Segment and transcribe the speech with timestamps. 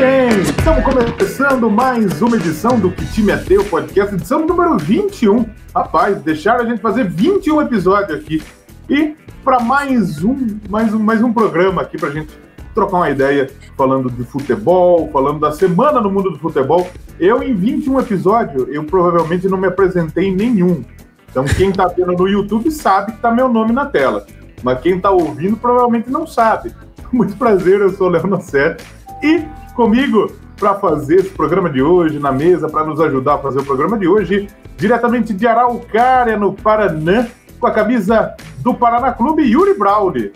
[0.00, 5.44] bem, estamos começando mais uma edição do Que Time é Teu podcast, edição número 21.
[5.74, 8.42] Rapaz, deixaram a gente fazer 21 episódios aqui.
[8.88, 12.30] E para mais um, mais um, mais um programa aqui para a gente
[12.74, 16.88] trocar uma ideia falando de futebol, falando da semana no mundo do futebol.
[17.18, 20.82] Eu, em 21 episódios, eu provavelmente não me apresentei em nenhum.
[21.30, 24.26] Então, quem está vendo no YouTube sabe que está meu nome na tela.
[24.62, 26.74] Mas quem está ouvindo provavelmente não sabe.
[27.12, 28.82] Muito prazer, eu sou o Léo Nossetti.
[29.22, 33.60] E comigo, para fazer esse programa de hoje, na mesa, para nos ajudar a fazer
[33.60, 37.26] o programa de hoje, diretamente de Araucária, no Paraná,
[37.58, 40.32] com a camisa do Paraná Clube, Yuri Brauli.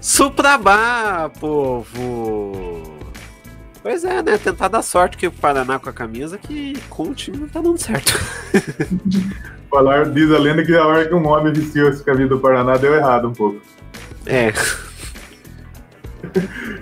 [0.00, 2.82] Suprabá, povo!
[3.82, 4.38] Pois é, né?
[4.38, 7.60] Tentar dar sorte que o Paraná com a camisa, que com o time não tá
[7.60, 8.12] dando certo.
[9.70, 12.76] Falar, diz a lenda que a hora que um homem vestiu esse camisa do Paraná
[12.76, 13.60] deu errado um pouco.
[14.26, 14.52] É.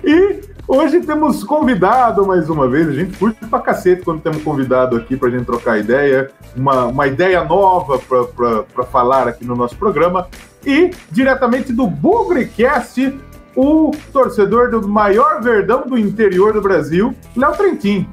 [0.04, 2.88] e hoje temos convidado mais uma vez.
[2.88, 6.30] A gente curte pra cacete quando temos convidado aqui pra gente trocar ideia.
[6.56, 10.28] Uma, uma ideia nova pra, pra, pra falar aqui no nosso programa.
[10.64, 13.18] E diretamente do Bugrecast,
[13.56, 18.08] o torcedor do maior verdão do interior do Brasil, Léo Trentin.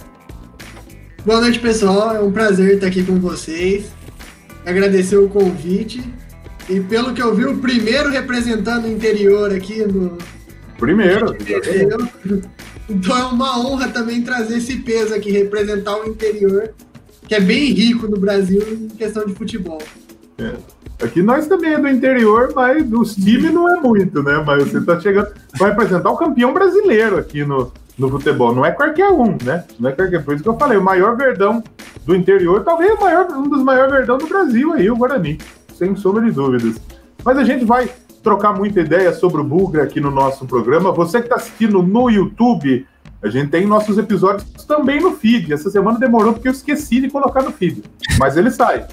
[1.26, 2.16] Boa noite, pessoal.
[2.16, 3.92] É um prazer estar aqui com vocês.
[4.66, 6.04] Agradecer o convite.
[6.70, 10.18] E pelo que eu vi, o primeiro representando o interior aqui no.
[10.82, 11.38] Primeiro.
[12.90, 16.74] Então é uma honra também trazer esse peso aqui, representar o interior,
[17.28, 19.80] que é bem rico no Brasil em questão de futebol.
[20.40, 20.54] É.
[21.06, 24.44] Aqui nós também é do interior, mas os times não é muito, né?
[24.46, 25.28] Mas você tá chegando.
[25.58, 28.54] Vai apresentar o campeão brasileiro aqui no, no futebol.
[28.54, 29.64] Não é qualquer um, né?
[29.80, 30.24] Não é qualquer.
[30.24, 31.64] Por isso que eu falei, o maior verdão
[32.08, 35.38] do interior, talvez o maior, um dos maiores verdão do Brasil aí, o Guarani.
[35.76, 36.82] Sem sombra de dúvidas.
[37.24, 37.88] Mas a gente vai
[38.24, 40.92] trocar muita ideia sobre o Bugre aqui no nosso programa.
[40.92, 42.86] Você que está assistindo no YouTube,
[43.22, 45.54] a gente tem nossos episódios também no feed.
[45.54, 47.84] Essa semana demorou porque eu esqueci de colocar no feed.
[48.20, 48.88] Mas ele sai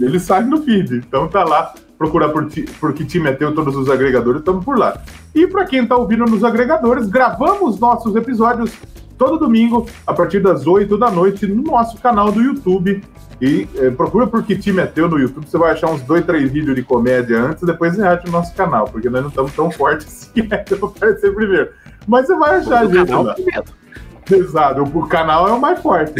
[0.00, 0.96] ele sai no feed.
[0.96, 4.64] Então tá lá, procurar por, ti, por que time é teu, todos os agregadores, estamos
[4.64, 5.00] por lá.
[5.34, 8.72] E para quem tá ouvindo nos agregadores, gravamos nossos episódios
[9.16, 13.02] todo domingo, a partir das 8 da noite, no nosso canal do YouTube.
[13.40, 16.24] E é, procura por que time é teu no YouTube, você vai achar uns dois,
[16.24, 19.52] três vídeos de comédia antes, depois você acha o nosso canal, porque nós não estamos
[19.52, 21.70] tão fortes assim, é, eu vou aparecer primeiro.
[22.06, 23.36] Mas você vai achar a gente lá.
[24.30, 26.12] Exato, o canal é o mais forte.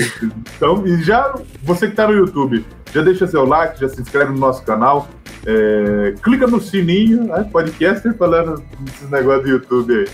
[0.57, 4.33] Então, e já você que está no YouTube, já deixa seu like, já se inscreve
[4.33, 5.09] no nosso canal,
[5.45, 10.09] é, clica no sininho, né, podcaster falando desses negócios do YouTube aí.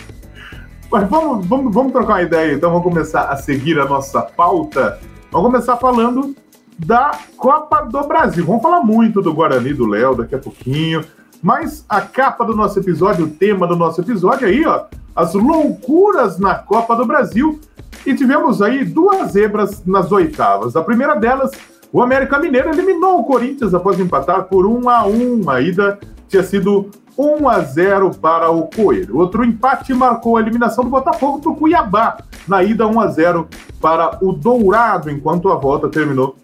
[0.90, 4.98] Mas vamos, vamos, vamos trocar uma ideia, então vamos começar a seguir a nossa pauta.
[5.30, 6.34] Vamos começar falando
[6.78, 8.44] da Copa do Brasil.
[8.44, 11.04] Vamos falar muito do Guarani do Léo daqui a pouquinho.
[11.42, 14.84] Mas a capa do nosso episódio, o tema do nosso episódio aí, ó,
[15.14, 17.60] as loucuras na Copa do Brasil.
[18.06, 20.76] E tivemos aí duas zebras nas oitavas.
[20.76, 21.52] A primeira delas,
[21.92, 25.50] o América Mineiro eliminou o Corinthians após empatar por 1 a 1.
[25.50, 25.98] A ida
[26.28, 29.18] tinha sido 1 a 0 para o Coelho.
[29.18, 32.18] Outro empate marcou a eliminação do Botafogo para o Cuiabá,
[32.48, 33.48] na ida 1 a 0
[33.80, 36.36] para o Dourado, enquanto a volta terminou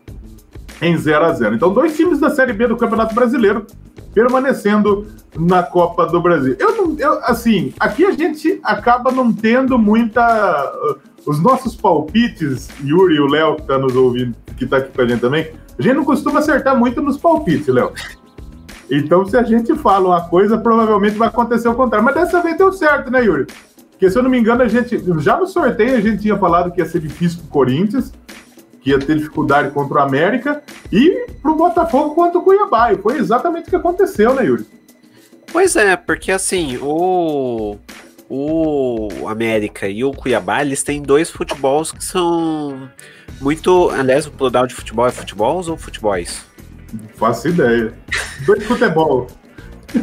[0.81, 1.55] em 0 a 0.
[1.55, 3.67] Então, dois times da Série B do Campeonato Brasileiro
[4.15, 5.07] permanecendo
[5.39, 6.57] na Copa do Brasil.
[6.59, 10.73] Eu não, eu, assim, aqui a gente acaba não tendo muita
[11.27, 15.03] os nossos palpites, Yuri e o Léo, que está nos ouvindo, que está aqui com
[15.03, 17.93] a gente também, a gente não costuma acertar muito nos palpites, Léo.
[18.91, 22.05] Então, se a gente fala uma coisa, provavelmente vai acontecer o contrário.
[22.05, 23.47] Mas dessa vez deu certo, né, Yuri?
[23.91, 25.01] Porque, se eu não me engano, a gente.
[25.21, 28.13] Já no sorteio a gente tinha falado que ia ser difícil pro Corinthians,
[28.81, 32.93] que ia ter dificuldade contra o América, e pro Botafogo contra o Cuiabá.
[32.93, 34.67] E foi exatamente o que aconteceu, né, Yuri?
[35.53, 37.77] Pois é, porque assim, o
[38.33, 42.89] o América e o Cuiabá, eles têm dois futebols que são
[43.41, 43.91] muito.
[43.91, 46.47] Aliás, o plural de futebol é futebols ou futebols?
[47.17, 47.93] Faço ideia.
[48.47, 49.27] Dois futebol.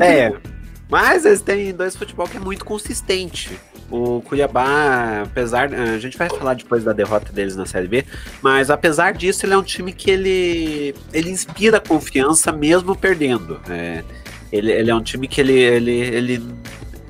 [0.01, 0.33] É,
[0.89, 3.59] mas eles têm dois futebol que é muito consistente.
[3.89, 5.73] O Cuiabá, apesar.
[5.73, 8.05] A gente vai falar depois da derrota deles na Série B,
[8.41, 13.59] mas apesar disso, ele é um time que ele, ele inspira confiança mesmo perdendo.
[13.69, 14.03] É,
[14.51, 16.55] ele, ele é um time que ele, ele, ele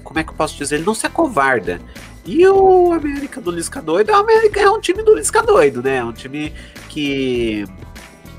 [0.04, 0.76] como é que eu posso dizer?
[0.76, 1.80] Ele não se acovarda.
[2.26, 5.98] E o América do Lisca Doido, o América é um time do Lisca Doido, né?
[5.98, 6.54] É um time
[6.90, 7.66] que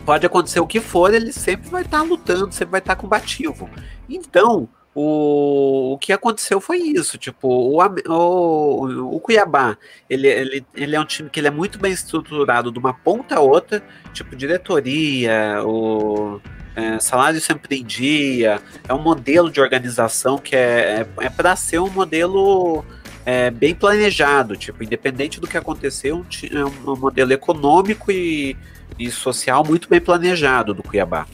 [0.05, 3.01] pode acontecer o que for, ele sempre vai estar tá lutando, sempre vai estar tá
[3.01, 3.69] combativo.
[4.09, 4.69] Então,
[5.01, 9.77] o, o que aconteceu foi isso, tipo, o, o, o Cuiabá,
[10.11, 13.37] ele, ele, ele é um time que ele é muito bem estruturado de uma ponta
[13.37, 13.81] a outra,
[14.13, 16.41] tipo, diretoria, o
[16.75, 21.55] é, salário sempre em dia, é um modelo de organização que é, é, é para
[21.55, 22.85] ser um modelo
[23.25, 28.57] é, bem planejado, tipo, independente do que aconteceu, é um, um modelo econômico e,
[28.99, 31.25] e social muito bem planejado do Cuiabá.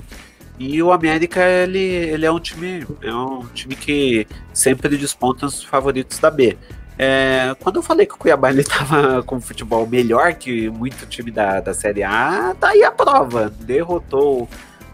[0.58, 5.62] E o América, ele, ele é um time é um time que sempre desponta os
[5.62, 6.56] favoritos da B.
[6.96, 11.30] É, quando eu falei que o Cuiabá ele tava com futebol melhor que muito time
[11.30, 13.52] da, da Série A, tá aí a prova.
[13.60, 14.48] Derrotou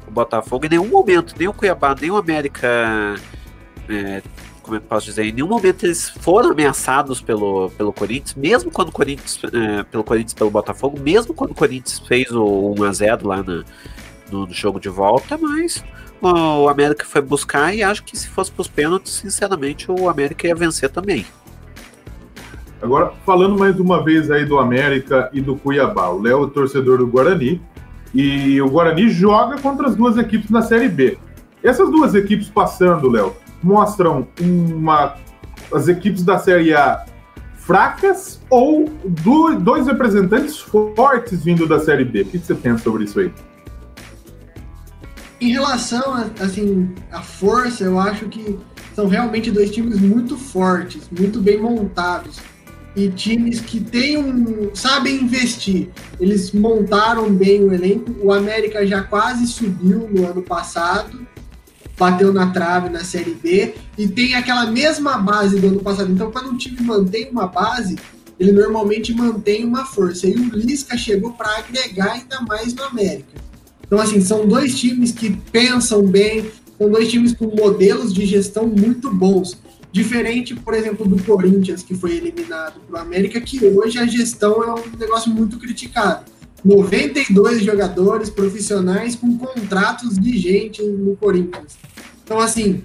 [0.09, 2.69] o Botafogo em nenhum momento, nem o Cuiabá, nem o América.
[3.89, 4.23] É,
[4.63, 5.25] como é que posso dizer?
[5.25, 10.05] Em nenhum momento eles foram ameaçados pelo, pelo Corinthians, mesmo quando o Corinthians, é, pelo
[10.05, 13.65] Corinthians pelo Botafogo, mesmo quando o Corinthians fez o 1x0 lá na,
[14.31, 15.85] no, no jogo de volta, mas
[16.21, 20.47] o América foi buscar e acho que se fosse para os pênaltis, sinceramente, o América
[20.47, 21.25] ia vencer também.
[22.83, 26.99] Agora, falando mais uma vez aí do América e do Cuiabá, o Léo é torcedor
[26.99, 27.61] do Guarani
[28.15, 31.19] e o Guarani joga contra as duas equipes na Série B.
[31.63, 35.15] Essas duas equipes passando, Léo, mostram uma
[35.73, 37.05] as equipes da Série A
[37.55, 42.23] fracas ou do, dois representantes fortes vindo da Série B?
[42.23, 43.31] O que você pensa sobre isso aí?
[45.41, 48.59] Em relação a, assim, a força, eu acho que
[48.95, 52.39] são realmente dois times muito fortes, muito bem montados
[52.95, 55.89] e times que têm um, sabem investir.
[56.19, 58.15] Eles montaram bem o elenco.
[58.23, 61.27] O América já quase subiu no ano passado,
[61.97, 66.11] bateu na trave na Série B e tem aquela mesma base do ano passado.
[66.13, 67.97] Então, quando um time mantém uma base,
[68.39, 70.27] ele normalmente mantém uma força.
[70.27, 73.50] E o Lisca chegou para agregar ainda mais no América.
[73.91, 76.49] Então, assim, são dois times que pensam bem,
[76.79, 79.59] são dois times com modelos de gestão muito bons.
[79.91, 84.63] Diferente, por exemplo, do Corinthians, que foi eliminado para o América, que hoje a gestão
[84.63, 86.25] é um negócio muito criticado.
[86.65, 91.77] 92 jogadores profissionais com contratos vigentes no Corinthians.
[92.23, 92.85] Então, assim,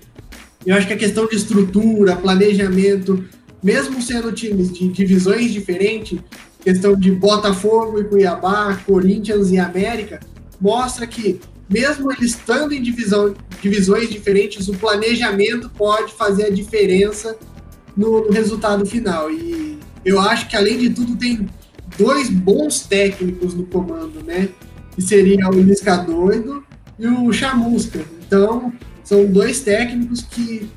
[0.65, 3.23] eu acho que a questão de estrutura, planejamento,
[3.61, 6.17] mesmo sendo times de divisões diferentes,
[6.63, 10.19] questão de Botafogo e Cuiabá, Corinthians e América,
[10.59, 17.37] mostra que, mesmo eles estando em divisão, divisões diferentes, o planejamento pode fazer a diferença
[17.95, 19.31] no, no resultado final.
[19.31, 21.47] E eu acho que, além de tudo, tem
[21.97, 24.49] dois bons técnicos no comando, né?
[24.95, 26.63] Que seria o Lisca Doido
[26.97, 28.05] e o Chamusca.
[28.25, 28.73] Então,
[29.03, 30.69] são dois técnicos que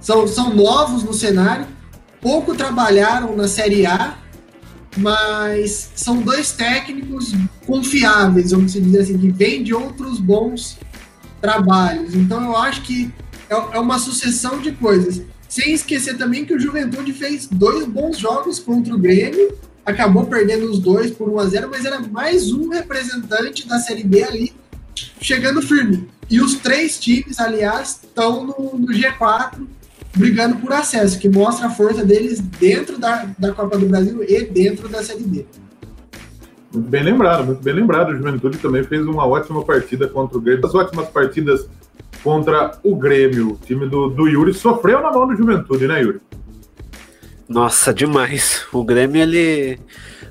[0.00, 1.66] são, são novos no cenário,
[2.20, 4.18] pouco trabalharam na Série A
[4.96, 7.32] mas são dois técnicos
[7.66, 10.78] confiáveis, vamos dizer assim, que vêm de outros bons
[11.40, 12.14] trabalhos.
[12.14, 13.10] Então eu acho que
[13.50, 15.22] é, é uma sucessão de coisas.
[15.48, 20.70] Sem esquecer também que o Juventude fez dois bons jogos contra o Grêmio, acabou perdendo
[20.70, 24.52] os dois por 1 a 0 mas era mais um representante da Série B ali
[25.20, 26.08] chegando firme.
[26.28, 29.64] E os três times, aliás, estão no, no G4
[30.14, 34.44] brigando por acesso, que mostra a força deles dentro da, da Copa do Brasil e
[34.44, 35.46] dentro da Série B.
[36.76, 38.10] Muito bem lembrado, muito bem lembrado.
[38.10, 40.66] O Juventude também fez uma ótima partida contra o Grêmio.
[40.66, 41.66] As ótimas partidas
[42.22, 43.52] contra o Grêmio.
[43.52, 46.20] O time do, do Yuri sofreu na mão do Juventude, né, Yuri?
[47.48, 48.66] Nossa, demais.
[48.74, 49.80] O Grêmio, ele.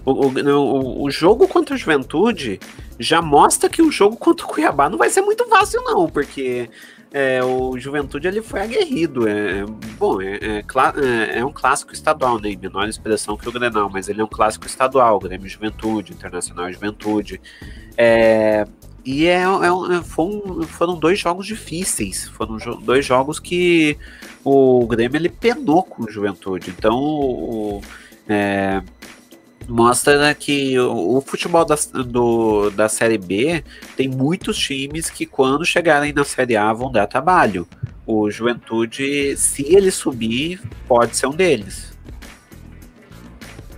[0.06, 2.60] O, o, o, jogo contra o Juventude
[3.00, 6.70] já mostra que o jogo contra o Cuiabá não vai ser muito fácil, não, porque
[7.18, 9.26] é, o Juventude ele foi aguerrido.
[9.26, 9.66] É, é
[9.98, 12.50] bom, é, é, é, é, um clássico estadual, né?
[12.50, 16.70] Em menor expressão que o Grenal, mas ele é um clássico estadual, Grêmio Juventude, Internacional
[16.70, 17.40] Juventude.
[17.96, 18.68] É,
[19.06, 22.28] e é, é, foram, foram dois jogos difíceis.
[22.28, 23.98] Foram dois jogos que
[24.44, 26.74] o Grêmio ele penou com o Juventude.
[26.78, 27.82] Então, o,
[28.28, 28.82] é,
[29.68, 33.64] mostra né, que o, o futebol da, do, da Série B
[33.96, 37.68] tem muitos times que, quando chegarem na Série A, vão dar trabalho.
[38.06, 41.96] O Juventude, se ele subir, pode ser um deles.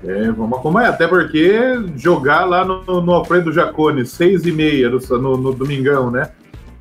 [0.03, 1.59] É, vamos acompanhar, até porque
[1.95, 6.29] jogar lá no, no Alfredo Jacone, seis e meia no, no, domingão, né?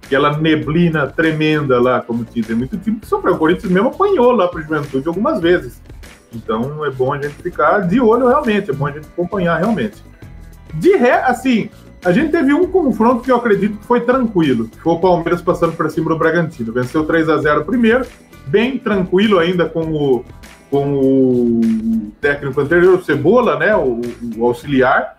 [0.04, 3.34] Aquela neblina tremenda lá, como tem muito time que sofreu.
[3.34, 5.80] O Corinthians mesmo apanhou lá para o Juventude algumas vezes.
[6.36, 10.02] Então é bom a gente ficar de olho realmente, é bom a gente acompanhar realmente.
[10.74, 11.70] De ré, assim,
[12.04, 14.70] a gente teve um confronto que eu acredito que foi tranquilo.
[14.82, 16.72] Foi o Palmeiras passando para cima do Bragantino.
[16.72, 18.06] Venceu 3 a 0 primeiro,
[18.46, 20.24] bem tranquilo ainda com o,
[20.70, 24.00] com o técnico anterior, o Cebola, né, o,
[24.36, 25.18] o auxiliar.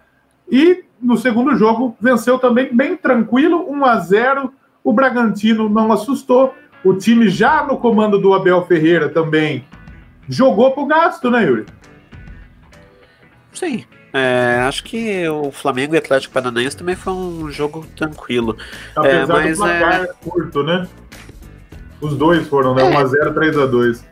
[0.49, 6.53] E no segundo jogo venceu também bem tranquilo, 1 a 0 O Bragantino não assustou.
[6.83, 9.65] O time já no comando do Abel Ferreira também
[10.29, 11.65] jogou pro gasto, né, Yuri?
[13.53, 13.85] Sim.
[14.13, 18.57] É, acho que o Flamengo e Atlético Paranaense também foi um jogo tranquilo.
[18.95, 20.07] Apesar é, mas do placar é...
[20.07, 20.87] curto, né?
[21.99, 22.83] Os dois foram, né?
[22.83, 22.93] É.
[22.93, 24.03] 1x0, 3x2.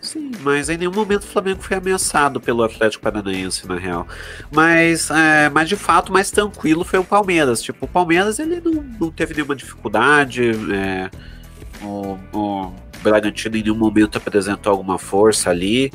[0.00, 4.06] Sim, mas em nenhum momento o Flamengo foi ameaçado pelo Atlético Paranaense, na real.
[4.50, 7.62] Mas, é, mas de fato, mais tranquilo foi o Palmeiras.
[7.62, 10.52] Tipo, o Palmeiras ele não, não teve nenhuma dificuldade.
[10.72, 11.10] É,
[11.82, 15.92] o, o Bragantino em nenhum momento apresentou alguma força ali.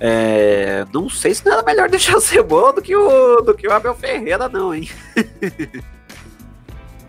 [0.00, 3.66] É, não sei se não era melhor deixar o Cebola do que o, do que
[3.66, 4.88] o Abel Ferreira, não, hein?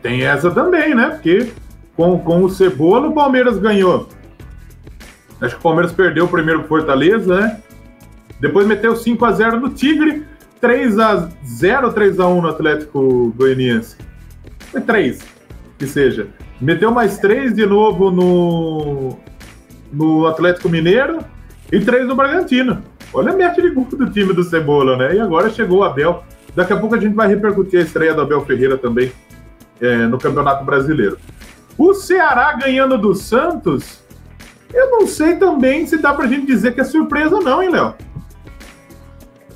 [0.01, 1.09] Tem essa também, né?
[1.09, 1.51] Porque
[1.95, 4.07] com, com o Cebola o Palmeiras ganhou
[5.41, 7.61] Acho que o Palmeiras perdeu o primeiro Fortaleza, né?
[8.39, 10.25] Depois meteu 5 a 0 no Tigre,
[10.61, 13.97] 3 a 0 3 a 1 no Atlético Goianiense.
[14.71, 15.19] Foi 3,
[15.77, 16.27] que seja.
[16.59, 19.19] Meteu mais 3 de novo no,
[19.95, 21.19] no Atlético Mineiro
[21.71, 22.83] e 3 no Bragantino.
[23.13, 25.15] Olha a meta de gol do time do Cebola, né?
[25.15, 26.23] E agora chegou o Abel.
[26.55, 29.11] Daqui a pouco a gente vai repercutir a estreia do Abel Ferreira também
[29.79, 31.17] é, no Campeonato Brasileiro.
[31.77, 34.05] O Ceará ganhando do Santos
[34.75, 37.95] eu não sei também se dá pra gente dizer que é surpresa, não, hein, Léo?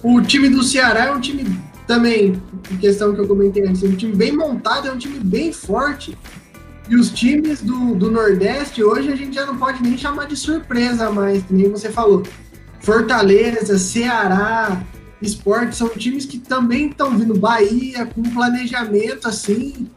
[0.01, 2.41] O time do Ceará é um time também,
[2.79, 6.17] questão que eu comentei antes, é um time bem montado, é um time bem forte.
[6.89, 10.35] E os times do, do Nordeste, hoje a gente já não pode nem chamar de
[10.35, 12.23] surpresa mais, nem você falou.
[12.79, 14.83] Fortaleza, Ceará,
[15.21, 19.87] Esporte, são times que também estão vindo Bahia, com um planejamento assim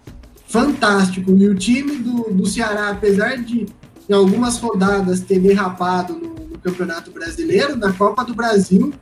[0.46, 1.30] fantástico.
[1.32, 3.66] E o time do, do Ceará, apesar de
[4.06, 8.92] em algumas rodadas ter derrapado no, no Campeonato Brasileiro, na Copa do Brasil,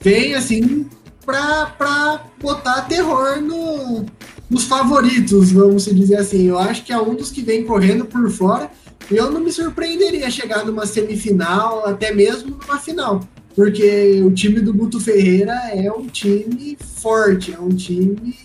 [0.00, 0.86] vem assim
[1.24, 4.06] para botar terror no,
[4.48, 6.46] nos favoritos, vamos dizer assim.
[6.46, 8.70] Eu acho que é um dos que vem correndo por fora.
[9.10, 13.26] Eu não me surpreenderia chegar numa semifinal, até mesmo numa final.
[13.54, 18.36] Porque o time do Guto Ferreira é um time forte, é um time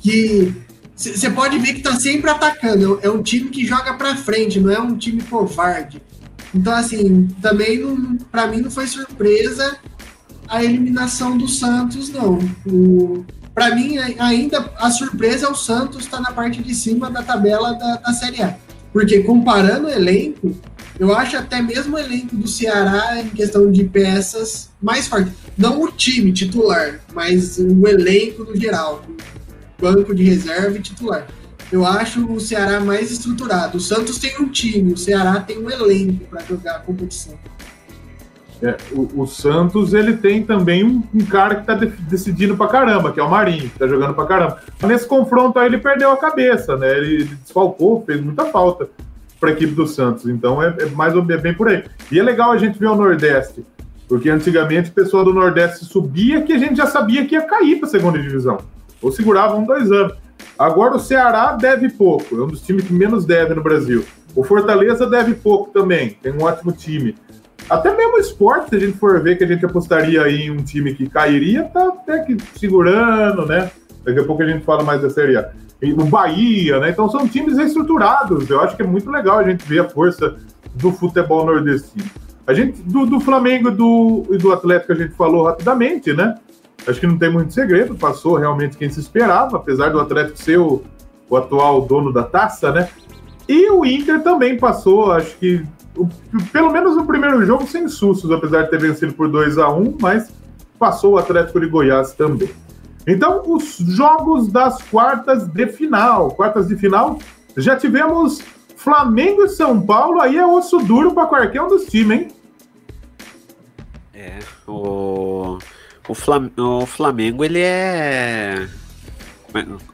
[0.00, 0.54] que
[0.94, 3.00] você pode ver que tá sempre atacando.
[3.02, 6.00] É um time que joga para frente, não é um time covarde.
[6.54, 7.82] Então, assim, também
[8.30, 9.76] para mim não foi surpresa
[10.46, 12.38] a eliminação do Santos, não.
[13.54, 17.22] Para mim, ainda a surpresa é o Santos estar tá na parte de cima da
[17.22, 18.56] tabela da, da Série A.
[18.92, 20.56] Porque comparando o elenco,
[20.98, 25.30] eu acho até mesmo o elenco do Ceará, em questão de peças, mais forte.
[25.56, 29.04] Não o time titular, mas o elenco no geral
[29.80, 31.26] banco de reserva e titular.
[31.70, 33.78] Eu acho o Ceará mais estruturado.
[33.78, 37.38] O Santos tem um time, o Ceará tem um elenco para jogar a competição.
[38.64, 42.66] É, o, o, Santos ele tem também um, um cara que está de, decidindo pra
[42.66, 44.58] caramba, que é o Marinho, que tá jogando pra caramba.
[44.82, 46.96] Nesse confronto aí ele perdeu a cabeça, né?
[46.96, 48.88] Ele, ele desfalcou, fez muita falta
[49.38, 50.26] para a equipe do Santos.
[50.26, 51.84] Então é, é mais ou menos bem por aí.
[52.10, 53.62] E é legal a gente ver o Nordeste,
[54.08, 57.76] porque antigamente o pessoal do Nordeste subia que a gente já sabia que ia cair
[57.76, 58.58] para a segunda divisão
[59.02, 60.14] ou seguravam dois anos.
[60.58, 64.04] Agora o Ceará deve pouco, é um dos times que menos deve no Brasil.
[64.34, 67.14] O Fortaleza deve pouco também, tem um ótimo time.
[67.68, 70.94] Até mesmo esporte, se a gente for ver que a gente apostaria em um time
[70.94, 73.70] que cairia, tá até que segurando, né?
[74.04, 75.50] Daqui a pouco a gente fala mais da Série A.
[75.80, 76.90] E o Bahia, né?
[76.90, 78.48] Então são times estruturados.
[78.50, 80.36] Eu acho que é muito legal a gente ver a força
[80.74, 82.04] do futebol nordestino.
[82.46, 86.34] A gente, do, do Flamengo do, e do Atlético a gente falou rapidamente, né?
[86.86, 90.58] Acho que não tem muito segredo, passou realmente quem se esperava, apesar do Atlético ser
[90.58, 90.82] o,
[91.30, 92.88] o atual dono da taça, né?
[93.48, 95.64] E o Inter também passou, acho que
[95.96, 96.08] o,
[96.52, 99.96] pelo menos no primeiro jogo sem sustos, apesar de ter vencido por 2 a 1
[100.00, 100.32] mas
[100.78, 102.50] passou o Atlético de Goiás também.
[103.06, 106.30] Então, os jogos das quartas de final.
[106.30, 107.18] Quartas de final,
[107.56, 108.42] já tivemos
[108.76, 112.28] Flamengo e São Paulo, aí é osso duro para qualquer um dos times, hein?
[114.12, 115.58] É, o.
[116.06, 118.68] O, Flam o Flamengo, ele é.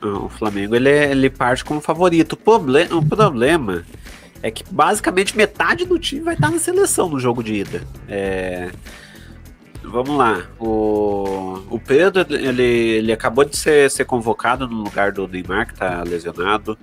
[0.03, 2.33] O Flamengo ele, é, ele parte como favorito.
[2.33, 3.85] O, proble o problema
[4.43, 7.83] é que basicamente metade do time vai estar na seleção no jogo de ida.
[8.09, 8.71] É...
[9.83, 10.47] Vamos lá.
[10.59, 15.73] O, o Pedro ele, ele acabou de ser, ser convocado no lugar do Neymar, que
[15.73, 16.79] está lesionado.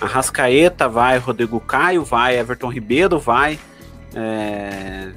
[0.00, 3.58] A Rascaeta vai, Rodrigo Caio vai, Everton Ribeiro vai.
[4.14, 5.10] É...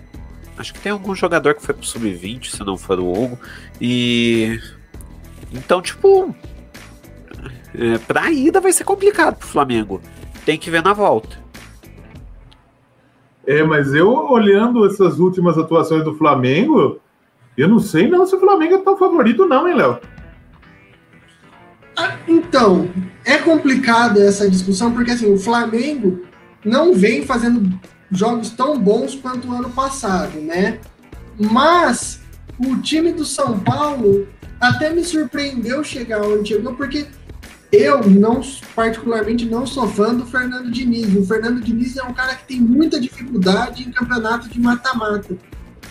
[0.58, 3.40] Acho que tem algum jogador que foi pro sub-20, se não for o Hugo.
[3.80, 4.60] E.
[5.54, 6.36] Então, tipo.
[7.74, 10.02] É, pra ida vai ser complicado pro Flamengo.
[10.46, 11.38] Tem que ver na volta.
[13.50, 17.00] É, mas eu olhando essas últimas atuações do Flamengo,
[17.58, 19.98] eu não sei não se o Flamengo é tão favorito, não, hein, Léo?
[21.98, 22.88] Ah, então,
[23.26, 26.22] é complicada essa discussão, porque assim, o Flamengo
[26.64, 27.68] não vem fazendo
[28.12, 30.80] jogos tão bons quanto o ano passado, né?
[31.40, 32.22] Mas
[32.60, 34.28] o time do São Paulo
[34.62, 37.08] até me surpreendeu chegar onde chegou, porque
[37.72, 38.42] eu não,
[38.76, 41.16] particularmente, não sou fã do Fernando Diniz.
[41.16, 45.38] O Fernando Diniz é um cara que tem muita dificuldade em campeonato de mata-mata.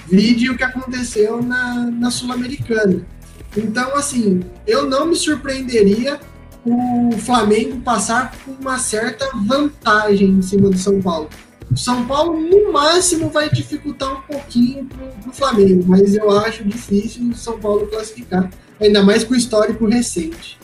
[0.07, 3.07] Vide o que aconteceu na, na Sul-Americana.
[3.57, 6.19] Então, assim, eu não me surpreenderia
[6.65, 11.29] o Flamengo passar com uma certa vantagem em cima do São Paulo.
[11.71, 16.65] O São Paulo, no máximo, vai dificultar um pouquinho para o Flamengo, mas eu acho
[16.65, 20.59] difícil o São Paulo classificar, ainda mais com o histórico recente.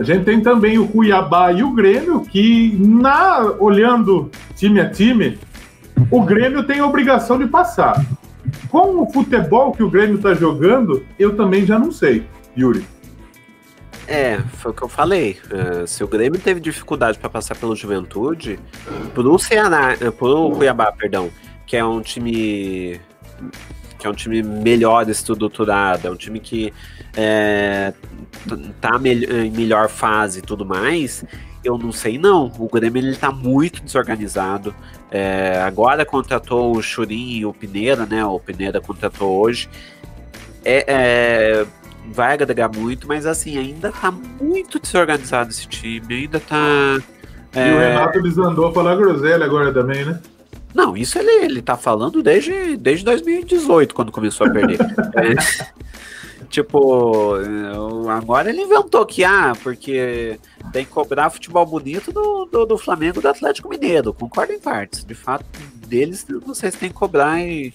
[0.00, 5.38] A gente tem também o Cuiabá e o Grêmio, que, na olhando time a time,
[6.10, 8.02] o Grêmio tem a obrigação de passar.
[8.70, 12.26] Com o futebol que o Grêmio está jogando, eu também já não sei,
[12.56, 12.82] Yuri.
[14.08, 15.36] É, foi o que eu falei.
[15.52, 18.58] Uh, se o Grêmio teve dificuldade para passar pelo Juventude,
[19.12, 21.28] pro Ceará, uh, pro Cuiabá, perdão,
[21.66, 22.98] que é um time
[24.00, 26.72] que é um time melhor estruturado, é um time que
[27.14, 27.92] é,
[28.80, 31.22] tá me em melhor fase e tudo mais,
[31.62, 32.50] eu não sei não.
[32.58, 34.74] O Grêmio ele tá muito desorganizado.
[35.10, 38.24] É, agora contratou o Churin e o Pineira, né?
[38.24, 39.68] O Pineira contratou hoje.
[40.64, 41.66] É, é,
[42.12, 46.98] vai agregar muito, mas assim, ainda tá muito desorganizado esse time, ainda tá.
[47.54, 50.20] E o é, Renato desandou falar groselha agora também, né?
[50.74, 54.78] Não, isso ele, ele tá falando desde, desde 2018, quando começou a perder.
[54.80, 55.66] é,
[56.48, 57.34] tipo,
[58.08, 60.38] agora ele inventou que, ah, porque
[60.72, 64.14] tem que cobrar futebol bonito do, do, do Flamengo do Atlético Mineiro.
[64.14, 65.04] Concordo em partes.
[65.04, 65.44] De fato,
[65.86, 67.74] deles vocês têm que cobrar e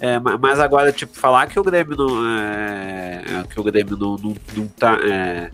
[0.00, 2.28] é, mas agora, tipo, falar que o Grêmio não.
[2.28, 4.98] É, é, que o Grêmio não, não, não tá.
[5.02, 5.50] É,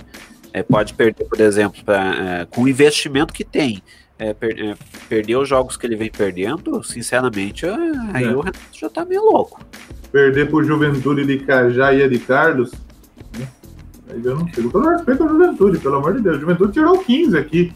[0.53, 3.83] é, pode perder, por exemplo, pra, com o investimento que tem.
[4.39, 4.77] Per,
[5.09, 7.65] perder os jogos que ele vem perdendo, sinceramente,
[8.13, 9.65] aí o Renato já tá meio louco.
[10.13, 12.73] Perder por Juventude de Cajá e de Carlos.
[13.39, 13.49] Né?
[14.11, 14.69] Aí eu não sei.
[14.69, 16.39] Todo respeito à Juventude, pelo amor de Deus.
[16.39, 17.73] Juventude tirou 15 aqui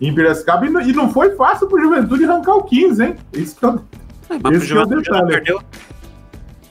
[0.00, 3.16] em Piracicaba e não foi fácil pro Juventude arrancar o 15, hein?
[3.32, 3.82] Isso que eu,
[4.30, 5.28] é, mas esse pro Juventude é o detalhe.
[5.28, 5.62] perdeu.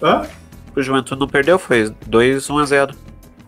[0.02, 0.28] Hã?
[0.76, 2.96] O Juventude não perdeu, foi 2 1 a 0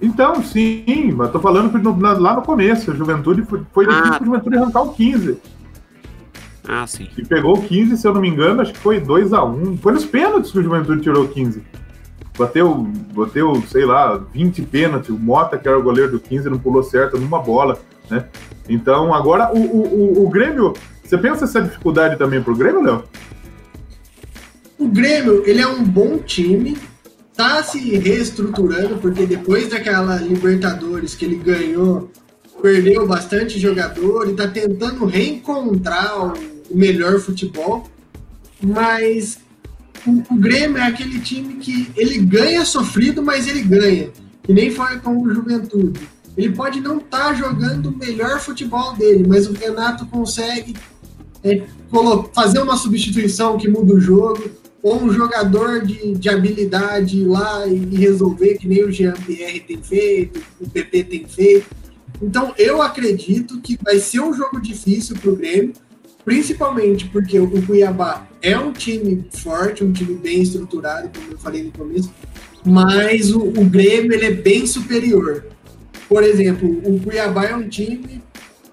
[0.01, 3.85] Então, sim, mas tô falando que no, na, lá no começo, a Juventude foi, foi
[3.85, 3.89] ah.
[3.89, 5.37] difícil pro Juventude arrancar o 15.
[6.67, 7.07] Ah, sim.
[7.17, 9.77] E pegou o 15, se eu não me engano, acho que foi 2 a 1
[9.77, 11.61] Foi nos pênaltis que o Juventude tirou o 15.
[12.37, 15.09] Bateu, bateu, sei lá, 20 pênaltis.
[15.09, 17.77] O Mota, que era o goleiro do 15, não pulou certo numa bola,
[18.09, 18.25] né?
[18.69, 20.73] Então, agora o, o, o, o Grêmio.
[21.03, 23.03] Você pensa essa dificuldade também pro Grêmio, Léo?
[24.79, 26.77] O Grêmio, ele é um bom time,
[27.41, 32.12] tá se reestruturando, porque depois daquela Libertadores que ele ganhou,
[32.62, 36.34] perdeu bastante jogador e tá tentando reencontrar o
[36.71, 37.89] melhor futebol.
[38.62, 39.39] Mas
[40.06, 44.10] o, o, Grêmio é aquele time que ele ganha sofrido, mas ele ganha.
[44.43, 45.99] Que nem foi com o Juventude.
[46.38, 50.75] Ele pode não estar tá jogando o melhor futebol dele, mas o Renato consegue
[51.43, 51.63] é,
[52.36, 57.67] fazer uma substituição que muda o jogo ou um jogador de, de habilidade ir lá
[57.67, 61.67] e, resolver, que nem o Jean-Pierre tem feito, o PP tem feito.
[62.22, 65.74] Então, eu acredito que vai ser um jogo difícil para o Grêmio,
[66.26, 71.63] principalmente porque o Cuiabá é um time forte, um time bem estruturado, como eu falei
[71.63, 72.12] no começo,
[72.65, 75.46] mas o, o Grêmio ele é bem superior.
[76.08, 78.22] Por exemplo, o Cuiabá é um time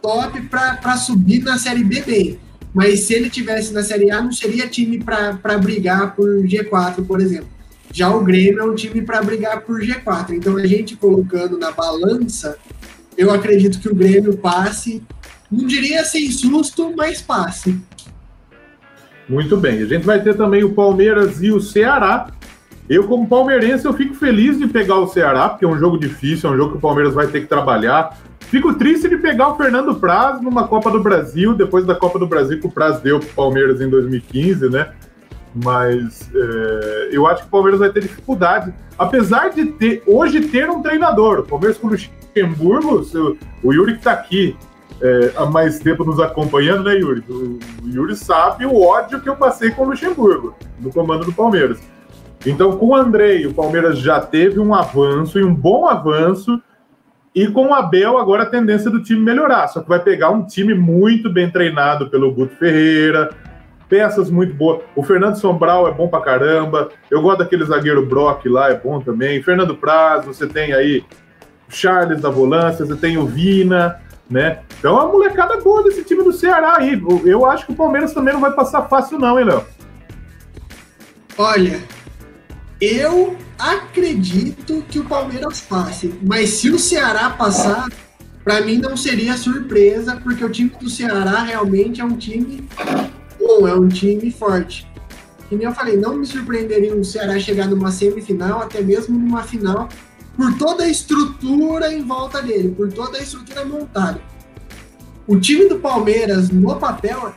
[0.02, 2.38] top para subir na Série B bem
[2.74, 7.20] mas se ele tivesse na Série A, não seria time para brigar por G4, por
[7.20, 7.48] exemplo.
[7.92, 10.32] Já o Grêmio é um time para brigar por G4.
[10.32, 12.58] Então, a gente colocando na balança,
[13.16, 15.02] eu acredito que o Grêmio passe,
[15.50, 17.80] não diria sem susto, mas passe.
[19.28, 19.82] Muito bem.
[19.82, 22.30] A gente vai ter também o Palmeiras e o Ceará.
[22.88, 26.48] Eu, como palmeirense, eu fico feliz de pegar o Ceará, porque é um jogo difícil,
[26.48, 28.18] é um jogo que o Palmeiras vai ter que trabalhar.
[28.50, 32.26] Fico triste de pegar o Fernando Praz numa Copa do Brasil, depois da Copa do
[32.26, 34.90] Brasil que o Praz deu pro Palmeiras em 2015, né?
[35.54, 38.72] Mas é, eu acho que o Palmeiras vai ter dificuldade.
[38.98, 43.06] Apesar de ter hoje ter um treinador, o Palmeiras com o Luxemburgo,
[43.62, 44.56] o Yuri que tá aqui
[45.02, 47.22] é, há mais tempo nos acompanhando, né, Yuri?
[47.28, 51.34] O, o Yuri sabe o ódio que eu passei com o Luxemburgo, no comando do
[51.34, 51.80] Palmeiras.
[52.46, 56.58] Então, com o Andrei, o Palmeiras já teve um avanço e um bom avanço
[57.38, 59.68] e com o Abel, agora a tendência do time melhorar.
[59.68, 63.30] Só que vai pegar um time muito bem treinado pelo Guto Ferreira,
[63.88, 64.80] peças muito boas.
[64.96, 66.88] O Fernando Sombral é bom pra caramba.
[67.08, 69.40] Eu gosto daquele zagueiro Brock lá, é bom também.
[69.40, 71.04] Fernando Praz, você tem aí
[71.68, 74.58] o Charles da volância, você tem o Vina, né?
[74.76, 77.00] Então é uma molecada boa desse time do Ceará aí.
[77.24, 79.64] Eu acho que o Palmeiras também não vai passar fácil, não, hein, Léo?
[81.38, 81.78] Olha,
[82.80, 87.88] eu acredito que o Palmeiras passe, mas se o Ceará passar,
[88.44, 92.66] para mim não seria surpresa, porque o time do Ceará realmente é um time
[93.38, 94.86] bom, é um time forte.
[95.48, 99.42] Que nem eu falei, não me surpreenderia o Ceará chegar numa semifinal, até mesmo numa
[99.42, 99.88] final,
[100.36, 104.20] por toda a estrutura em volta dele, por toda a estrutura montada.
[105.26, 107.34] O time do Palmeiras, no papel,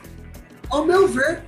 [0.70, 1.42] ao meu ver,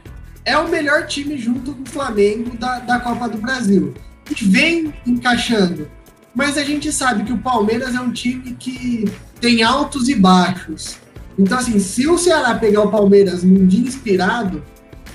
[0.44, 3.94] é o melhor time junto com o Flamengo da, da Copa do Brasil.
[4.30, 5.88] E vem encaixando.
[6.34, 9.04] Mas a gente sabe que o Palmeiras é um time que
[9.40, 10.96] tem altos e baixos.
[11.38, 14.62] Então, assim, se o Ceará pegar o Palmeiras num dia inspirado,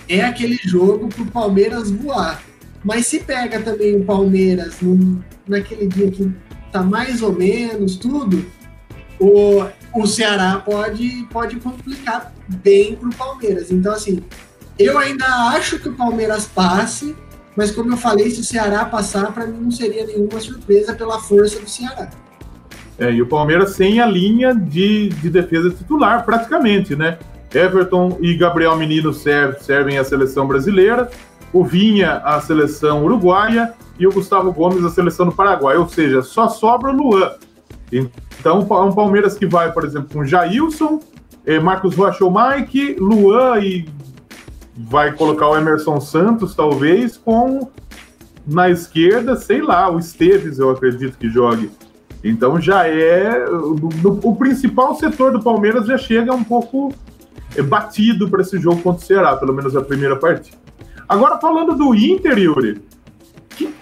[0.08, 2.42] é aquele jogo pro Palmeiras voar.
[2.84, 6.32] Mas se pega também o Palmeiras num, naquele dia que
[6.72, 8.46] tá mais ou menos tudo,
[9.20, 13.72] o, o Ceará pode, pode complicar bem pro Palmeiras.
[13.72, 14.24] Então, assim,
[14.78, 17.16] eu ainda acho que o Palmeiras passe,
[17.60, 21.20] mas como eu falei, se o Ceará passar, para mim não seria nenhuma surpresa pela
[21.20, 22.10] força do Ceará.
[22.98, 27.20] É, e o Palmeiras sem a linha de, de defesa titular, praticamente, né?
[27.54, 31.12] Everton e Gabriel Menino servem, servem a seleção brasileira,
[31.52, 36.22] o Vinha a seleção uruguaia e o Gustavo Gomes a seleção do Paraguai, ou seja,
[36.22, 37.34] só sobra o Luan.
[37.92, 41.02] Então, um Palmeiras que vai, por exemplo, com Jailson,
[41.46, 43.86] eh, Marcos Rocha Mike, Luan e
[44.82, 47.70] vai colocar o Emerson Santos, talvez, com
[48.48, 51.70] na esquerda, sei lá, o Esteves, eu acredito que jogue.
[52.24, 53.46] Então já é.
[53.50, 53.78] O,
[54.24, 56.94] o principal setor do Palmeiras já chega um pouco
[57.56, 60.58] é, batido para esse jogo contra o Ceará, pelo menos a primeira partida.
[61.08, 62.82] Agora, falando do Inter, Yuri,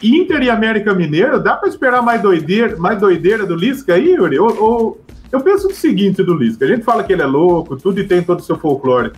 [0.02, 4.40] Inter e América Mineiro, dá para esperar mais doideira, mais doideira do Lisca aí, Yuri?
[4.40, 7.76] Ou, ou, eu penso o seguinte do Lisca: a gente fala que ele é louco,
[7.78, 9.12] tudo e tem todo o seu folclore.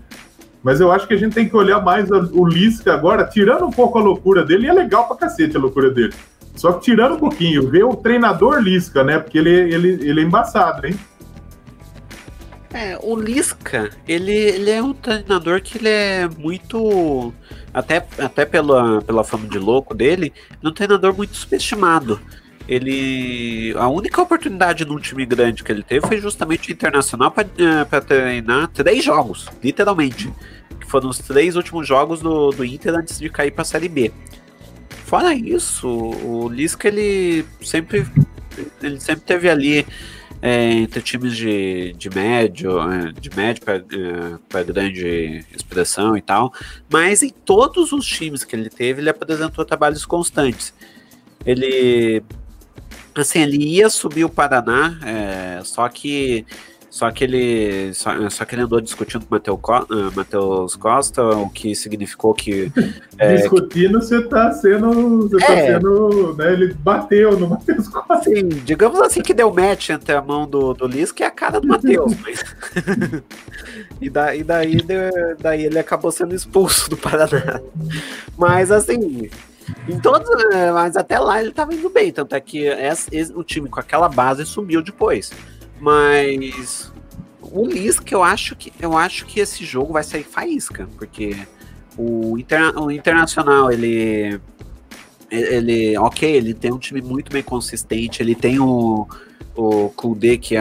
[0.63, 3.71] Mas eu acho que a gente tem que olhar mais o Lisca agora, tirando um
[3.71, 6.13] pouco a loucura dele, e é legal pra cacete a loucura dele.
[6.55, 9.17] Só que tirando um pouquinho, ver o treinador Lisca, né?
[9.19, 10.99] Porque ele, ele, ele é embaçado, hein?
[12.73, 17.33] É, o Lisca, ele, ele é um treinador que ele é muito.
[17.73, 22.19] Até, até pela, pela fama de louco dele, é um treinador muito subestimado.
[22.69, 23.73] Ele.
[23.75, 28.01] A única oportunidade num time grande que ele teve foi justamente o internacional para eh,
[28.01, 30.31] treinar três jogos, literalmente.
[30.79, 33.89] Que foram os três últimos jogos do, do Inter antes de cair para a Série
[33.89, 34.11] B.
[35.03, 38.05] Fora isso, o Lisca ele sempre,
[38.83, 39.83] ele sempre teve ali
[40.39, 43.63] é, entre times de, de médio, é, de médio
[44.47, 46.53] para grande expressão e tal,
[46.87, 50.71] mas em todos os times que ele teve, ele apresentou trabalhos constantes.
[51.43, 52.21] Ele
[53.21, 56.45] assim, ele ia subir o Paraná, é, só que
[56.89, 61.75] só que ele só, só que ele andou discutindo com o Matheus Costa, o que
[61.75, 62.71] significou que.
[63.17, 65.29] É, Discutindo, você tá sendo.
[65.29, 66.35] Você tá é, tá sendo.
[66.35, 68.23] Né, ele bateu no Matheus Costa.
[68.23, 71.31] Sim, digamos assim que deu match entre a mão do, do Liz, que é a
[71.31, 72.13] cara do Matheus.
[72.21, 72.43] mas...
[74.01, 74.77] e, da, e daí,
[75.39, 77.61] daí ele acabou sendo expulso do Paraná.
[78.35, 79.29] Mas assim.
[79.87, 80.29] Em todos,
[80.73, 84.07] mas até lá ele tava indo bem, tanto é que esse, o time com aquela
[84.07, 85.31] base subiu depois.
[85.79, 86.91] Mas
[87.41, 91.35] o Lisca, eu acho que eu acho que esse jogo vai sair faísca, porque
[91.97, 94.39] o, interna o Internacional, ele
[95.31, 99.07] ele, ok, ele tem um time muito bem consistente, ele tem o,
[99.55, 100.55] o Kudê que,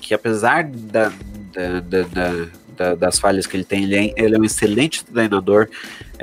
[0.00, 1.12] que apesar da,
[1.52, 2.46] da, da,
[2.76, 5.68] da, das falhas que ele tem, ele é, ele é um excelente treinador.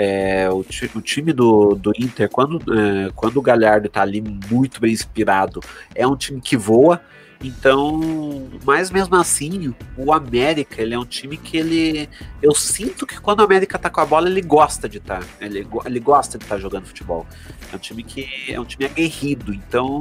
[0.01, 0.59] É, o,
[0.95, 5.59] o, time do, do Inter, quando, é, quando o Galhardo tá ali muito bem inspirado,
[5.93, 7.01] é um time que voa.
[7.43, 12.09] Então, mas mesmo assim, o América, ele é um time que ele.
[12.41, 15.19] Eu sinto que quando o América tá com a bola, ele gosta de estar.
[15.19, 17.27] Tá, ele, ele gosta de estar tá jogando futebol.
[17.71, 19.53] É um time que é um time aguerrido.
[19.53, 19.99] Então,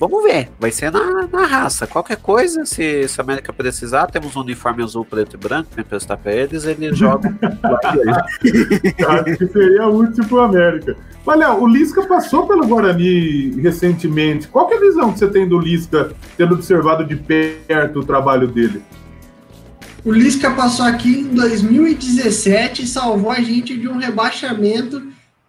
[0.00, 1.86] Vamos ver, vai ser na, na raça.
[1.86, 5.82] Qualquer coisa, se, se a América precisar, temos um uniforme azul, preto e branco para
[5.82, 7.30] emprestar para eles, eles jogam.
[9.06, 10.96] Acho que seria útil para o América.
[11.26, 14.48] Olha, o Lisca passou pelo Guarani recentemente.
[14.48, 18.48] Qual é a visão que você tem do Lisca, tendo observado de perto o trabalho
[18.48, 18.80] dele?
[20.02, 25.02] O Lisca passou aqui em 2017 e salvou a gente de um rebaixamento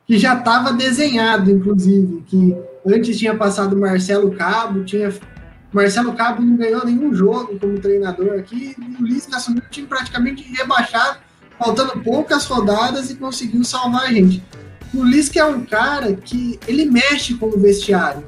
[0.06, 2.54] que já estava desenhado, inclusive, que
[2.86, 5.14] Antes tinha passado Marcelo Cabo, tinha
[5.72, 9.88] Marcelo Cabo não ganhou nenhum jogo como treinador aqui, e o Lisca assumiu o time
[9.88, 11.20] praticamente rebaixado,
[11.58, 14.44] faltando poucas rodadas e conseguiu salvar a gente.
[14.94, 18.26] O Lisca é um cara que ele mexe com o vestiário,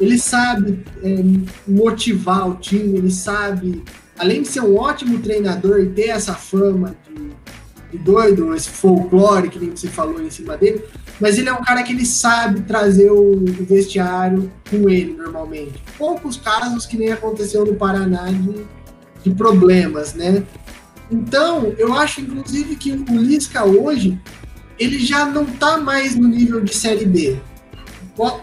[0.00, 1.22] ele sabe é,
[1.68, 3.84] motivar o time, ele sabe,
[4.18, 7.30] além de ser um ótimo treinador e ter essa fama de,
[7.90, 10.82] de doido, esse folclore que nem você falou em cima dele,
[11.20, 15.82] mas ele é um cara que ele sabe trazer o, vestiário com ele normalmente.
[15.96, 18.66] Poucos casos que nem aconteceu no Paraná de,
[19.24, 20.44] de problemas, né?
[21.10, 24.20] Então, eu acho, inclusive, que o Lisca hoje,
[24.78, 27.38] ele já não está mais no nível de Série B.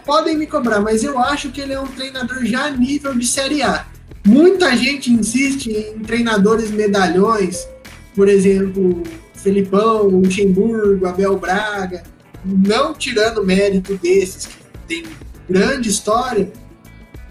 [0.04, 3.62] Podem me cobrar, mas eu acho que ele é um treinador já nível de Série
[3.62, 3.86] A.
[4.26, 7.68] Muita gente insiste em treinadores medalhões,
[8.14, 9.02] por exemplo,
[9.34, 12.02] Felipão, Luxemburgo, Abel Braga,
[12.44, 15.04] não tirando mérito desses que tem
[15.48, 16.52] grande história,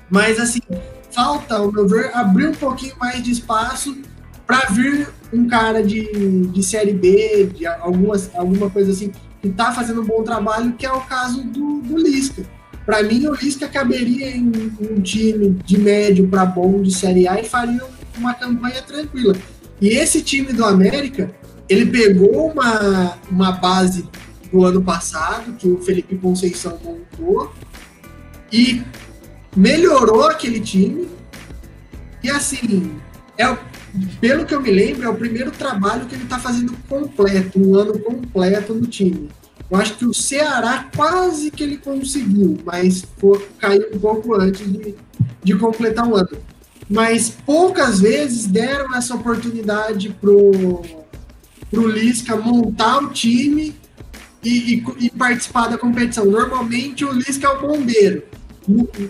[0.09, 0.61] mas assim,
[1.11, 3.97] falta, ao meu ver, abrir um pouquinho mais de espaço
[4.45, 9.71] para vir um cara de, de série B, de algumas, alguma coisa assim, que está
[9.71, 12.43] fazendo um bom trabalho, que é o caso do, do Lisca.
[12.85, 17.39] Para mim, o Lisca caberia em um time de médio para bom de Série A
[17.39, 17.81] e faria
[18.17, 19.35] uma campanha tranquila.
[19.81, 21.33] E esse time do América,
[21.69, 24.07] ele pegou uma, uma base
[24.53, 27.51] do ano passado, que o Felipe Conceição montou,
[28.51, 28.83] e
[29.55, 31.09] melhorou aquele time.
[32.21, 32.95] E assim,
[33.35, 33.57] é,
[34.21, 37.75] pelo que eu me lembro, é o primeiro trabalho que ele está fazendo completo, um
[37.75, 39.27] ano completo no time.
[39.71, 44.71] Eu acho que o Ceará quase que ele conseguiu, mas foi, caiu um pouco antes
[44.71, 44.93] de,
[45.43, 46.37] de completar um ano.
[46.87, 50.83] Mas poucas vezes deram essa oportunidade pro,
[51.71, 53.75] pro Lisca montar o time
[54.43, 56.25] e, e, e participar da competição.
[56.25, 58.23] Normalmente o Lisca é o bombeiro.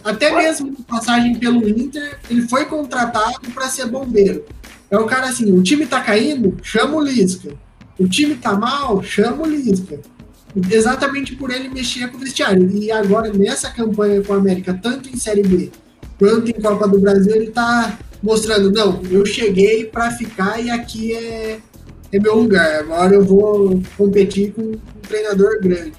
[0.03, 4.43] Até mesmo passagem pelo Inter, ele foi contratado para ser bombeiro.
[4.89, 7.55] É o cara assim, o time tá caindo, chama o Lisca.
[7.99, 9.99] O time tá mal, chama o Lisca
[10.69, 12.69] exatamente por ele mexer com o vestiário.
[12.71, 15.71] E agora, nessa campanha com a América, tanto em Série B
[16.19, 21.13] quanto em Copa do Brasil, ele está mostrando: não, eu cheguei para ficar e aqui
[21.13, 21.59] é,
[22.17, 22.79] é meu lugar.
[22.79, 25.93] Agora eu vou competir com um treinador grande.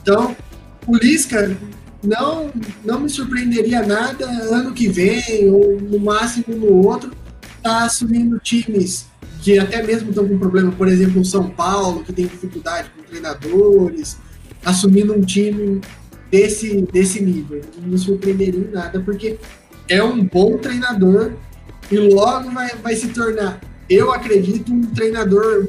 [0.00, 0.36] Então,
[0.86, 1.56] o Lisca
[2.02, 2.50] não,
[2.84, 7.12] não me surpreenderia nada ano que vem, ou no máximo no outro,
[7.62, 9.06] tá assumindo times
[9.40, 13.02] que até mesmo estão com problema, por exemplo, o São Paulo, que tem dificuldade com
[13.02, 14.16] treinadores,
[14.64, 15.80] assumindo um time
[16.30, 17.60] desse, desse nível.
[17.80, 19.38] Não me surpreenderia em nada, porque
[19.88, 21.32] é um bom treinador
[21.90, 25.68] e logo vai, vai se tornar, eu acredito, um treinador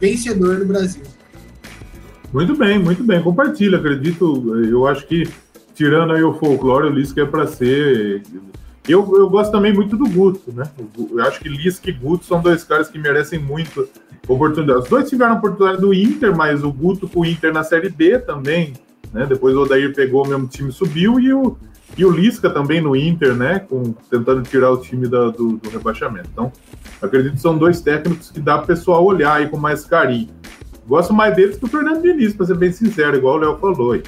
[0.00, 1.02] vencedor no Brasil.
[2.32, 3.22] Muito bem, muito bem.
[3.22, 4.56] Compartilha, acredito.
[4.64, 5.28] Eu acho que,
[5.74, 8.22] tirando aí o folclore, o Lisca é para ser
[8.86, 10.64] eu, eu gosto também muito do Guto, né?
[11.10, 13.88] Eu acho que Lisca e Guto são dois caras que merecem muito
[14.28, 14.80] oportunidade.
[14.80, 18.18] Os dois tiveram oportunidade do Inter, mas o Guto com o Inter na Série B
[18.18, 18.74] também,
[19.10, 19.24] né?
[19.24, 21.56] Depois o Odair pegou o mesmo time subiu e o,
[21.96, 23.60] e o Lisca também no Inter, né?
[23.60, 26.28] Com, tentando tirar o time da, do, do, rebaixamento.
[26.32, 26.52] Então,
[27.00, 30.28] acredito que são dois técnicos que dá para o pessoal olhar aí com mais carinho.
[30.86, 33.92] Gosto mais deles que o Fernando Diniz, para ser bem sincero, igual o Léo falou
[33.92, 34.02] aí.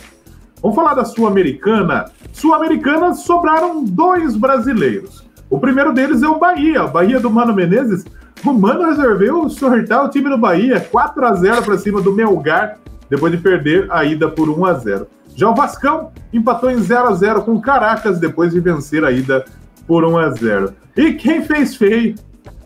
[0.61, 2.07] Vamos falar da Sul-Americana.
[2.33, 5.25] Sul-Americana sobraram dois brasileiros.
[5.49, 8.05] O primeiro deles é o Bahia, o Bahia do Mano Menezes.
[8.45, 12.79] O Mano resolveu sortar o time do Bahia, 4 a 0 para cima do Melgar,
[13.09, 15.07] depois de perder a ida por 1 a 0.
[15.37, 19.45] Já o Vascão empatou em 0 a 0 com Caracas depois de vencer a ida
[19.87, 20.73] por 1 a 0.
[20.97, 22.15] E quem fez feio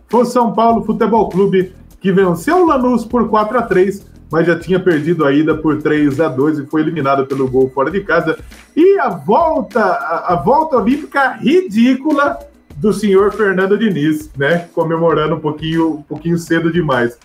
[0.08, 4.46] foi o São Paulo Futebol Clube, que venceu o Lanús por 4 a 3 mas
[4.46, 7.90] já tinha perdido a ida por 3 a 2 e foi eliminado pelo gol fora
[7.90, 8.38] de casa.
[8.76, 12.38] E a volta, a, a volta olímpica ridícula
[12.76, 14.68] do senhor Fernando Diniz, né?
[14.72, 17.18] Comemorando um pouquinho, um pouquinho cedo demais.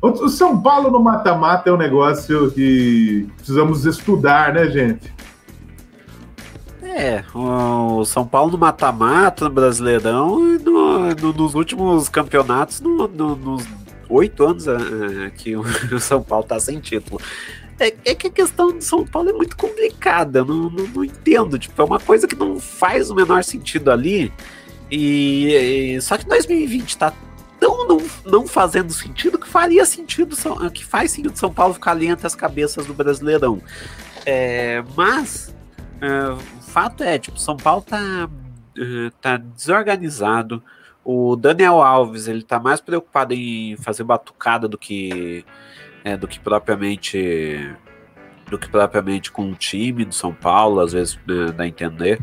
[0.00, 5.12] O São Paulo no mata-mata é um negócio que precisamos estudar, né, gente?
[6.82, 13.08] É, o São Paulo no mata-mata, no Brasileirão, e no, no, nos últimos campeonatos, no,
[13.08, 13.64] nos
[14.08, 15.64] oito anos uh, que o,
[16.00, 17.20] São Paulo está sem título.
[17.78, 21.58] É, é, que a questão do São Paulo é muito complicada, não, não, não, entendo.
[21.58, 24.32] Tipo, é uma coisa que não faz o menor sentido ali.
[24.90, 27.12] E, e só que 2020 está
[27.58, 30.36] tão não, não fazendo sentido que faria sentido,
[30.72, 33.60] que faz sentido São Paulo ficar ali entre as cabeças do Brasileirão.
[34.24, 35.54] É, mas
[36.00, 38.28] é, o fato é, tipo, São Paulo tá,
[39.20, 40.62] tá desorganizado.
[41.04, 45.44] O Daniel Alves, ele tá mais preocupado em fazer batucada do que
[46.04, 47.74] é, do que propriamente
[48.50, 52.20] do que propriamente com o time do São Paulo, às vezes né, dá a entender.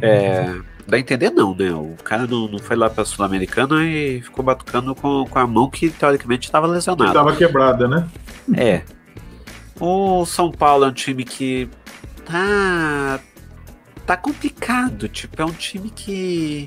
[0.00, 1.70] É, dá a entender não, né?
[1.70, 5.68] O cara não, não foi lá pra Sul-Americana e ficou batucando com, com a mão
[5.68, 7.10] que teoricamente estava lesionada.
[7.10, 8.08] Estava quebrada, né?
[8.56, 8.82] É.
[9.78, 11.68] O São Paulo é um time que
[12.24, 13.20] tá
[14.06, 16.66] tá complicado, tipo, é um time que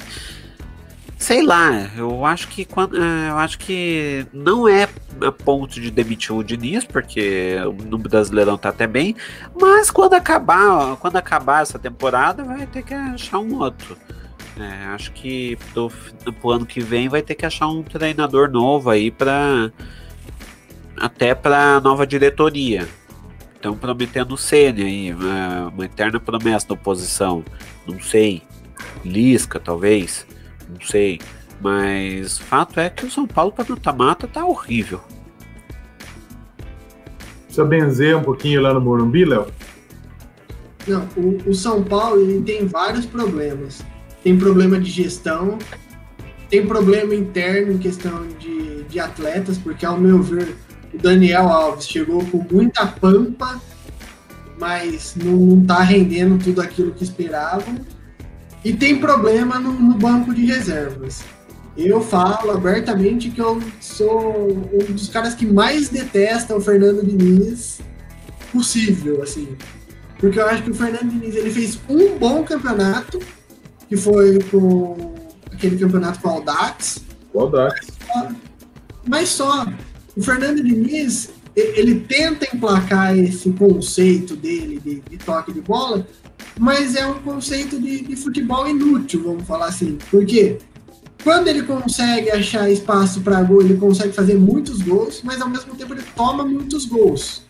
[1.22, 4.90] Sei lá, eu acho que quando, é, eu acho que não é
[5.22, 9.16] a ponto de demitir o Diniz, porque no Brasileirão tá até bem,
[9.58, 13.96] mas quando acabar, quando acabar essa temporada, vai ter que achar um outro.
[14.60, 15.92] É, acho que pro,
[16.42, 19.72] pro ano que vem vai ter que achar um treinador novo aí para
[20.98, 22.90] até para nova diretoria.
[23.54, 27.46] Estão prometendo o Senna aí, uma, uma eterna promessa da oposição.
[27.86, 28.42] Não sei.
[29.06, 30.26] Lisca, talvez.
[30.72, 31.20] Não sei.
[31.62, 35.00] Mas fato é que o São Paulo para mata-mata tá horrível.
[37.46, 39.48] Precisa benzer um pouquinho lá no Morumbi, Léo?
[40.88, 43.84] Não, o, o, São Paulo ele tem vários problemas.
[44.24, 45.60] Tem problema de gestão,
[46.50, 50.56] tem problema interno em questão de, de atletas, porque ao meu ver
[50.94, 53.62] o Daniel Alves chegou com muita pampa,
[54.60, 57.76] mas não está rendendo tudo aquilo que esperavam.
[58.64, 61.24] E tem problema no, no, banco de reservas.
[61.76, 67.80] Eu falo abertamente que eu sou um dos caras que mais detesta o Fernando Diniz
[68.52, 69.58] possível, assim.
[70.20, 73.20] Porque eu acho que o Fernando Diniz ele fez um bom campeonato,
[73.90, 75.16] que foi com
[75.52, 77.04] aquele campeonato com o Audax.
[77.34, 77.88] O Audax.
[79.08, 79.66] Mas só.
[80.16, 86.06] O Fernando Diniz, ele tenta emplacar esse conceito dele de, de toque de bola,
[86.60, 89.98] mas é um conceito de, de, futebol inútil, vamos falar assim.
[90.10, 90.60] Porque
[91.24, 95.76] quando ele consegue achar espaço para gol, ele consegue fazer muitos gols, mas ao mesmo
[95.76, 97.44] tempo ele toma muitos gols.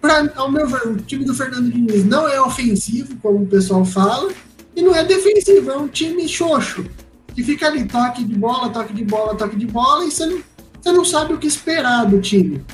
[0.00, 3.84] Pra, ao meu ver, o time do Fernando Diniz não é ofensivo, como o pessoal
[3.84, 4.32] fala,
[4.74, 6.86] e não é defensivo, é um time xoxo,
[7.34, 10.40] que fica ali, toque de bola, toque de bola, toque de bola, e você não,
[10.80, 12.64] você não sabe o que esperar do time.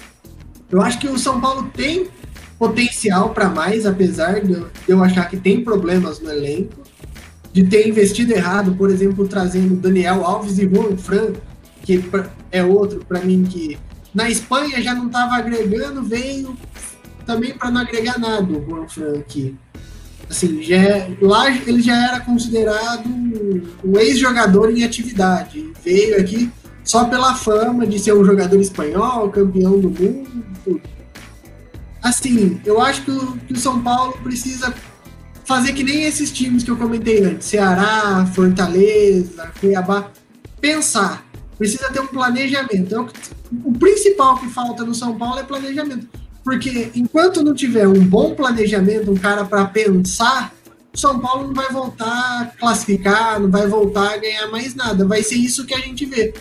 [0.70, 2.08] Eu acho que o São Paulo tem
[2.58, 6.82] potencial para mais, apesar de eu achar que tem problemas no elenco,
[7.52, 11.32] de ter investido errado, por exemplo, trazendo Daniel Alves e Juan Fran,
[11.82, 12.04] que
[12.50, 13.78] é outro para mim que
[14.14, 16.56] na Espanha já não estava agregando, veio
[17.24, 19.54] também para não agregar nada o Juan Fran aqui.
[20.28, 25.72] Assim, já, é, lá ele já era considerado um ex-jogador em atividade.
[25.84, 26.50] Veio aqui
[26.82, 30.80] só pela fama de ser um jogador espanhol, campeão do mundo.
[32.06, 34.72] Assim, eu acho que o, que o São Paulo precisa
[35.44, 40.12] fazer que nem esses times que eu comentei antes, Ceará, Fortaleza, Cuiabá,
[40.60, 41.26] pensar.
[41.58, 42.94] Precisa ter um planejamento.
[42.94, 43.08] É o,
[43.64, 46.06] o principal que falta no São Paulo é planejamento.
[46.44, 50.54] Porque enquanto não tiver um bom planejamento, um cara para pensar,
[50.94, 55.04] o São Paulo não vai voltar a classificar, não vai voltar a ganhar mais nada.
[55.04, 56.32] Vai ser isso que a gente vê.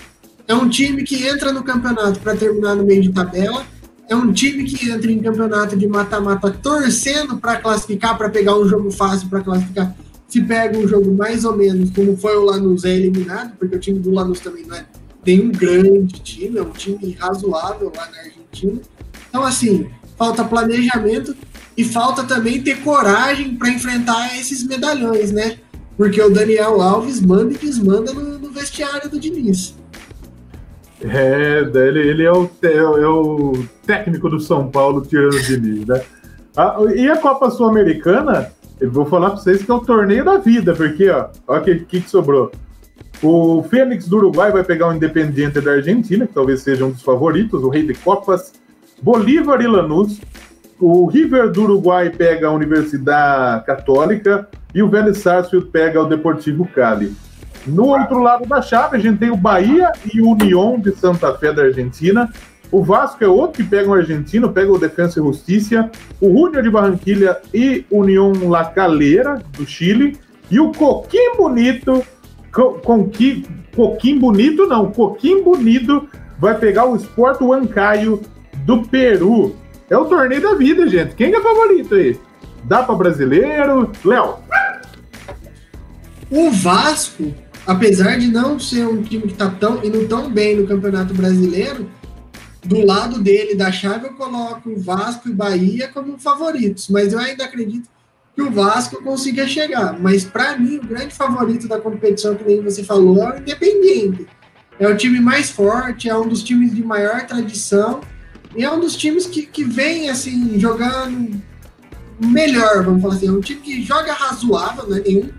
[0.47, 3.65] É um time que entra no campeonato para terminar no meio de tabela.
[4.07, 8.67] É um time que entra em campeonato de mata-mata torcendo para classificar, para pegar um
[8.67, 9.95] jogo fácil para classificar.
[10.27, 13.79] Se pega um jogo mais ou menos como foi o Lanús é eliminado, porque o
[13.79, 14.85] time do Lanús também não é
[15.25, 18.79] nenhum grande time, é um time razoável lá na Argentina.
[19.29, 19.87] Então, assim,
[20.17, 21.35] falta planejamento
[21.75, 25.57] e falta também ter coragem para enfrentar esses medalhões, né?
[25.97, 29.75] Porque o Daniel Alves manda e desmanda no, no vestiário do Diniz.
[31.13, 33.53] É, ele, ele é, o, é, é, o
[33.85, 36.01] técnico do São Paulo tirando o Diniz, né?
[36.57, 40.37] Ah, e a Copa Sul-Americana, eu vou falar para vocês que é o torneio da
[40.37, 42.51] vida, porque, ó, olha o que, que, que sobrou.
[43.21, 47.01] O Fênix do Uruguai vai pegar o Independiente da Argentina, que talvez seja um dos
[47.01, 48.53] favoritos, o Rei de Copas.
[49.01, 50.21] Bolívar e Lanús.
[50.79, 56.67] O River do Uruguai pega a Universidade Católica e o Vélez Sarsfield pega o Deportivo
[56.67, 57.13] Cali.
[57.65, 61.33] No outro lado da chave, a gente tem o Bahia e o União de Santa
[61.33, 62.31] Fé da Argentina.
[62.71, 65.89] O Vasco é outro que pega o argentino, pega o Defensa e Justiça.
[66.21, 70.17] O Júnior de Barranquilha e União La Calera, do Chile.
[70.51, 72.03] E o Coquim Bonito,
[72.53, 72.79] co,
[73.75, 78.21] Coquim Bonito não, Coquim Bonito vai pegar o Sport Huancayo
[78.65, 79.55] do Peru.
[79.89, 81.15] É o torneio da vida, gente.
[81.15, 82.19] Quem é favorito aí?
[82.63, 83.91] Dá para brasileiro?
[84.03, 84.35] Léo.
[86.31, 87.31] O Vasco
[87.65, 91.89] apesar de não ser um time que está tão, indo tão bem no Campeonato Brasileiro,
[92.63, 97.19] do lado dele, da chave, eu coloco o Vasco e Bahia como favoritos, mas eu
[97.19, 97.87] ainda acredito
[98.35, 99.97] que o Vasco consiga chegar.
[99.99, 104.27] Mas para mim, o grande favorito da competição, que nem você falou, é o Independiente.
[104.77, 108.01] É o time mais forte, é um dos times de maior tradição
[108.55, 111.41] e é um dos times que, que vem assim jogando
[112.19, 113.27] melhor, vamos falar assim.
[113.27, 115.29] É um time que joga razoável, não é nenhum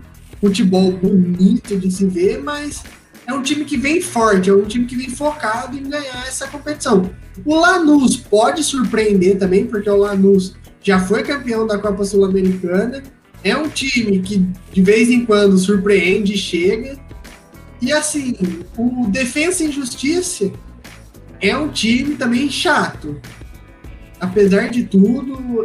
[0.41, 2.83] futebol bonito de se ver, mas
[3.25, 6.47] é um time que vem forte, é um time que vem focado em ganhar essa
[6.47, 7.09] competição.
[7.45, 13.03] O Lanús pode surpreender também, porque o Lanús já foi campeão da Copa Sul-Americana,
[13.43, 16.97] é um time que de vez em quando surpreende e chega.
[17.81, 18.35] E assim,
[18.77, 20.51] o Defensa e Justiça
[21.39, 23.19] é um time também chato.
[24.19, 25.63] Apesar de tudo,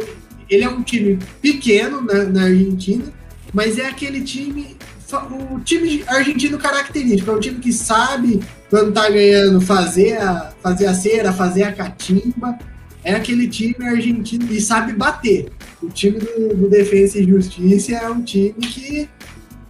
[0.49, 3.05] ele é um time pequeno na, na Argentina,
[3.53, 4.77] mas é aquele time
[5.21, 8.39] o time argentino característico, é um time que sabe,
[8.69, 12.57] quando tá ganhando, fazer a, fazer a cera, fazer a catimba.
[13.03, 15.51] É aquele time argentino e sabe bater.
[15.81, 19.09] O time do, do Defesa e Justiça é um time que,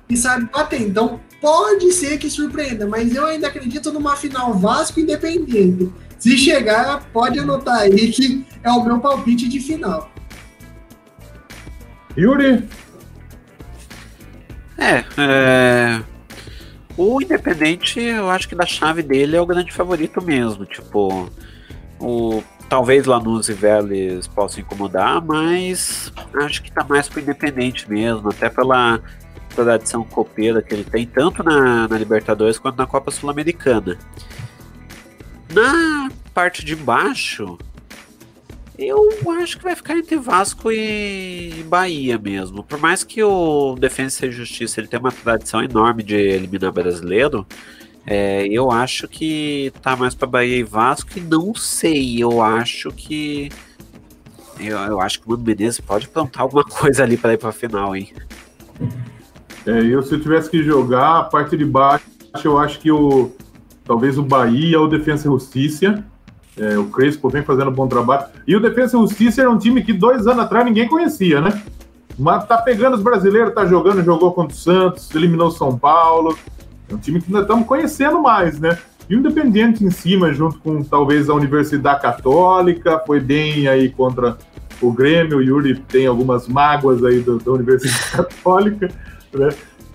[0.08, 0.82] que sabe bater.
[0.82, 5.92] Então, pode ser que surpreenda, mas eu ainda acredito numa final Vasco Independente.
[6.20, 10.10] Se chegar, pode anotar aí que é o meu palpite de final.
[12.16, 12.64] Yuri?
[14.84, 16.04] É, é,
[16.98, 20.66] o Independente, eu acho que da chave dele é o grande favorito mesmo.
[20.66, 21.30] Tipo,
[22.00, 28.30] o, talvez Lanús e Vélez possam incomodar, mas acho que tá mais pro Independente mesmo,
[28.30, 29.00] até pela
[29.56, 33.98] tradição copeira que ele tem, tanto na, na Libertadores quanto na Copa Sul-Americana.
[35.54, 37.58] Na parte de baixo,
[38.78, 39.10] eu
[39.42, 42.64] acho que vai ficar entre Vasco e Bahia mesmo.
[42.64, 47.46] Por mais que o Defensa e Justiça ele tenha uma tradição enorme de eliminar brasileiro,
[48.06, 52.92] é, eu acho que tá mais para Bahia e Vasco e não sei, eu acho
[52.92, 53.50] que
[54.60, 57.52] eu, eu acho que o Mano Menezes pode plantar alguma coisa ali para ir para
[57.52, 58.12] final, hein?
[59.66, 62.06] É, eu se eu tivesse que jogar a parte de baixo,
[62.44, 63.32] eu acho que o
[63.86, 66.04] talvez o Bahia ou Defensa e Justiça
[66.58, 68.26] é, o Crespo vem fazendo um bom trabalho.
[68.48, 71.62] E o Defesa e Justiça era um time que dois anos atrás ninguém conhecia, né?
[72.18, 76.38] Mas tá pegando os brasileiros, tá jogando, jogou contra o Santos, eliminou o São Paulo.
[76.90, 78.78] É um time que nós estamos conhecendo mais, né?
[79.10, 84.38] E o Independiente em cima, junto com talvez a Universidade Católica, foi bem aí contra
[84.82, 85.38] o Grêmio.
[85.38, 88.92] O Yuri tem algumas mágoas aí do, da Universidade Católica,
[89.34, 89.50] né?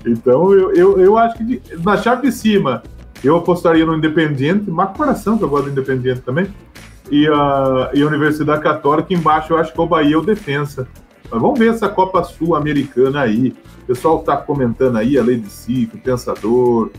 [0.04, 2.82] Então eu, eu, eu acho que de, na chave de cima,
[3.22, 6.46] eu apostaria no Independiente, má coração que eu gosto do Independiente também.
[7.10, 10.86] E a, e a Universidade Católica embaixo, eu acho que é o Bahia ou Defensa.
[11.30, 13.54] Mas vamos ver essa Copa Sul-Americana aí.
[13.82, 16.90] O pessoal tá comentando aí, a Lei de Cifre, o Pensador,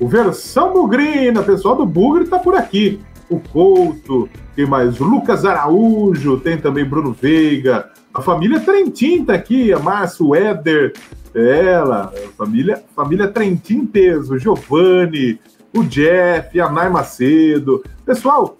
[0.00, 3.00] o Versão Bugrina, o pessoal do Bugre tá por aqui.
[3.28, 4.98] O Couto, tem mais?
[5.00, 7.90] O Lucas Araújo, tem também Bruno Veiga.
[8.12, 10.94] A família Trentin tá aqui, a Márcio Éder,
[11.34, 15.38] ela, a família, família Trentin Peso, Giovanni,
[15.78, 18.56] o Jeff, a Macedo, pessoal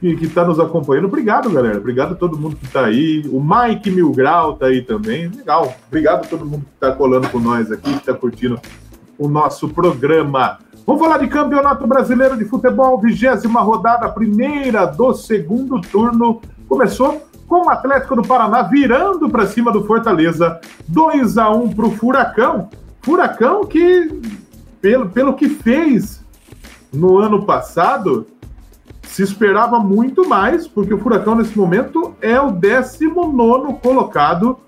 [0.00, 1.78] que, está nos acompanhando, obrigado, galera.
[1.78, 3.24] Obrigado a todo mundo que está aí.
[3.32, 5.28] O Mike Milgrau está aí também.
[5.28, 5.74] Legal.
[5.88, 8.60] Obrigado a todo mundo que está colando com nós aqui, que está curtindo
[9.18, 10.58] o nosso programa.
[10.86, 16.40] Vamos falar de Campeonato Brasileiro de Futebol, vigésima rodada, primeira do segundo turno.
[16.68, 21.86] Começou com o Atlético do Paraná virando para cima do Fortaleza, 2 a 1 para
[21.86, 22.68] o Furacão.
[23.00, 24.20] Furacão que,
[24.80, 26.25] pelo, pelo que fez
[26.96, 28.26] no ano passado,
[29.02, 34.58] se esperava muito mais, porque o Furacão, nesse momento, é o 19 colocado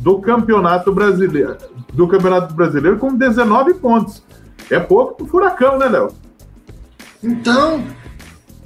[0.00, 1.56] do Campeonato Brasileiro.
[1.92, 4.22] Do Campeonato Brasileiro com 19 pontos.
[4.70, 6.12] É pouco pro Furacão, né, Léo?
[7.22, 7.84] Então,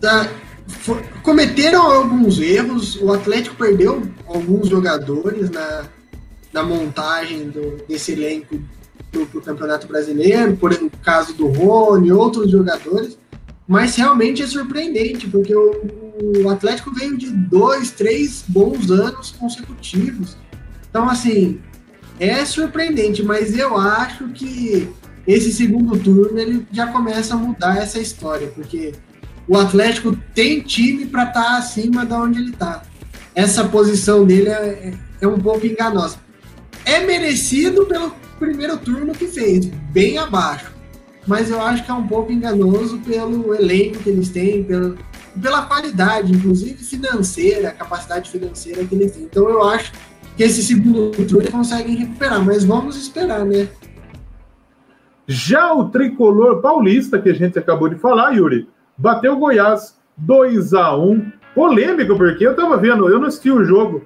[0.00, 0.28] tá,
[0.66, 2.96] for, cometeram alguns erros.
[3.00, 5.84] O Atlético perdeu alguns jogadores na,
[6.52, 8.58] na montagem do, desse elenco
[9.24, 13.16] para o Campeonato Brasileiro, por o caso do Rony, outros jogadores,
[13.66, 15.72] mas realmente é surpreendente, porque o,
[16.44, 20.36] o Atlético veio de dois, três bons anos consecutivos.
[20.88, 21.60] Então, assim,
[22.18, 24.88] é surpreendente, mas eu acho que
[25.26, 28.92] esse segundo turno ele já começa a mudar essa história, porque
[29.48, 32.82] o Atlético tem time para estar tá acima de onde ele está.
[33.34, 36.18] Essa posição dele é, é um pouco enganosa.
[36.84, 40.72] É merecido pelo primeiro turno que fez, bem abaixo.
[41.26, 44.94] Mas eu acho que é um pouco enganoso pelo elenco que eles têm, pela,
[45.40, 49.24] pela qualidade, inclusive financeira, capacidade financeira que eles têm.
[49.24, 49.92] Então eu acho
[50.36, 53.68] que esse segundo turno eles conseguem recuperar, mas vamos esperar, né?
[55.26, 60.96] Já o tricolor paulista, que a gente acabou de falar, Yuri, bateu Goiás 2 a
[60.96, 64.04] 1 Polêmico, porque eu tava vendo, eu não assisti o jogo,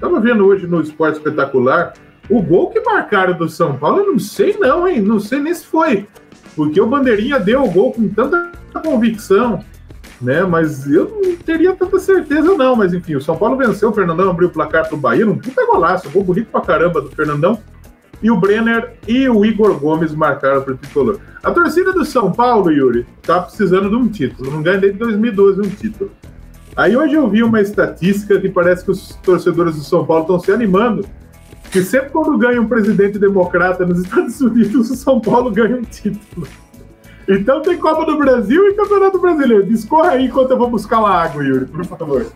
[0.00, 1.94] tava vendo hoje no Esporte Espetacular,
[2.28, 5.00] o gol que marcaram do São Paulo, eu não sei não, hein?
[5.00, 6.06] Não sei nem se foi.
[6.54, 8.52] Porque o Bandeirinha deu o gol com tanta
[8.84, 9.64] convicção,
[10.20, 10.42] né?
[10.44, 12.76] Mas eu não teria tanta certeza não.
[12.76, 15.64] Mas enfim, o São Paulo venceu, o Fernandão abriu o placar pro Bahia, um puta
[15.66, 17.58] golaço, gol bonito pra caramba do Fernandão.
[18.20, 21.20] E o Brenner e o Igor Gomes marcaram para o tricolor.
[21.42, 24.50] A torcida do São Paulo, Yuri, tá precisando de um título.
[24.50, 26.10] Não ganha desde 2012 um título.
[26.76, 30.40] Aí hoje eu vi uma estatística que parece que os torcedores do São Paulo estão
[30.40, 31.04] se animando
[31.70, 35.82] que sempre quando ganha um presidente democrata nos Estados Unidos, o São Paulo ganha um
[35.82, 36.46] título.
[37.28, 39.66] Então tem Copa do Brasil e Campeonato Brasileiro.
[39.66, 42.26] Discorra aí enquanto eu vou buscar uma água, Yuri, por favor.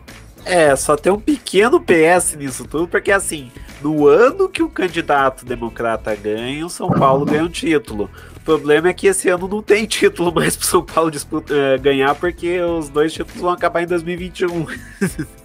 [0.44, 5.44] É, só tem um pequeno PS nisso tudo, porque assim, No ano que o candidato
[5.44, 8.08] democrata ganha, o São Paulo ganha um título.
[8.36, 11.80] O problema é que esse ano não tem título mais pro São Paulo disputa, uh,
[11.80, 14.66] ganhar, porque os dois títulos vão acabar em 2021.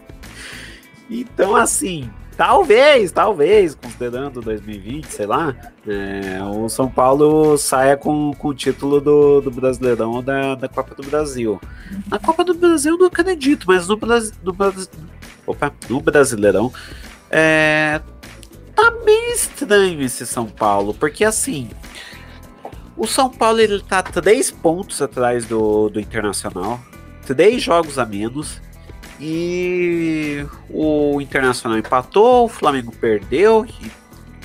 [1.09, 5.55] então, assim, talvez, talvez, considerando 2020, sei lá,
[5.87, 10.93] é, o São Paulo saia com, com o título do, do Brasileirão da, da Copa
[10.93, 11.59] do Brasil.
[12.09, 14.55] Na Copa do Brasil eu não acredito, mas no, no,
[15.47, 16.71] opa, no Brasileirão
[17.31, 17.99] é,
[18.75, 21.69] tá meio estranho esse São Paulo, porque assim,
[22.95, 26.79] o São Paulo ele tá três pontos atrás do, do Internacional,
[27.25, 28.61] três jogos a menos,
[29.19, 33.91] e o Internacional empatou, o Flamengo perdeu, e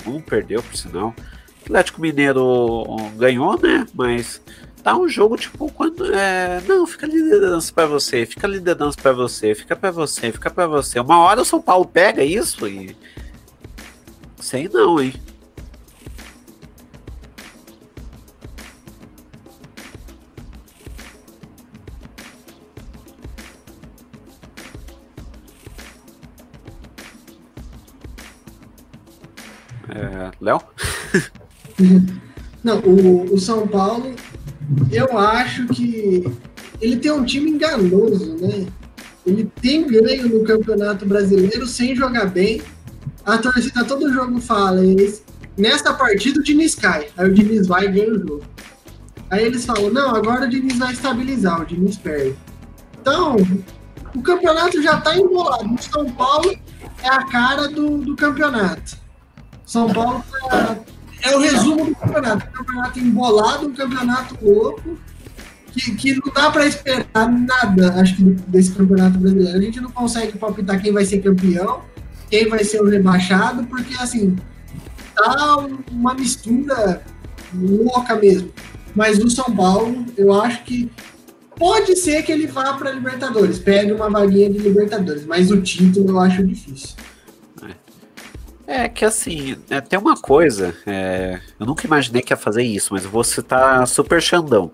[0.09, 1.15] um perdeu, por sinal.
[1.61, 2.85] O Atlético Mineiro
[3.17, 3.87] ganhou, né?
[3.95, 4.41] Mas
[4.83, 6.13] tá um jogo tipo quando.
[6.13, 10.67] É, não, fica liderança para você, fica liderança para você, fica para você, fica para
[10.67, 10.99] você.
[10.99, 12.97] Uma hora o São Paulo pega isso e.
[14.41, 15.15] Sei não, hein?
[29.95, 30.61] É, Léo?
[32.65, 34.15] Não, o, o São Paulo,
[34.91, 36.25] eu acho que
[36.81, 38.67] ele tem um time enganoso, né?
[39.27, 42.63] Ele tem ganho no Campeonato Brasileiro sem jogar bem.
[43.25, 45.23] A torcida todo jogo fala, eles,
[45.57, 47.09] nesta partida o Diniz cai.
[47.17, 48.43] Aí o Diniz vai e ganha o jogo.
[49.31, 52.37] Aí eles falam, não, agora o Diniz vai estabilizar, o Diniz perde.
[53.01, 53.37] Então,
[54.15, 55.73] o campeonato já está embolado.
[55.73, 56.57] O São Paulo
[57.03, 58.97] é a cara do, do campeonato.
[59.73, 60.23] São Paulo
[61.23, 62.47] é, é o resumo do campeonato.
[62.47, 64.99] Um campeonato embolado, um campeonato louco,
[65.73, 69.59] que, que não dá para esperar nada, acho que, desse campeonato brasileiro.
[69.59, 71.81] A gente não consegue palpitar quem vai ser campeão,
[72.29, 74.37] quem vai ser o rebaixado, porque, assim,
[75.15, 77.03] tá uma mistura
[77.55, 78.53] louca mesmo.
[78.95, 80.93] Mas o São Paulo, eu acho que
[81.57, 86.11] pode ser que ele vá para Libertadores, pegue uma vaguinha de Libertadores, mas o título
[86.11, 86.95] eu acho difícil.
[88.73, 92.95] É que assim, é, tem uma coisa, é, eu nunca imaginei que ia fazer isso,
[92.95, 94.71] mas eu vou citar Super Xandão.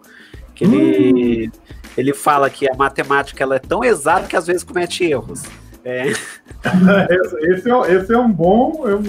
[0.55, 1.53] Que ele, hum.
[1.97, 5.43] ele fala que a matemática ela é tão exata que às vezes comete erros.
[5.85, 6.11] É.
[7.41, 8.85] esse, é, esse é um bom.
[8.87, 9.03] Eu,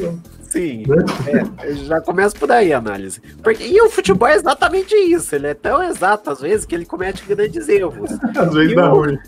[0.49, 0.83] Sim,
[1.61, 3.21] é, já começa por aí a análise.
[3.43, 6.85] Porque, e o futebol é exatamente isso, ele é tão exato às vezes que ele
[6.85, 8.09] comete grandes erros.
[8.35, 9.19] às vezes e dá o, ruim.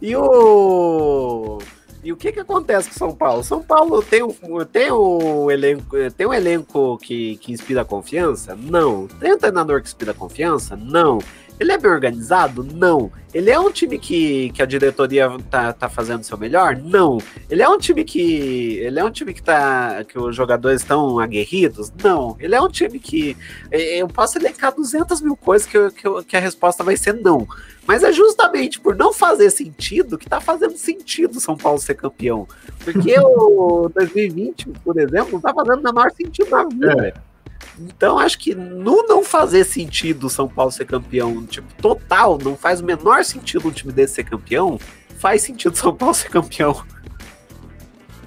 [0.00, 1.58] E o
[2.04, 3.42] e o que que acontece com São Paulo?
[3.42, 4.30] São Paulo tem um,
[4.70, 8.54] tem um elenco, tem um elenco que, que inspira confiança?
[8.54, 9.06] Não.
[9.06, 10.76] Tem um treinador que inspira confiança?
[10.76, 11.18] Não.
[11.58, 12.64] Ele é bem organizado?
[12.64, 13.10] Não.
[13.32, 16.76] Ele é um time que, que a diretoria tá, tá fazendo o seu melhor?
[16.76, 17.18] Não.
[17.48, 18.78] Ele é um time que.
[18.78, 20.04] Ele é um time que tá.
[20.04, 21.92] que os jogadores estão aguerridos?
[22.02, 22.36] Não.
[22.40, 23.36] Ele é um time que.
[23.70, 27.46] Eu posso elencar 200 mil coisas que, que, que a resposta vai ser não.
[27.86, 32.48] Mas é justamente por não fazer sentido que tá fazendo sentido São Paulo ser campeão.
[32.84, 37.08] Porque o 2020, por exemplo, não tá fazendo o menor sentido na vida.
[37.08, 37.33] É.
[37.78, 42.56] Então, acho que no não fazer sentido o São Paulo ser campeão, tipo, total, não
[42.56, 44.78] faz o menor sentido um time desse ser campeão,
[45.18, 46.84] faz sentido São Paulo ser campeão.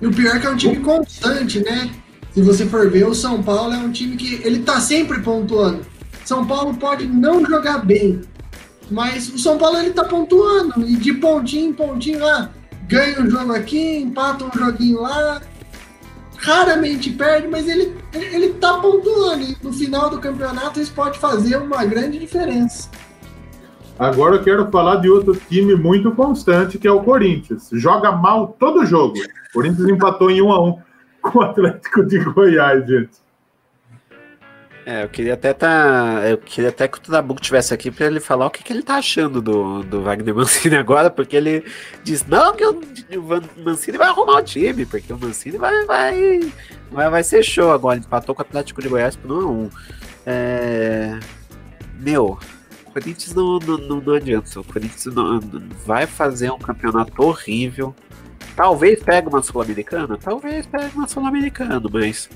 [0.01, 1.89] E o pior é que é um time constante, né?
[2.33, 5.85] Se você for ver, o São Paulo é um time que ele tá sempre pontuando.
[6.23, 8.21] São Paulo pode não jogar bem,
[8.91, 12.51] mas o São Paulo ele tá pontuando, e de pontinho em pontinho lá,
[12.87, 15.41] ganha um jogo aqui, empata um joguinho lá,
[16.37, 19.43] raramente perde, mas ele, ele tá pontuando.
[19.43, 22.89] E no final do campeonato isso pode fazer uma grande diferença.
[23.99, 27.69] Agora eu quero falar de outro time muito constante, que é o Corinthians.
[27.73, 29.17] Joga mal todo jogo.
[29.17, 30.79] O Corinthians empatou em 1 a 1
[31.21, 33.26] com o Atlético de Goiás, gente.
[34.89, 38.21] É, eu queria até tá, eu queria até que o Trabuco tivesse aqui para ele
[38.21, 41.65] falar o que, que ele tá achando do, do Wagner Mancini agora, porque ele
[42.05, 46.53] diz não que o, o Mancini vai arrumar o time, porque o Mancini vai, vai,
[46.89, 47.99] vai, vai ser show agora.
[47.99, 49.69] Empatou com o Atlético de Goiás por 1 a 1.
[50.25, 51.19] É,
[51.99, 52.39] meu,
[52.85, 54.57] o Corinthians não, não, não, não adianta.
[54.57, 55.41] O Corinthians não,
[55.85, 57.93] vai fazer um campeonato horrível.
[58.55, 62.29] Talvez pegue uma Sul-Americana, talvez pegue uma Sul-Americana, mas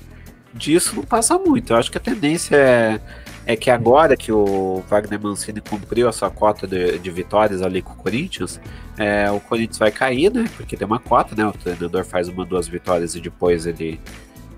[0.52, 1.72] disso não passa muito.
[1.72, 3.00] Eu acho que a tendência é,
[3.46, 7.82] é que agora que o Wagner Mancini cumpriu a sua cota de, de vitórias ali
[7.82, 8.60] com o Corinthians,
[8.98, 10.48] é, o Corinthians vai cair, né?
[10.56, 11.46] Porque tem uma cota, né?
[11.46, 14.00] O treinador faz uma, duas vitórias e depois ele,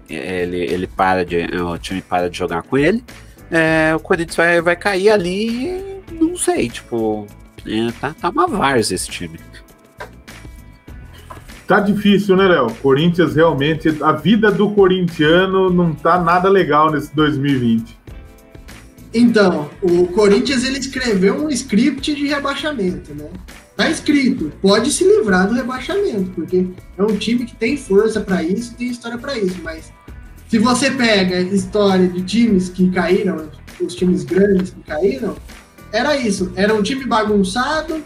[0.08, 1.44] ele, ele para de.
[1.56, 3.02] O time para de jogar com ele.
[3.50, 7.26] É, o Corinthians vai, vai cair ali, não sei, tipo.
[7.66, 9.38] É, tá, tá uma várzea esse time.
[11.66, 12.70] Tá difícil, né, Léo?
[12.82, 13.88] Corinthians realmente.
[14.02, 17.96] A vida do corintiano não tá nada legal nesse 2020.
[19.14, 23.28] Então, o Corinthians ele escreveu um script de rebaixamento, né?
[23.76, 28.42] Tá escrito, pode se livrar do rebaixamento, porque é um time que tem força para
[28.42, 29.92] isso, tem história para isso, mas
[30.48, 33.48] se você pega história de times que caíram,
[33.80, 35.36] os times grandes que caíram,
[35.92, 38.02] era isso, era um time bagunçado,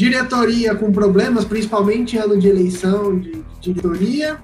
[0.00, 4.40] diretoria com problemas, principalmente ano de eleição de diretoria.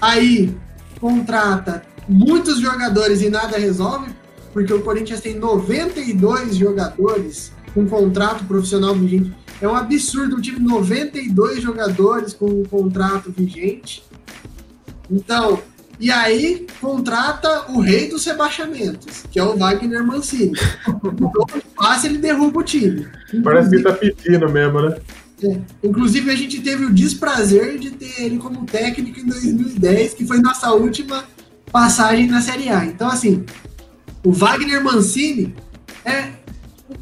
[0.00, 0.52] Aí
[1.00, 4.10] contrata muitos jogadores e nada resolve,
[4.52, 9.32] porque o Corinthians tem 92 jogadores com contrato profissional vigente.
[9.60, 14.04] É um absurdo um time 92 jogadores com um contrato vigente.
[15.08, 15.62] Então,
[15.98, 20.52] e aí contrata o rei dos rebaixamentos, que é o Wagner Mancini.
[21.14, 23.06] Então, fácil ele derruba o time.
[23.42, 24.96] Parece que tá pedindo mesmo, né?
[25.42, 25.60] É.
[25.82, 30.38] Inclusive, a gente teve o desprazer de ter ele como técnico em 2010, que foi
[30.40, 31.24] nossa última
[31.70, 32.84] passagem na Série A.
[32.84, 33.44] Então, assim,
[34.24, 35.54] o Wagner Mancini
[36.04, 36.30] é.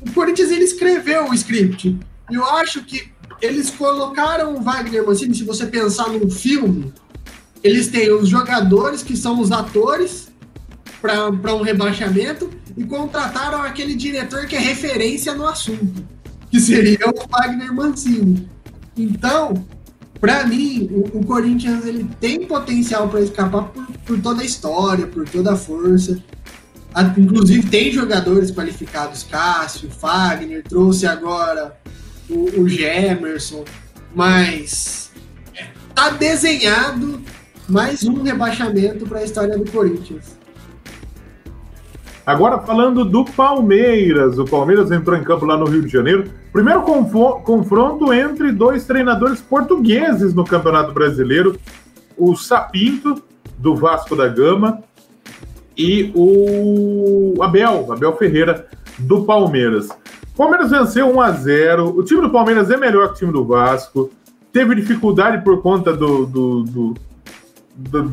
[0.06, 1.98] O Corinthians ele escreveu o script.
[2.30, 6.92] E eu acho que eles colocaram o Wagner Mancini, se você pensar num filme,
[7.62, 10.28] eles têm os jogadores que são os atores
[11.00, 16.04] para um rebaixamento e contrataram aquele diretor que é referência no assunto,
[16.50, 18.48] que seria o Wagner Mancini.
[18.96, 19.66] Então,
[20.20, 25.06] para mim, o, o, Corinthians ele tem potencial para escapar por, por, toda a história,
[25.06, 26.22] por toda a força.
[26.94, 31.76] A, inclusive, tem jogadores qualificados, Cássio, Fagner, trouxe agora
[32.30, 33.64] o, o Gemerson,
[34.14, 35.10] mas
[35.94, 37.20] tá desenhado
[37.72, 40.38] mais um rebaixamento para a história do Corinthians.
[42.24, 46.30] Agora falando do Palmeiras, o Palmeiras entrou em campo lá no Rio de Janeiro.
[46.52, 51.58] Primeiro confronto entre dois treinadores portugueses no Campeonato Brasileiro,
[52.16, 53.22] o Sapinto
[53.56, 54.82] do Vasco da Gama
[55.76, 58.68] e o Abel, Abel Ferreira
[58.98, 59.88] do Palmeiras.
[59.88, 61.98] O Palmeiras venceu 1 a 0.
[61.98, 64.10] O time do Palmeiras é melhor que o time do Vasco.
[64.52, 66.94] Teve dificuldade por conta do, do, do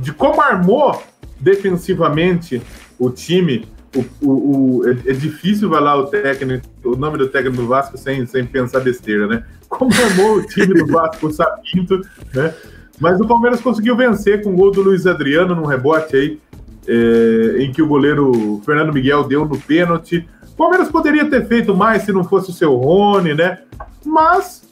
[0.01, 1.01] de como armou
[1.39, 2.61] defensivamente
[2.97, 3.67] o time.
[3.95, 7.97] O, o, o é, é, difícil falar o técnico, o nome do técnico do Vasco
[7.97, 9.43] sem, sem pensar besteira, né?
[9.67, 11.99] Como armou o time do Vasco, o Sapinto,
[12.33, 12.53] né?
[12.99, 16.39] Mas o Palmeiras conseguiu vencer com o gol do Luiz Adriano num rebote aí,
[16.87, 20.27] é, em que o goleiro Fernando Miguel deu no pênalti.
[20.49, 23.59] O Palmeiras poderia ter feito mais se não fosse o seu Rony, né?
[24.05, 24.68] Mas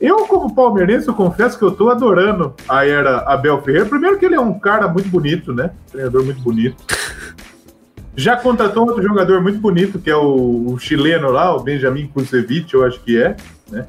[0.00, 3.86] eu, como palmeirense, eu confesso que eu tô adorando a era Abel Ferreira.
[3.86, 5.70] Primeiro que ele é um cara muito bonito, né?
[5.90, 6.76] Treinador muito bonito.
[8.16, 12.72] Já contratou outro jogador muito bonito, que é o, o chileno lá, o Benjamin Kusevich,
[12.72, 13.36] eu acho que é,
[13.70, 13.86] né?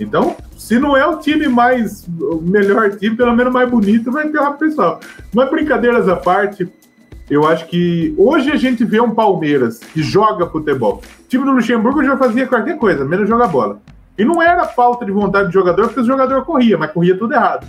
[0.00, 4.28] Então, se não é o time mais, o melhor time, pelo menos mais bonito, vai
[4.28, 5.00] ter uma pessoal.
[5.32, 6.68] Mas brincadeiras à parte,
[7.28, 11.02] eu acho que hoje a gente vê um Palmeiras que joga futebol.
[11.24, 13.80] O time do Luxemburgo já fazia qualquer coisa, menos jogar bola.
[14.18, 17.32] E não era falta de vontade do jogador, porque o jogador corria, mas corria tudo
[17.32, 17.66] errado.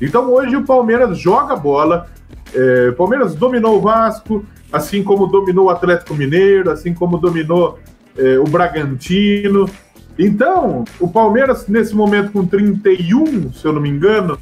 [0.00, 2.08] Então hoje o Palmeiras joga bola.
[2.52, 7.78] É, o Palmeiras dominou o Vasco, assim como dominou o Atlético Mineiro, assim como dominou
[8.18, 9.70] é, o Bragantino.
[10.18, 14.38] Então, o Palmeiras, nesse momento, com 31, se eu não me engano,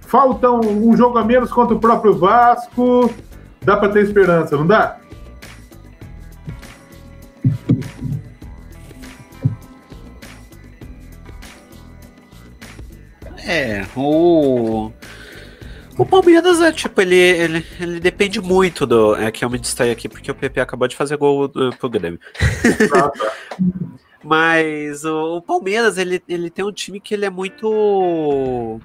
[0.00, 3.10] falta um, um jogo a menos contra o próprio Vasco.
[3.64, 4.98] Dá para ter esperança, não dá?
[13.48, 14.92] É, o.
[15.96, 19.16] O Palmeiras é tipo, ele, ele, ele depende muito do.
[19.16, 21.88] É que eu me distraí aqui porque o PP acabou de fazer gol do, pro
[21.88, 22.20] Grêmio.
[24.22, 28.78] Mas o, o, Palmeiras, ele, ele tem um time que ele é muito.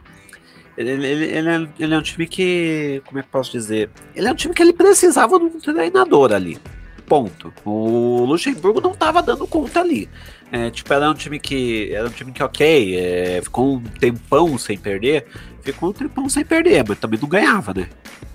[0.77, 3.01] Ele, ele, ele, é, ele é um time que.
[3.05, 3.91] Como é que posso dizer?
[4.15, 6.57] Ele é um time que ele precisava de um treinador ali.
[7.05, 7.53] Ponto.
[7.65, 10.09] O Luxemburgo não estava dando conta ali.
[10.51, 11.91] É, tipo, era um time que.
[11.93, 15.25] Era um time que, ok, é, ficou um tempão sem perder.
[15.61, 17.89] Ficou um tempão sem perder, mas também não ganhava, né?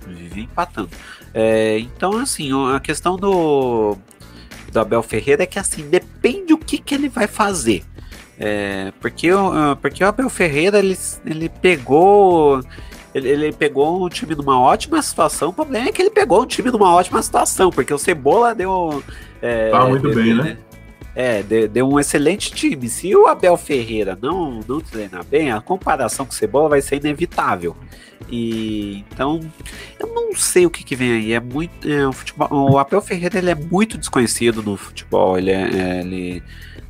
[0.07, 0.89] Vivia empatando.
[1.33, 3.95] É, então, assim, a questão do,
[4.71, 7.83] do Abel Ferreira é que assim, depende o que, que ele vai fazer.
[8.39, 9.29] É, porque,
[9.81, 12.61] porque o Abel Ferreira ele, ele pegou.
[13.13, 15.49] Ele, ele, pegou um time numa ótima situação.
[15.49, 19.03] O problema é que ele pegou um time numa ótima situação, porque o Cebola deu.
[19.41, 20.57] É, tá muito bem, né?
[21.15, 22.87] É, deu um excelente time.
[22.87, 26.97] Se o Abel Ferreira não, não treinar bem, a comparação com o Cebola vai ser
[26.97, 27.75] inevitável.
[28.29, 29.39] E então,
[29.99, 31.33] eu não sei o que, que vem aí.
[31.33, 35.37] É muito, é, o, futebol, o Abel Ferreira ele é muito desconhecido no futebol.
[35.37, 36.43] Ele, é, é ele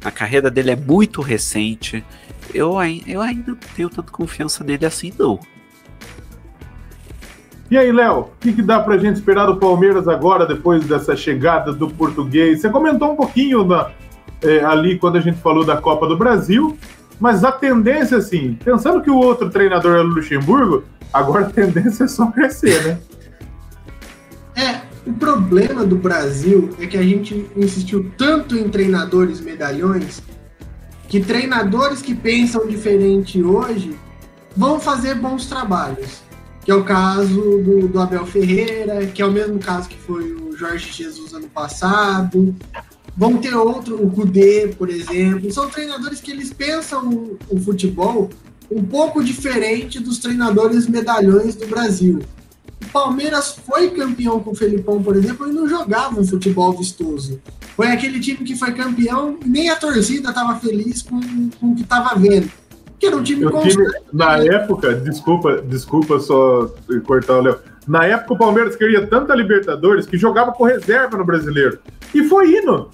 [0.04, 2.04] a carreira dele é muito recente.
[2.54, 2.76] Eu,
[3.08, 5.40] eu ainda não tenho tanta confiança nele assim, não.
[7.70, 11.16] E aí, Léo, o que, que, dá pra gente esperar do Palmeiras agora, depois dessa
[11.16, 12.62] chegada do português?
[12.62, 13.92] Você comentou um pouquinho na,
[14.42, 16.78] é, ali quando a gente falou da Copa do Brasil,
[17.20, 22.06] mas a tendência, assim, pensando que o outro treinador é o Luxemburgo, agora a tendência
[22.06, 23.00] é só crescer, né?
[24.56, 30.22] É, o problema do Brasil é que a gente insistiu tanto em treinadores medalhões
[31.08, 33.98] que treinadores que pensam diferente hoje
[34.56, 36.22] vão fazer bons trabalhos.
[36.64, 40.34] Que é o caso do, do Abel Ferreira, que é o mesmo caso que foi
[40.34, 42.54] o Jorge Jesus ano passado,
[43.20, 45.52] Vão ter outro, o Kudê, por exemplo.
[45.52, 48.30] São treinadores que eles pensam o, o futebol
[48.72, 52.22] um pouco diferente dos treinadores medalhões do Brasil.
[52.82, 57.42] O Palmeiras foi campeão com o Felipão, por exemplo, e não jogava um futebol vistoso.
[57.76, 61.20] Foi aquele time que foi campeão e nem a torcida estava feliz com,
[61.60, 62.50] com o que estava vendo.
[62.98, 66.74] Que era um time, time Na época, desculpa, desculpa só
[67.06, 67.60] cortar o Léo.
[67.86, 71.80] Na época o Palmeiras queria tanta Libertadores que jogava com reserva no brasileiro.
[72.14, 72.90] E foi indo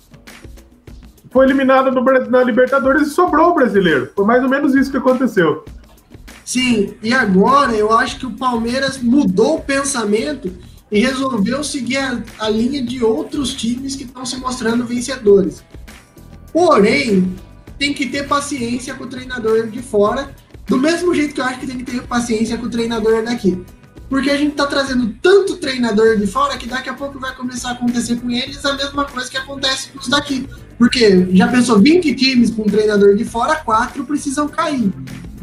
[1.36, 4.10] foi eliminada na Libertadores e sobrou o brasileiro.
[4.16, 5.66] Foi mais ou menos isso que aconteceu.
[6.46, 10.50] Sim, e agora eu acho que o Palmeiras mudou o pensamento
[10.90, 15.62] e resolveu seguir a, a linha de outros times que estão se mostrando vencedores.
[16.54, 17.36] Porém,
[17.78, 20.34] tem que ter paciência com o treinador de fora,
[20.66, 23.62] do mesmo jeito que eu acho que tem que ter paciência com o treinador daqui.
[24.08, 27.70] Porque a gente está trazendo tanto treinador de fora que daqui a pouco vai começar
[27.70, 30.48] a acontecer com eles a mesma coisa que acontece com os daqui.
[30.78, 34.92] Porque já pensou 20 times com um treinador de fora, quatro precisam cair.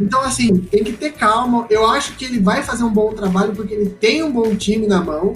[0.01, 1.67] Então, assim, tem que ter calma.
[1.71, 4.87] Eu acho que ele vai fazer um bom trabalho porque ele tem um bom time
[4.87, 5.35] na mão.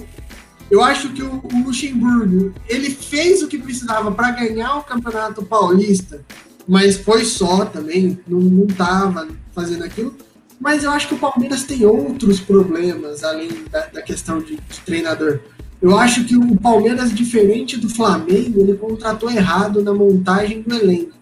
[0.69, 6.21] Eu acho que o, Luxemburgo, ele fez o que precisava para ganhar o Campeonato Paulista,
[6.67, 10.13] mas foi só também, não estava fazendo aquilo.
[10.59, 14.79] Mas eu acho que o Palmeiras tem outros problemas além da, da questão de, de
[14.85, 15.39] treinador.
[15.81, 21.13] Eu acho que o Palmeiras, diferente do Flamengo, ele contratou errado na montagem do elenco.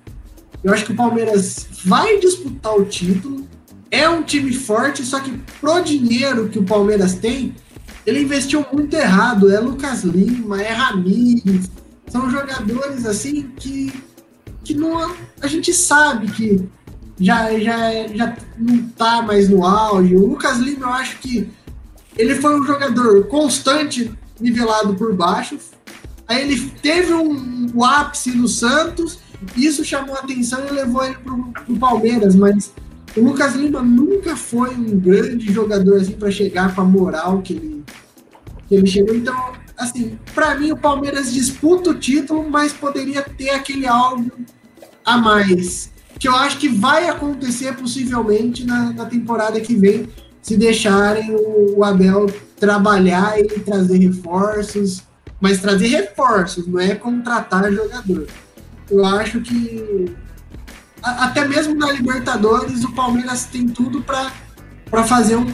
[0.64, 3.46] Eu acho que o Palmeiras vai disputar o título,
[3.92, 7.54] é um time forte, só que pro dinheiro que o Palmeiras tem,
[8.06, 9.52] ele investiu muito errado.
[9.52, 11.70] É Lucas Lima, é Ramires,
[12.08, 13.94] são jogadores assim que,
[14.64, 16.68] que não, a gente sabe que
[17.20, 20.16] já, já, já não tá mais no auge.
[20.16, 21.50] O Lucas Lima, eu acho que
[22.18, 25.58] ele foi um jogador constante nivelado por baixo.
[26.28, 29.20] Aí ele teve um, um ápice no Santos,
[29.56, 32.74] isso chamou a atenção e levou ele para o Palmeiras, mas
[33.16, 37.54] o Lucas Lima nunca foi um grande jogador assim para chegar com a moral que
[37.54, 37.84] ele,
[38.68, 39.16] que ele chegou.
[39.16, 44.32] Então, assim, para mim o Palmeiras disputa o título, mas poderia ter aquele algo
[45.04, 45.94] a mais.
[46.20, 50.08] Que eu acho que vai acontecer possivelmente na, na temporada que vem,
[50.46, 52.28] se deixarem o, o Abel
[52.60, 55.02] trabalhar e trazer reforços,
[55.42, 58.28] mas trazer reforços, não é contratar jogador.
[58.92, 60.14] Eu acho que
[61.02, 65.52] até mesmo na Libertadores o Palmeiras tem tudo para fazer um,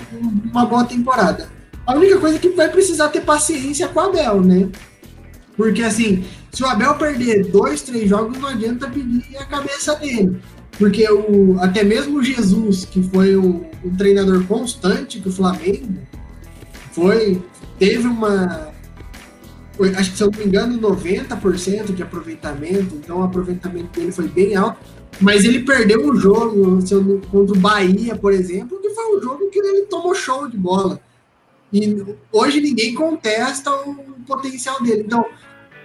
[0.51, 1.49] uma boa temporada.
[1.87, 4.67] A única coisa é que vai precisar ter paciência com o Abel, né?
[5.55, 10.37] Porque assim, se o Abel perder dois, três jogos, não adianta pedir a cabeça dele.
[10.77, 13.65] Porque o, até mesmo Jesus, que foi um,
[13.97, 15.99] treinador constante do Flamengo,
[16.91, 17.41] foi
[17.77, 18.71] teve uma
[19.73, 24.11] foi, acho que se eu não me engano 90% de aproveitamento, então o aproveitamento dele
[24.11, 24.77] foi bem alto,
[25.19, 26.79] mas ele perdeu um jogo
[27.31, 30.99] contra o Bahia, por exemplo, que foi um jogo que ele tomou show de bola.
[31.71, 33.95] E hoje ninguém contesta o
[34.27, 35.03] potencial dele.
[35.05, 35.25] Então,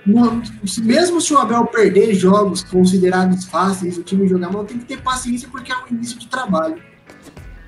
[0.06, 5.00] mesmo se o Abel perder jogos considerados fáceis, o time jogar mal, tem que ter
[5.00, 6.76] paciência porque é um início de trabalho.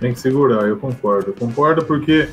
[0.01, 1.31] Tem que segurar, eu concordo.
[1.31, 2.29] Eu concordo porque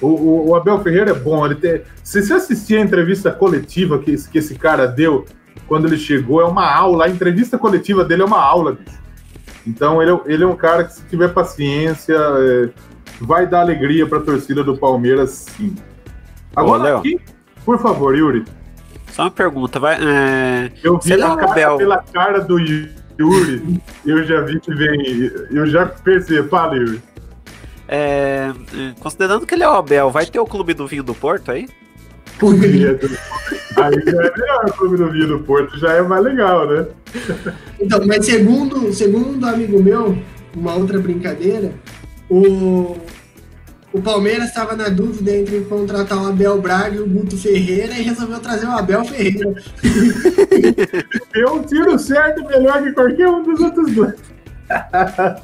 [0.00, 1.44] o, o, o, Abel Ferreira é bom.
[1.46, 5.24] Ele tem, se você assistir a entrevista coletiva que, que esse cara deu
[5.66, 7.06] quando ele chegou, é uma aula.
[7.06, 8.98] A entrevista coletiva dele é uma aula, bicho.
[9.66, 12.70] Então ele, é, ele é um cara que, se tiver paciência, é,
[13.20, 15.74] vai dar alegria para a torcida do Palmeiras, sim.
[16.54, 17.18] Agora, Ô, aqui,
[17.64, 18.44] por favor, Yuri.
[19.16, 19.96] Só uma pergunta, vai.
[19.96, 20.70] É...
[20.84, 21.78] Eu vi a cara, Abel...
[21.78, 25.32] pela cara do Yuri, eu já vi que vem.
[25.50, 26.46] Eu já percebi.
[26.50, 27.02] Fala, Yuri.
[27.88, 31.14] É, é, considerando que ele é o Abel, vai ter o clube do vinho do
[31.14, 31.66] Porto aí?
[33.76, 36.86] Aí já é melhor o Clube do Vinho do Porto, já é mais legal, né?
[37.80, 40.18] Então, mas segundo, segundo um amigo meu,
[40.54, 41.72] uma outra brincadeira,
[42.28, 42.96] o,
[43.96, 48.02] o Palmeiras estava na dúvida entre contratar o Abel Braga e o Guto Ferreira e
[48.02, 49.54] resolveu trazer o Abel Ferreira.
[51.32, 54.14] Deu um tiro certo melhor que qualquer um dos outros dois.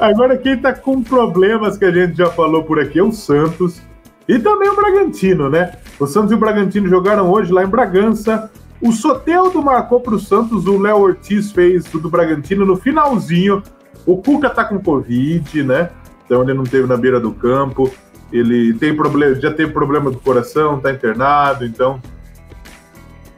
[0.00, 3.80] Agora, quem tá com problemas que a gente já falou por aqui é o Santos
[4.26, 5.74] e também o Bragantino, né?
[6.00, 8.50] O Santos e o Bragantino jogaram hoje lá em Bragança.
[8.80, 13.62] O Soteldo marcou para o Santos, o Léo Ortiz fez do Bragantino no finalzinho.
[14.04, 15.90] O Cuca tá com Covid, né?
[16.24, 17.90] Então ele não teve na beira do campo.
[18.32, 22.00] Ele tem problema, já teve problema do coração, tá internado, então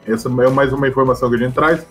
[0.06, 1.84] essa é mais uma informação que a gente traz.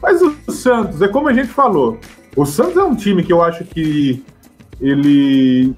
[0.00, 1.98] Mas o Santos, é como a gente falou,
[2.36, 4.24] o Santos é um time que eu acho que
[4.80, 5.74] ele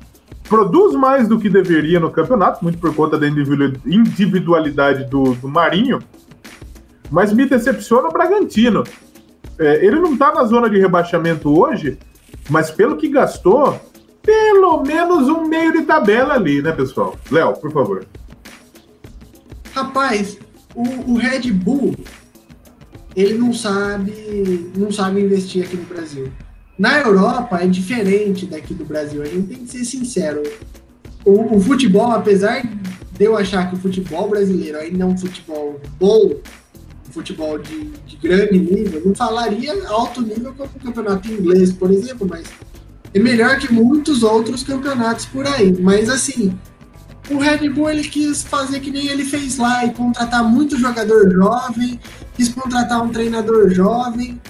[0.48, 5.98] produz mais do que deveria no campeonato, muito por conta da individualidade do, do Marinho,
[7.10, 8.84] mas me decepciona o Bragantino.
[9.58, 11.98] É, ele não está na zona de rebaixamento hoje,
[12.50, 13.80] mas pelo que gastou,
[14.24, 17.16] pelo menos um meio de tabela ali, né, pessoal?
[17.30, 18.06] Léo, por favor.
[19.72, 20.38] Rapaz,
[20.74, 21.94] o, o Red Bull
[23.14, 26.32] ele não sabe não sabe investir aqui no Brasil.
[26.76, 30.42] Na Europa é diferente daqui do Brasil, a gente tem que ser sincero.
[31.24, 35.80] O, o, futebol, apesar de eu achar que o futebol brasileiro ainda é um futebol
[35.98, 36.32] bom,
[37.08, 41.92] um futebol de, de grande nível, não falaria alto nível como o campeonato inglês, por
[41.92, 42.44] exemplo, mas
[43.14, 45.72] é melhor que muitos outros campeonatos por aí.
[45.80, 46.52] Mas assim,
[47.30, 51.30] o Red Bull ele quis fazer que nem ele fez lá e contratar muito jogador
[51.32, 52.00] jovem,
[52.34, 54.40] quis contratar um treinador jovem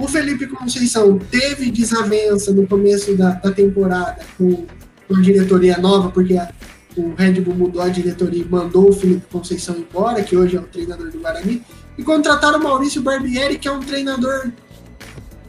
[0.00, 4.66] o Felipe Conceição teve desavença no começo da, da temporada com,
[5.06, 6.50] com, a diretoria nova, porque a,
[6.96, 10.60] o Red Bull mudou a diretoria e mandou o Felipe Conceição embora, que hoje é
[10.60, 11.62] o treinador do Guarani,
[11.98, 14.50] e contrataram o Maurício Barbieri, que é um treinador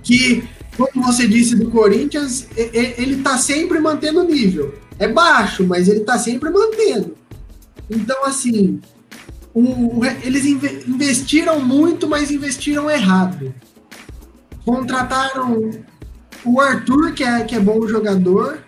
[0.04, 0.44] que,
[0.88, 4.74] como você disse do Corinthians, ele está sempre mantendo o nível.
[4.98, 7.16] É baixo, mas ele está sempre mantendo.
[7.90, 8.80] Então, assim,
[9.54, 13.54] o, eles investiram muito, mas investiram errado.
[14.64, 15.72] Contrataram
[16.46, 18.60] o Arthur, que é, que é bom jogador.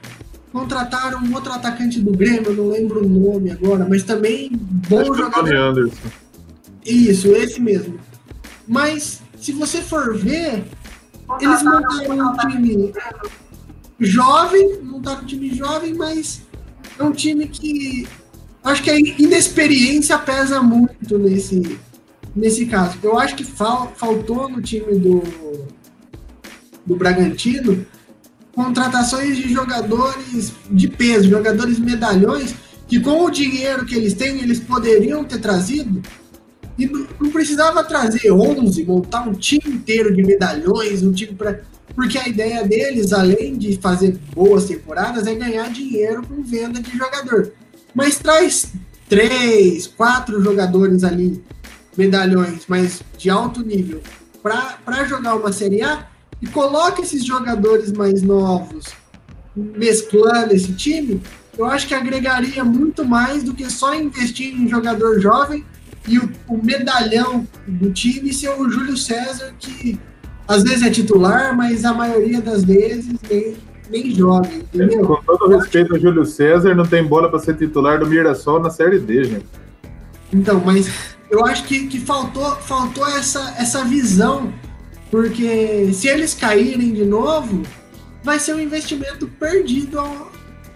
[0.51, 5.15] Contrataram um outro atacante do Grêmio, não lembro o nome agora, mas também bom Acho
[5.15, 5.55] jogador.
[5.55, 6.09] Anderson.
[6.85, 7.97] Isso, esse mesmo.
[8.67, 10.65] Mas, se você for ver,
[11.39, 12.93] eles montaram um time
[13.99, 16.41] jovem, montaram um time jovem, mas
[16.97, 18.07] é um time que
[18.63, 21.77] acho que a inexperiência pesa muito nesse,
[22.35, 22.97] nesse caso.
[23.03, 25.23] Eu acho que fal, faltou no time do,
[26.85, 27.85] do Bragantino
[28.53, 32.53] contratações de jogadores de peso, jogadores medalhões,
[32.87, 36.01] que com o dinheiro que eles têm, eles poderiam ter trazido,
[36.77, 41.61] e não precisava trazer 11, montar um time inteiro de medalhões, um time para.
[41.95, 46.97] Porque a ideia deles, além de fazer boas temporadas, é ganhar dinheiro com venda de
[46.97, 47.53] jogador.
[47.93, 48.73] Mas traz
[49.07, 51.43] três, quatro jogadores ali,
[51.95, 54.01] medalhões, mas de alto nível,
[54.41, 56.07] para jogar uma Série A,
[56.41, 58.85] e coloca esses jogadores mais novos
[59.55, 61.21] mesclando esse time,
[61.57, 65.63] eu acho que agregaria muito mais do que só investir em jogador jovem
[66.07, 69.99] e o, o medalhão do time ser o Júlio César, que
[70.47, 73.55] às vezes é titular, mas a maioria das vezes nem,
[73.89, 75.05] nem joga, entendeu?
[75.05, 78.69] Com todo respeito ao Júlio César, não tem bola para ser titular do Mirassol na
[78.69, 79.45] Série D, gente.
[80.33, 80.89] Então, mas
[81.29, 84.51] eu acho que, que faltou, faltou essa, essa visão
[85.13, 87.61] porque se eles caírem de novo,
[88.23, 90.31] vai ser um investimento perdido ao,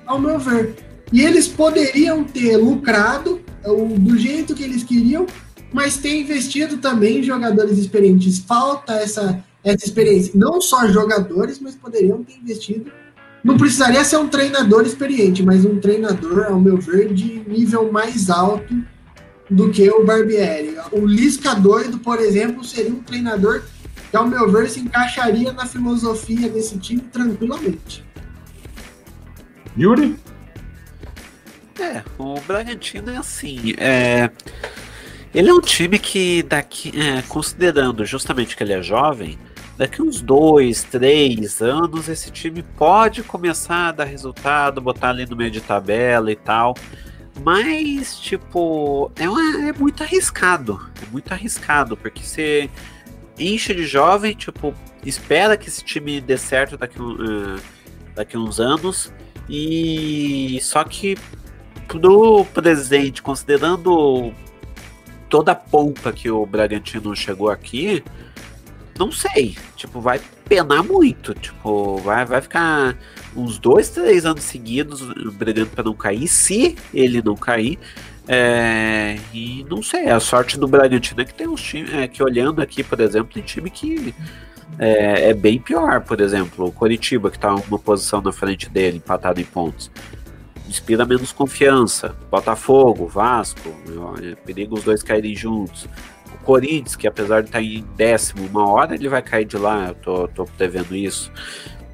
[0.05, 0.75] ao meu ver.
[1.11, 5.25] E eles poderiam ter lucrado do jeito que eles queriam,
[5.73, 8.39] mas ter investido também em jogadores experientes.
[8.39, 10.31] Falta essa, essa experiência.
[10.35, 12.91] Não só jogadores, mas poderiam ter investido.
[13.43, 18.29] Não precisaria ser um treinador experiente, mas um treinador, ao meu ver, de nível mais
[18.29, 18.75] alto
[19.49, 20.75] do que o Barbieri.
[20.91, 23.63] O Lisca doido, por exemplo, seria um treinador
[24.09, 28.05] que, ao meu ver, se encaixaria na filosofia desse time tranquilamente.
[29.77, 30.17] Yuri?
[31.79, 33.75] É, o Bragantino é assim.
[33.77, 34.29] É,
[35.33, 39.37] ele é um time que, daqui, é, considerando justamente que ele é jovem,
[39.77, 45.35] daqui uns dois, três anos, esse time pode começar a dar resultado, botar ali no
[45.35, 46.75] meio de tabela e tal.
[47.43, 50.81] Mas, tipo, é, uma, é muito arriscado.
[51.01, 52.69] É muito arriscado, porque você
[53.37, 54.73] enche de jovem, tipo,
[55.05, 57.59] espera que esse time dê certo daqui, uh,
[58.15, 59.13] daqui uns anos.
[59.47, 61.15] E só que
[61.87, 64.33] pro presente, considerando
[65.29, 68.03] toda a polpa que o Bragantino chegou aqui,
[68.97, 69.57] não sei.
[69.75, 71.33] Tipo, vai penar muito.
[71.33, 72.97] Tipo, vai, vai ficar
[73.35, 75.01] uns dois, três anos seguidos
[75.33, 76.27] brigando para não cair.
[76.27, 77.77] Se ele não cair,
[78.27, 82.21] é, e não sei, a sorte do Bragantino é que tem uns times, é, que
[82.21, 84.13] olhando aqui, por exemplo, tem time que
[84.77, 88.97] é, é, bem pior, por exemplo, o Coritiba, que está uma posição na frente dele,
[88.97, 89.89] empatado em pontos.
[90.67, 92.15] Inspira menos confiança.
[92.29, 93.73] Botafogo, Vasco,
[94.21, 95.87] é perigo os dois caírem juntos.
[96.33, 99.57] O Corinthians, que apesar de estar tá em décimo, uma hora ele vai cair de
[99.57, 101.31] lá, eu tô, tô prevendo isso.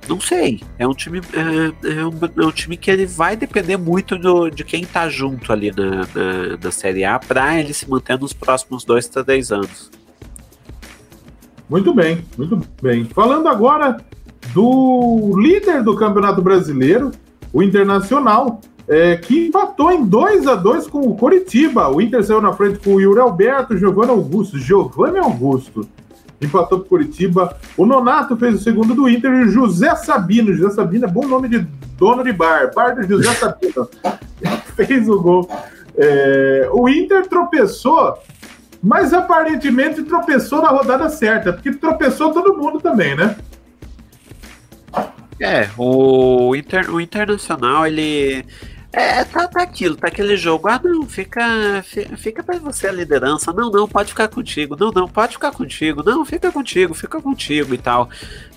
[0.08, 0.62] Não sei.
[0.78, 1.22] É um time.
[1.34, 2.12] É, é, um,
[2.44, 5.98] é um time que ele vai depender muito do, de quem tá junto ali na,
[6.14, 9.92] na, na Série A para ele se manter nos próximos dois, três anos.
[11.70, 13.06] Muito bem, muito bem.
[13.06, 13.98] Falando agora
[14.54, 17.12] do líder do Campeonato Brasileiro,
[17.54, 21.88] o Internacional, é, que empatou em 2 a 2 com o Coritiba.
[21.90, 24.58] O Inter saiu na frente com o Yuri Alberto, Giovanni Augusto.
[24.58, 25.88] Giovanni Augusto
[26.42, 27.56] empatou para Curitiba.
[27.78, 30.54] O Nonato fez o segundo do Inter e o José Sabino.
[30.54, 31.60] José Sabino é bom nome de
[31.98, 32.72] dono de bar.
[32.76, 33.88] Bar do José Sabino.
[34.76, 35.50] fez o gol.
[35.96, 38.18] É, o Inter tropeçou,
[38.82, 43.36] mas aparentemente tropeçou na rodada certa, porque tropeçou todo mundo também, né?
[45.44, 48.46] É, o, Inter, o Internacional, ele
[48.94, 50.68] é, tá, tá aquilo, tá aquele jogo.
[50.68, 51.84] Ah, não, fica,
[52.16, 53.52] fica para você a liderança.
[53.52, 54.78] Não, não, pode ficar contigo.
[54.80, 56.04] Não, não, pode ficar contigo.
[56.04, 58.08] Não, fica contigo, fica contigo e tal.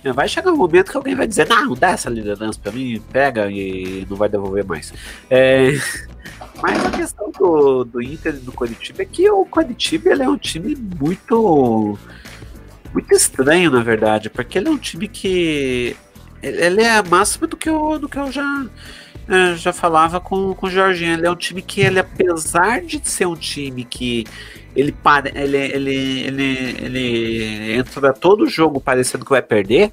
[0.05, 3.03] É, vai chegar um momento que alguém vai dizer: Não, dá essa liderança para mim,
[3.11, 4.93] pega e não vai devolver mais.
[5.30, 5.72] É,
[6.62, 10.28] mas a questão do, do Inter e do Coritiba é que o Coritiba ele é
[10.28, 11.99] um time muito.
[12.93, 15.97] Muito estranho, na verdade, porque ele é um time que.
[16.47, 18.66] Ele é a máxima do que eu, do que eu já
[19.28, 21.14] é, já falava com, com o Jorginho.
[21.14, 24.24] Ele é um time que, ele, apesar de ser um time que
[24.74, 29.90] ele, para, ele, ele, ele, ele entra todo jogo parecendo que vai perder,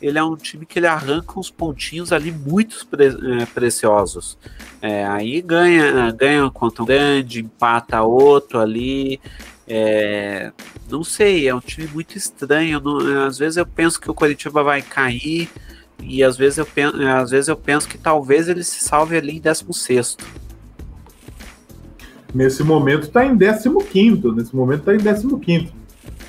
[0.00, 4.38] ele é um time que ele arranca uns pontinhos ali muito pre, é, preciosos.
[4.80, 9.20] É, aí ganha, ganha um grande, empata outro ali.
[9.68, 10.52] É,
[10.90, 12.80] não sei, é um time muito estranho.
[12.80, 15.50] Não, às vezes eu penso que o Curitiba vai cair.
[16.02, 19.36] E às vezes eu penso, às vezes eu penso que talvez ele se salve ali
[19.36, 20.16] em 16.
[22.34, 24.32] Nesse momento está em 15.
[24.32, 25.72] Nesse momento está em 15.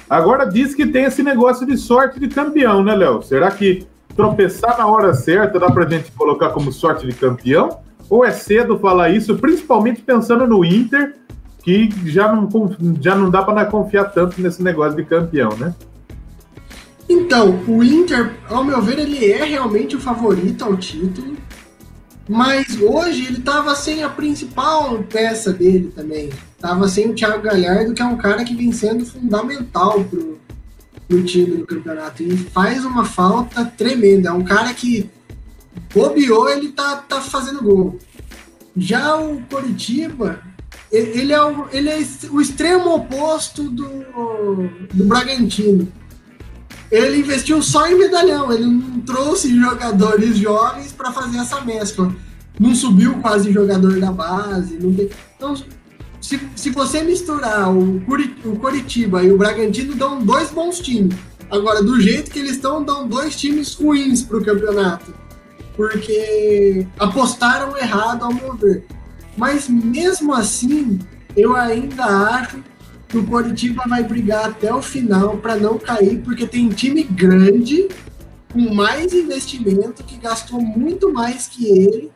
[0.09, 3.21] Agora diz que tem esse negócio de sorte de campeão, né, Léo?
[3.21, 7.79] Será que tropeçar na hora certa dá pra gente colocar como sorte de campeão?
[8.09, 11.15] Ou é cedo falar isso, principalmente pensando no Inter,
[11.63, 12.49] que já não,
[12.99, 15.73] já não dá para confiar tanto nesse negócio de campeão, né?
[17.11, 21.35] Então, o Inter, ao meu ver, ele é realmente o favorito ao título,
[22.29, 26.29] mas hoje ele estava sem a principal peça dele também.
[26.55, 30.39] Estava sem o Thiago Galhardo, que é um cara que vem sendo fundamental pro,
[31.05, 32.23] pro time do campeonato.
[32.23, 34.29] E faz uma falta tremenda.
[34.29, 35.09] É um cara que
[35.93, 37.99] bobeou, ele tá, tá fazendo gol.
[38.77, 40.41] Já o Coritiba,
[40.89, 41.99] ele é o, ele é
[42.31, 44.05] o extremo oposto do,
[44.93, 45.91] do Bragantino
[46.91, 52.13] ele investiu só em medalhão, ele não trouxe jogadores jovens para fazer essa mescla.
[52.59, 54.75] Não subiu quase jogador da base.
[54.75, 55.09] Tem...
[55.37, 55.55] Então,
[56.19, 61.15] se, se você misturar o, Curit o Coritiba e o Bragantino, dão dois bons times.
[61.49, 65.13] Agora, do jeito que eles estão, dão dois times ruins para o campeonato.
[65.75, 68.83] Porque apostaram errado ao mover.
[69.37, 70.99] Mas mesmo assim,
[71.35, 72.57] eu ainda acho
[73.11, 77.89] que o Coritiba vai brigar até o final para não cair, porque tem time grande,
[78.53, 82.09] com mais investimento, que gastou muito mais que ele,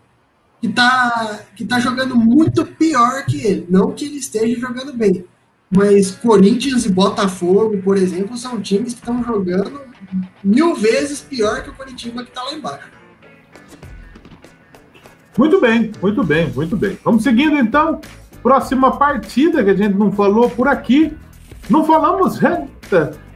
[0.61, 3.67] que tá, que tá jogando muito pior que ele.
[3.69, 5.25] Não que ele esteja jogando bem,
[5.69, 9.81] mas Corinthians e Botafogo, por exemplo, são times que estão jogando
[10.41, 12.95] mil vezes pior que o Coritiba que está lá embaixo.
[15.37, 16.97] Muito bem, muito bem, muito bem.
[17.03, 17.99] Vamos seguindo então.
[18.45, 21.11] Próxima partida que a gente não falou por aqui.
[21.67, 22.39] Não falamos.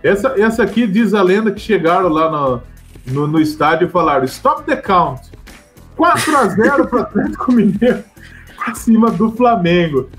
[0.04, 2.62] Essa, essa aqui diz a lenda que chegaram lá no,
[3.08, 5.32] no, no estádio e falaram: Stop the count.
[5.96, 8.04] 4 a 0 para o Atlético Mineiro
[8.56, 10.12] para cima do Flamengo.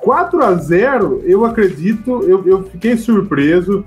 [0.00, 3.86] 4 a 0 eu acredito, eu, eu fiquei surpreso.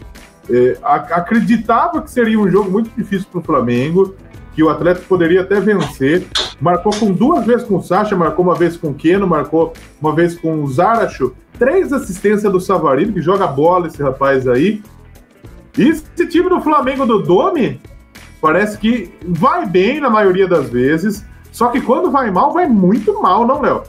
[0.49, 4.15] É, acreditava que seria um jogo muito difícil para o Flamengo,
[4.57, 6.25] que o Atlético poderia até vencer,
[6.59, 10.15] Marcou com duas vezes com o Sacha, marcou uma vez com o Keno, marcou uma
[10.15, 11.35] vez com o Zaracho.
[11.59, 14.81] Três assistências do Savarino, que joga bola esse rapaz aí.
[15.77, 17.79] E esse time do Flamengo do Domi
[18.41, 21.23] parece que vai bem na maioria das vezes.
[21.51, 23.83] Só que quando vai mal, vai muito mal, não, Léo?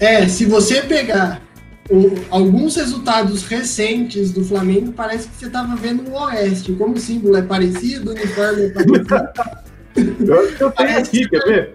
[0.00, 1.40] É, se você pegar
[1.90, 6.72] o, alguns resultados recentes do Flamengo, parece que você estava vendo o Oeste.
[6.72, 9.06] Como o símbolo é parecido, o uniforme é parecido.
[10.26, 11.72] eu, eu tenho aqui, quer ver?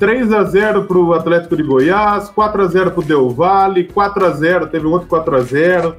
[0.00, 5.94] 3x0 para o Atlético de Goiás, 4x0 para o Del Valle, 4x0, teve outro 4x0.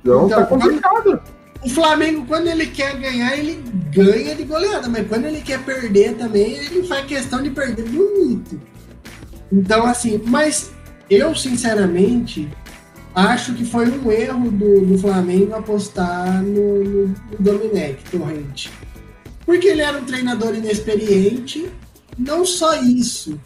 [0.00, 1.20] Então, então tá complicado.
[1.62, 3.62] O Flamengo, quando ele quer ganhar, ele
[3.92, 8.60] ganha de goleada, mas quando ele quer perder também, ele faz questão de perder bonito.
[9.52, 10.70] Então, assim, mas
[11.10, 12.48] eu, sinceramente,
[13.14, 17.06] acho que foi um erro do, do Flamengo apostar no, no,
[17.38, 17.60] no
[18.10, 18.70] Torrente.
[19.44, 21.70] Porque ele era um treinador inexperiente,
[22.18, 23.40] não só isso.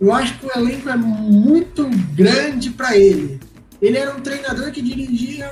[0.00, 3.38] Eu acho que o elenco é muito grande para ele.
[3.80, 5.50] Ele era um treinador que dirigia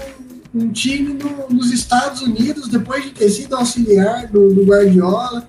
[0.54, 5.48] um, um time no, nos Estados Unidos depois de ter sido auxiliar do, do Guardiola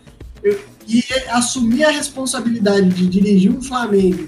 [0.88, 4.28] e assumir a responsabilidade de dirigir um Flamengo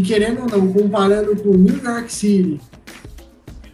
[0.00, 2.58] e querendo ou não, comparando com New York City,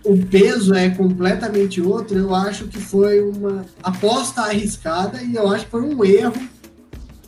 [0.04, 2.18] o peso é completamente outro.
[2.18, 6.48] Eu acho que foi uma aposta arriscada e eu acho que foi um erro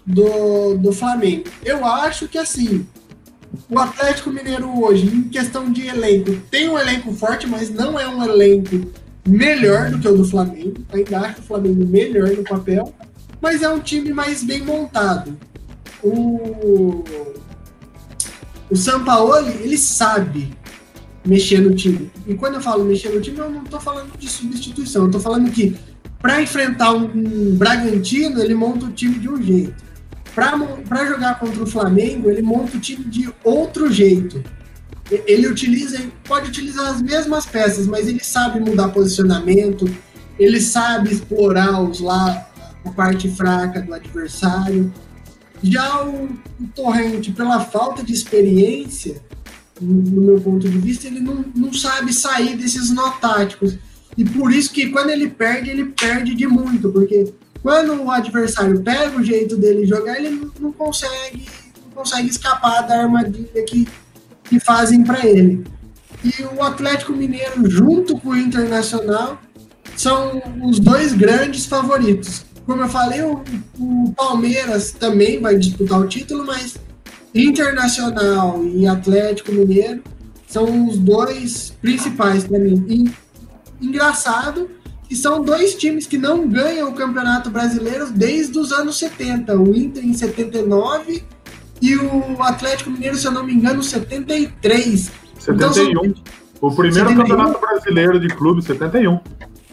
[0.04, 1.44] do, do Flamengo.
[1.64, 2.84] Eu acho que assim,
[3.70, 8.08] o Atlético Mineiro hoje, em questão de elenco, tem um elenco forte, mas não é
[8.08, 8.90] um elenco
[9.24, 10.74] melhor do que o do Flamengo.
[10.92, 12.92] Ainda acho o Flamengo melhor no papel,
[13.40, 15.38] mas é um time mais bem montado.
[16.02, 17.04] O
[18.70, 20.50] o Sampaoli, ele sabe
[21.24, 22.10] mexer no time.
[22.26, 25.02] E quando eu falo mexer no time, eu não estou falando de substituição.
[25.02, 25.76] Eu estou falando que
[26.20, 29.74] para enfrentar um, Bragantino, ele monta o time de um jeito.
[30.34, 34.42] Para jogar contra o Flamengo, ele monta o time de outro jeito.
[35.10, 39.88] Ele utiliza, pode utilizar as mesmas peças, mas ele sabe mudar posicionamento,
[40.38, 42.46] ele sabe explorar os lá
[42.84, 44.92] a parte fraca do adversário.
[45.62, 46.24] Já o,
[46.60, 49.20] o Torrente, pela falta de experiência,
[49.80, 53.76] no meu ponto de vista, ele não, não sabe sair desses nó táticos.
[54.16, 57.32] E por isso que quando ele perde, ele perde de muito, porque
[57.62, 61.46] quando o adversário pega o jeito dele jogar, ele não, não consegue
[61.84, 63.86] não consegue escapar da armadilha que,
[64.44, 65.64] que fazem para ele.
[66.24, 69.40] E o Atlético Mineiro, junto com o Internacional,
[69.96, 73.42] são os dois grandes favoritos como eu falei, o,
[73.78, 76.76] o, Palmeiras também vai disputar o título, mas
[77.34, 80.02] Internacional e Atlético Mineiro
[80.46, 82.84] são os dois principais para mim.
[82.86, 84.70] E, engraçado
[85.08, 89.58] que são dois times que não ganham o Campeonato Brasileiro desde os anos 70.
[89.58, 91.24] O Inter em 79
[91.80, 95.10] e o Atlético Mineiro, se eu não me engano, 73.
[95.38, 95.54] 71.
[95.54, 96.14] Então, são...
[96.60, 97.16] O primeiro 71.
[97.16, 99.20] Campeonato Brasileiro de clube, 71.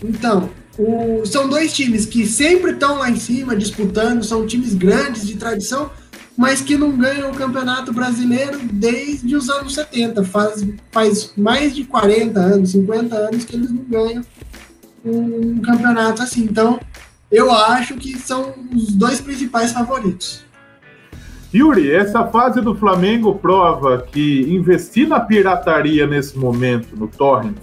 [0.02, 5.26] Então, o, são dois times que sempre estão lá em cima disputando, são times grandes
[5.26, 5.89] de tradição,
[6.38, 10.23] mas que não ganham o Campeonato Brasileiro desde os anos 70.
[10.23, 14.23] Faz, faz mais de 40 anos, 50 anos que eles não ganham
[15.05, 16.43] um campeonato assim.
[16.43, 16.80] Então,
[17.32, 20.43] eu acho que são os dois principais favoritos.
[21.53, 27.55] Yuri, essa fase do Flamengo prova que investir na pirataria nesse momento, no torrent,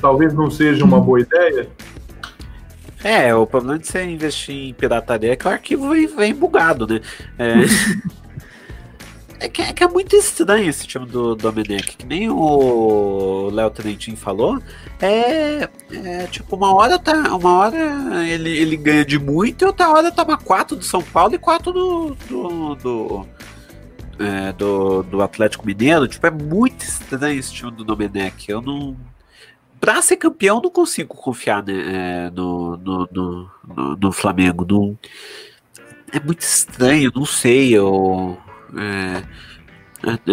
[0.00, 1.68] talvez não seja uma boa ideia?
[3.04, 6.86] É, o problema de você investir em pirataria é que o arquivo vem, vem bugado,
[6.86, 7.00] né?
[7.38, 7.54] É,
[9.46, 13.70] é, que, é, que, é muito estranho esse time do Domenech, que nem o Léo
[13.70, 14.62] Trentin falou.
[15.00, 17.34] É, é, tipo, uma hora tá.
[17.34, 21.34] Uma hora ele, ele ganha de muito e outra hora toma quatro do São Paulo
[21.34, 22.16] e quatro do.
[22.28, 23.26] do, do
[24.18, 28.48] é, do, do Atlético Mineiro, tipo, é muito estranho esse time do Domenech.
[28.48, 28.96] Eu não,
[29.82, 34.96] para ser campeão, não consigo confiar né, é, no, no, no, no, Flamengo.
[36.12, 37.76] É muito estranho, não sei.
[37.76, 38.38] Eu,
[38.78, 39.24] é,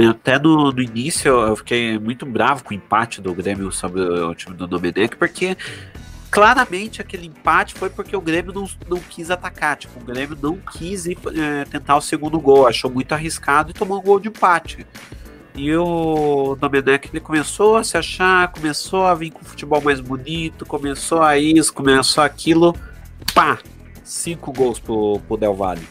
[0.07, 4.35] até no, no início eu fiquei muito bravo com o empate do Grêmio sobre o
[4.35, 5.57] time do Domenech, porque
[6.29, 9.77] claramente aquele empate foi porque o Grêmio não, não quis atacar.
[9.77, 13.73] Tipo, o Grêmio não quis ir, é, tentar o segundo gol, achou muito arriscado e
[13.73, 14.85] tomou um gol de empate.
[15.59, 20.65] E o Domenech ele começou a se achar, começou a vir com futebol mais bonito,
[20.65, 22.73] começou a isso, começou aquilo,
[23.35, 23.59] pá,
[24.01, 25.85] cinco gols pro, pro Del Valle.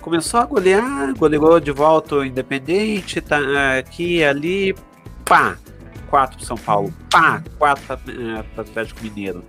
[0.00, 3.38] Começou a golear, goleou de volta o Independente, tá
[3.78, 4.74] aqui ali,
[5.26, 5.58] pá,
[6.08, 9.44] quatro pro São Paulo, pá, quatro para é, Atlético Mineiro.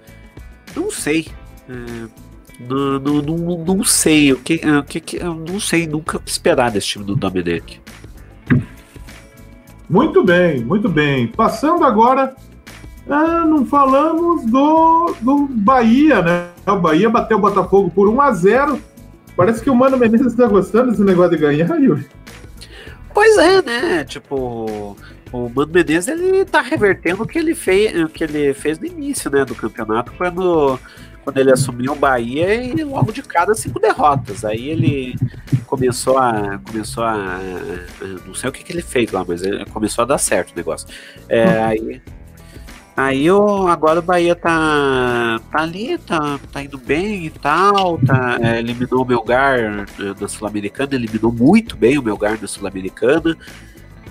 [0.76, 1.30] Não sei.
[1.70, 2.10] É,
[2.60, 6.90] não, não, não, não, sei o que, o que, eu não sei nunca esperar desse
[6.90, 7.80] time do Domenech.
[9.92, 11.28] Muito bem, muito bem.
[11.28, 12.34] Passando agora,
[13.10, 16.48] ah, não falamos do, do Bahia, né?
[16.66, 18.82] O Bahia bateu o Botafogo por 1 a 0
[19.36, 22.08] Parece que o Mano Menezes está gostando desse negócio de ganhar, Yuri.
[23.14, 24.04] Pois é, né?
[24.06, 24.96] Tipo,
[25.30, 28.86] o Mano Menezes ele tá revertendo o que ele fez, o que ele fez no
[28.86, 30.80] início, né, do campeonato, quando
[31.24, 34.44] quando ele assumiu o Bahia e logo de cada cinco derrotas.
[34.44, 35.16] Aí ele
[35.66, 36.60] começou a.
[36.60, 37.40] Começou a.
[38.26, 40.56] Não sei o que, que ele fez lá, mas ele começou a dar certo o
[40.56, 40.88] negócio.
[41.30, 41.66] É, uhum.
[41.66, 42.02] Aí.
[42.96, 48.38] Aí o, agora o Bahia tá, tá ali, tá, tá indo bem e tal, tá,
[48.42, 49.86] é, eliminou o Melgar é,
[50.20, 53.36] na Sul-Americana, eliminou muito bem o Melgar na Sul-Americana.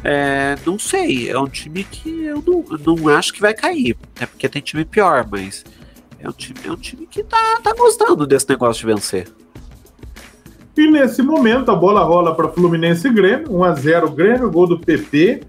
[0.02, 2.64] É, não sei, é um time que eu não,
[2.96, 5.62] não acho que vai cair, até porque tem time pior, mas
[6.22, 9.28] é um time, é um time que tá, tá gostando desse negócio de vencer.
[10.76, 15.42] E nesse momento a bola rola para Fluminense e Grêmio, 1x0 Grêmio, gol do PP.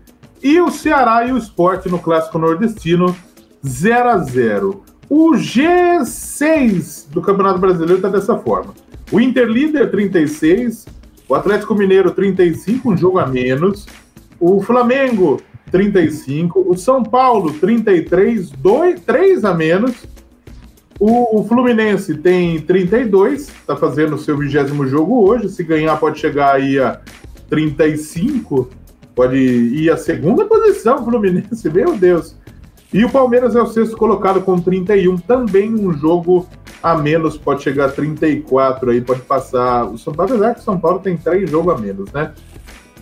[0.44, 3.16] E o Ceará e o Sport no Clássico Nordestino,
[3.66, 8.74] 0 a 0 O G6 do Campeonato Brasileiro está dessa forma.
[9.12, 10.88] O Inter líder 36,
[11.30, 13.86] o Atlético Mineiro 35, um jogo a menos.
[14.40, 15.40] O Flamengo
[15.72, 19.96] 35, o São Paulo 33, 2, 3 a menos.
[21.02, 25.50] O, o Fluminense tem 32, está fazendo o seu vigésimo jogo hoje.
[25.50, 27.02] Se ganhar, pode chegar aí a
[27.50, 28.70] 35.
[29.16, 32.36] Pode ir à segunda posição, Fluminense, meu Deus.
[32.94, 36.48] E o Palmeiras é o sexto colocado com 31, também um jogo
[36.84, 39.86] a menos, pode chegar a 34 aí, pode passar.
[39.86, 42.32] O São Paulo, apesar que o São Paulo tem três jogos a menos, né?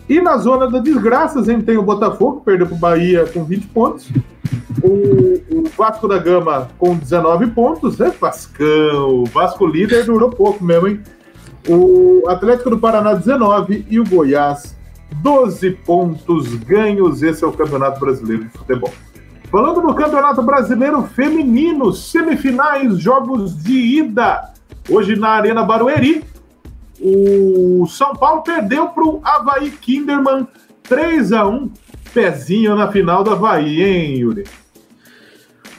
[0.09, 3.43] E na zona da desgraça, a gente tem o Botafogo, perdeu para o Bahia com
[3.43, 4.09] 20 pontos.
[4.81, 8.11] O, o, Vasco da Gama com 19 pontos, né?
[8.19, 9.21] Vascão.
[9.21, 10.99] O Vasco líder durou pouco mesmo, hein?
[11.67, 14.75] O Atlético do Paraná 19 e o Goiás
[15.21, 17.21] 12 pontos ganhos.
[17.21, 18.91] Esse é o Campeonato Brasileiro de Futebol.
[19.51, 24.53] Falando no Campeonato Brasileiro Feminino, semifinais, jogos de ida.
[24.89, 26.23] Hoje na Arena Barueri,
[27.01, 30.47] o São Paulo perdeu para o Havaí Kinderman
[30.83, 31.71] 3 a 1
[32.13, 34.43] Pezinho na final do Havaí, hein, Yuri?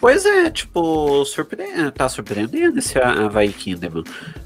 [0.01, 4.05] Pois é, tipo, surpreendendo, tá surpreendendo esse Havaí Kinderman.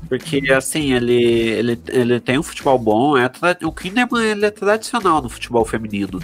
[0.08, 3.30] Porque, assim, ele, ele, ele tem um futebol bom, é,
[3.62, 6.20] o Kinderman ele é tradicional no futebol feminino.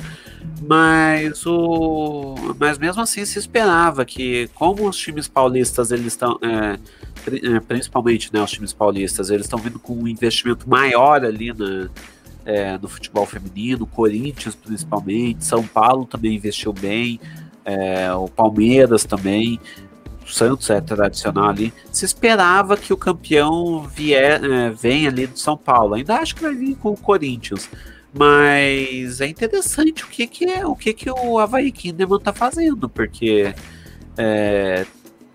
[0.63, 6.79] Mas o mas mesmo assim se esperava que como os times paulistas eles estão é,
[7.57, 11.89] é, principalmente né, os times paulistas eles estão vindo com um investimento maior ali na,
[12.45, 17.21] é, no futebol feminino, Corinthians principalmente, São Paulo também investiu bem,
[17.65, 19.61] é, o Palmeiras também,
[20.25, 21.73] o Santos é tradicional ali.
[21.93, 25.95] Se esperava que o campeão vier, é, venha ali do São Paulo.
[25.95, 27.69] Ainda acho que vai vir com o Corinthians.
[28.13, 32.89] Mas é interessante o que, que é o que, que o Havaí Kinderman tá fazendo,
[32.89, 33.55] porque
[34.19, 34.85] é,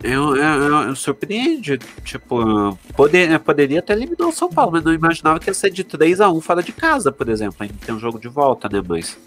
[0.03, 1.79] eu, eu, eu, surpreende.
[2.03, 5.83] Tipo, poder, poderia até eliminar o São Paulo, mas não imaginava que ia ser de
[5.83, 7.55] 3 a 1 fora de casa, por exemplo.
[7.59, 8.83] Ainda tem um jogo de volta, né?
[8.87, 9.17] Mas.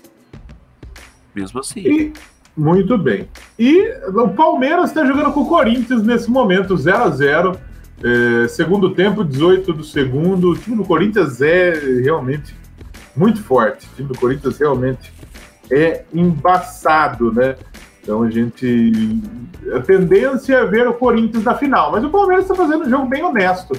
[1.35, 1.81] Mesmo assim.
[1.81, 2.13] E,
[2.57, 3.29] muito bem.
[3.59, 7.61] E o Palmeiras está jogando com o Corinthians nesse momento, 0 a 0
[8.03, 10.51] é, Segundo tempo, 18 do segundo.
[10.51, 11.73] O time do Corinthians é
[12.03, 12.55] realmente
[13.19, 13.87] muito forte.
[13.87, 15.13] O time do Corinthians realmente
[15.71, 17.57] é embaçado, né?
[18.03, 19.21] Então a gente.
[19.75, 23.07] A tendência é ver o Corinthians na final, mas o Palmeiras está fazendo um jogo
[23.07, 23.77] bem honesto.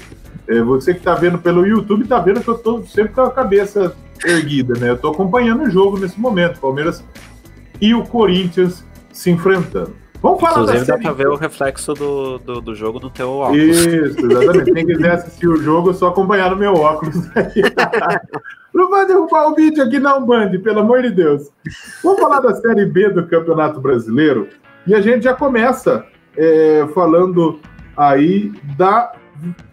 [0.47, 3.31] É, você que está vendo pelo YouTube está vendo que eu estou sempre com a
[3.31, 3.95] cabeça
[4.25, 4.89] erguida, né?
[4.89, 6.59] Eu estou acompanhando o jogo nesse momento.
[6.59, 7.03] Palmeiras
[7.79, 9.95] e o Corinthians se enfrentando.
[10.21, 13.29] Vamos falar Inclusive, da dá pra ver o reflexo do, do, do, jogo no teu
[13.29, 13.85] óculos.
[13.85, 14.73] Isso, exatamente.
[14.73, 17.15] Quem quiser assistir o jogo, é só acompanhar no meu óculos.
[18.73, 21.49] não vai derrubar o vídeo aqui não, Band, pelo amor de Deus.
[22.03, 24.49] Vamos falar da Série B do Campeonato Brasileiro.
[24.85, 26.05] E a gente já começa
[26.35, 27.59] é, falando
[27.95, 29.13] aí da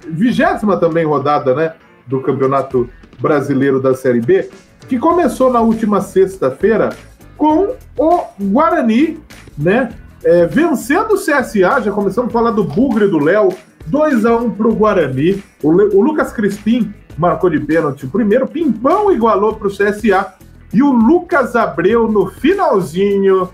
[0.08, 1.74] vigésima também rodada, né?
[2.06, 4.48] Do Campeonato Brasileiro da Série B,
[4.88, 6.90] que começou na última sexta-feira
[7.36, 9.20] com o Guarani,
[9.58, 9.92] né?
[10.24, 13.50] É, vencendo o CSA, já começamos a falar do Bugre do Léo,
[13.86, 15.42] 2 a 1 para o Guarani.
[15.62, 20.34] O, Lucas Crispim marcou de pênalti o primeiro, Pimpão igualou para o CSA.
[20.72, 23.48] E o Lucas Abreu, no finalzinho,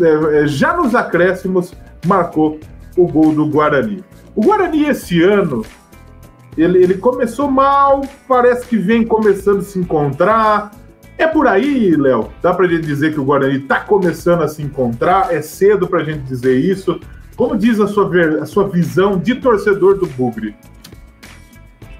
[0.00, 1.72] é, é, já nos acréscimos,
[2.04, 2.58] marcou
[2.96, 4.04] o gol do Guarani.
[4.34, 5.64] O Guarani esse ano,
[6.56, 10.72] ele, ele começou mal, parece que vem começando a se encontrar,
[11.18, 12.30] é por aí, Léo?
[12.40, 15.34] Dá para gente dizer que o Guarani está começando a se encontrar?
[15.34, 17.00] É cedo para a gente dizer isso?
[17.36, 18.10] Como diz a sua,
[18.42, 20.54] a sua visão de torcedor do Bugre?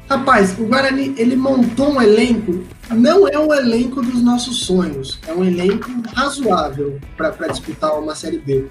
[0.09, 5.35] Rapaz, o Guarani ele montou um elenco, não é um elenco dos nossos sonhos, é
[5.35, 8.67] um elenco razoável para disputar uma Série B.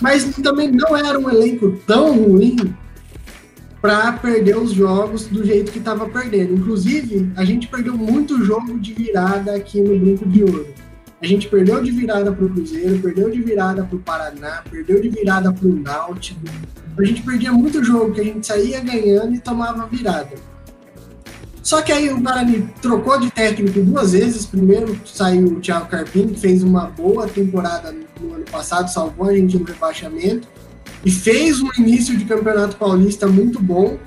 [0.00, 2.56] Mas também não era um elenco tão ruim
[3.82, 6.54] para perder os jogos do jeito que estava perdendo.
[6.54, 10.68] Inclusive, a gente perdeu muito jogo de virada aqui no Brinco de Ouro.
[11.20, 15.02] A gente perdeu de virada para o Cruzeiro, perdeu de virada para o Paraná, perdeu
[15.02, 16.40] de virada para o Náutico.
[16.96, 20.30] A gente perdia muito jogo que a gente saía ganhando e tomava virada.
[21.60, 24.46] Só que aí o Guarani trocou de técnico duas vezes.
[24.46, 29.32] Primeiro saiu o Thiago Carpini, que fez uma boa temporada no ano passado, salvou a
[29.32, 30.46] gente no rebaixamento.
[31.04, 33.98] E fez um início de campeonato paulista muito bom.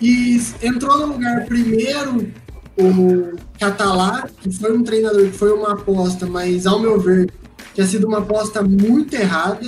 [0.00, 2.32] E entrou no lugar primeiro
[2.76, 7.30] o Catalá, que foi um treinador que foi uma aposta, mas ao meu ver,
[7.74, 9.66] tinha sido uma aposta muito errada.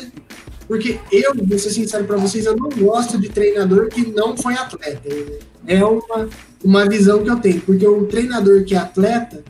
[0.68, 4.54] Porque eu, vou ser sincero para vocês, eu não gosto de treinador que não foi
[4.54, 5.08] atleta.
[5.66, 6.28] É uma,
[6.62, 7.60] uma visão que eu tenho.
[7.60, 9.44] Porque o treinador que é atleta,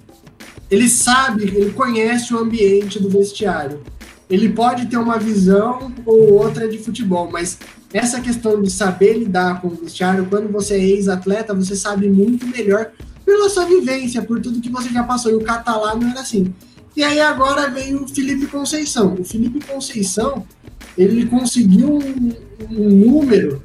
[0.70, 3.80] ele sabe, ele conhece o ambiente do vestiário.
[4.28, 7.58] Ele pode ter uma visão ou outra de futebol, mas
[7.92, 12.46] essa questão de saber lidar com o vestiário, quando você é ex-atleta, você sabe muito
[12.46, 12.90] melhor
[13.24, 15.30] pela sua vivência, por tudo que você já passou.
[15.30, 16.52] E o Catalá não era assim.
[16.96, 19.14] E aí agora veio o Felipe Conceição.
[19.18, 20.44] O Felipe Conceição,
[20.96, 22.32] ele conseguiu um,
[22.70, 23.62] um número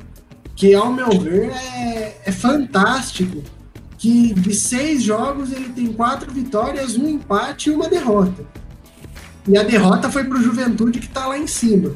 [0.56, 3.42] que, ao meu ver, é, é fantástico.
[3.98, 8.44] Que de seis jogos ele tem quatro vitórias, um empate e uma derrota.
[9.48, 11.92] E a derrota foi para o Juventude que está lá em cima.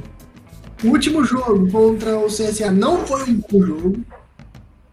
[0.83, 4.05] O último jogo contra o CSA não foi um bom jogo.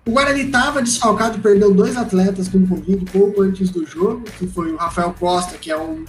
[0.07, 4.73] O Guarani estava desfalcado, perdeu dois atletas com Covid pouco antes do jogo, que foi
[4.73, 6.05] o Rafael Costa, que é o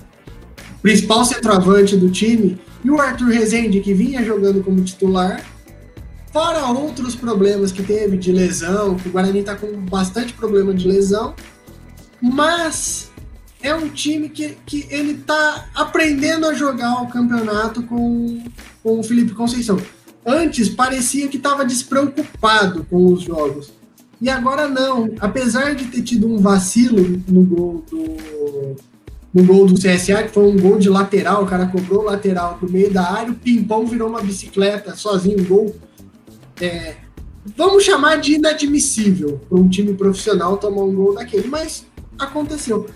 [0.82, 5.44] principal centroavante do time, e o Arthur Rezende, que vinha jogando como titular.
[6.32, 10.88] Fora outros problemas que teve de lesão, que o Guarani está com bastante problema de
[10.88, 11.36] lesão,
[12.20, 13.12] mas
[13.64, 18.44] é um time que, que ele está aprendendo a jogar o campeonato com,
[18.84, 19.80] com o Felipe Conceição.
[20.26, 23.72] Antes parecia que estava despreocupado com os jogos.
[24.20, 25.16] E agora não.
[25.20, 28.76] Apesar de ter tido um vacilo no gol do,
[29.34, 32.70] no gol do CSA, que foi um gol de lateral, o cara cobrou lateral do
[32.70, 35.74] meio da área, o Pimpão virou uma bicicleta sozinho, gol.
[36.60, 36.96] É,
[37.56, 41.86] vamos chamar de inadmissível para um time profissional tomar um gol daquele, mas
[42.20, 42.88] aconteceu.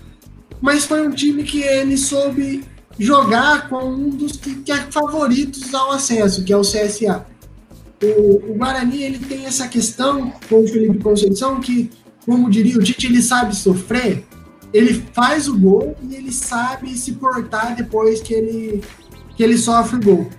[0.62, 2.64] Mas foi um time que ele soube
[3.00, 7.26] jogar com um dos que, que é favoritos ao acesso, que é o CSA
[8.04, 11.90] o, o Guarani ele tem essa questão com o Felipe Conceição que,
[12.26, 14.24] como diria o Tite, ele sabe sofrer,
[14.74, 18.84] ele faz o gol e ele sabe se portar depois que ele,
[19.36, 20.30] que ele sofre o gol.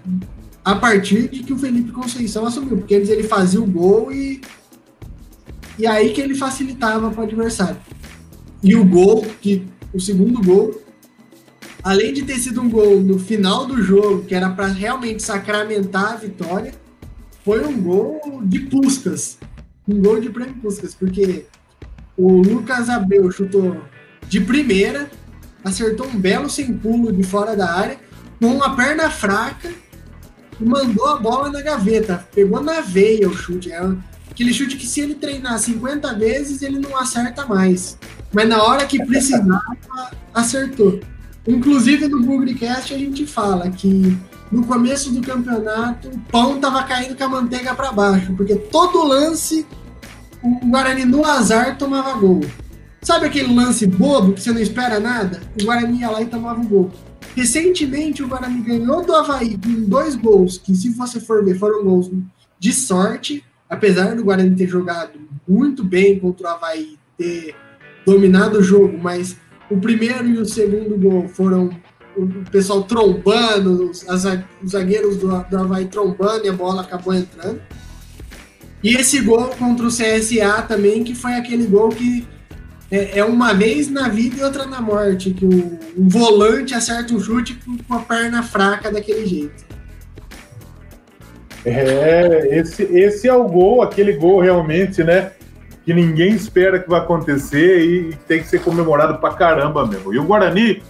[0.64, 4.40] A partir de que o Felipe Conceição assumiu, porque antes ele fazia o gol e,
[5.78, 7.78] e aí que ele facilitava para o adversário.
[8.62, 10.82] E o gol, que o segundo gol,
[11.82, 16.12] além de ter sido um gol no final do jogo, que era para realmente sacramentar
[16.12, 16.74] a vitória,
[17.44, 19.38] foi um gol de Puscas.
[19.86, 21.46] Um gol de prêmio Puscas, porque
[22.16, 23.80] o Lucas Abreu chutou
[24.28, 25.10] de primeira,
[25.64, 27.98] acertou um belo sem pulo de fora da área,
[28.38, 29.70] com uma perna fraca
[30.60, 32.26] e mandou a bola na gaveta.
[32.34, 33.70] Pegou na veia o chute.
[34.30, 37.98] Aquele chute que se ele treinar 50 vezes, ele não acerta mais.
[38.32, 39.60] Mas na hora que precisava,
[40.32, 41.00] acertou.
[41.46, 44.16] Inclusive no Bugrecast a gente fala que
[44.50, 49.06] no começo do campeonato, o pão tava caindo com a manteiga para baixo, porque todo
[49.06, 49.66] lance
[50.42, 52.40] o Guarani no azar tomava gol.
[53.02, 55.40] Sabe aquele lance bobo que você não espera nada?
[55.60, 56.90] O Guarani ia lá e tomava um gol.
[57.34, 61.84] Recentemente, o Guarani ganhou do Havaí com dois gols, que se você for ver, foram
[61.84, 62.10] gols
[62.58, 67.54] de sorte, apesar do Guarani ter jogado muito bem contra o Havaí, ter
[68.06, 69.36] dominado o jogo, mas
[69.70, 71.70] o primeiro e o segundo gol foram
[72.16, 74.24] o pessoal trombando, os, as,
[74.62, 77.60] os zagueiros do, do Havaí trombando e a bola acabou entrando.
[78.82, 82.26] E esse gol contra o CSA também, que foi aquele gol que
[82.90, 87.14] é, é uma vez na vida e outra na morte, que o, um volante acerta
[87.14, 89.64] um chute com a perna fraca daquele jeito.
[91.68, 95.32] É, esse, esse é o gol, aquele gol realmente, né?
[95.84, 100.12] Que ninguém espera que vai acontecer e tem que ser comemorado pra caramba mesmo.
[100.12, 100.82] E o Guarani,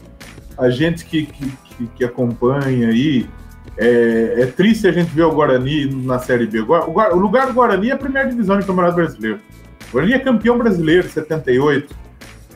[0.56, 1.52] a gente que, que,
[1.96, 3.28] que acompanha aí,
[3.76, 6.60] é, é, triste a gente ver o Guarani na Série B.
[6.60, 9.40] O, o lugar do Guarani é a primeira divisão do Campeonato Brasileiro.
[9.88, 11.94] O Guarani é campeão brasileiro, 78.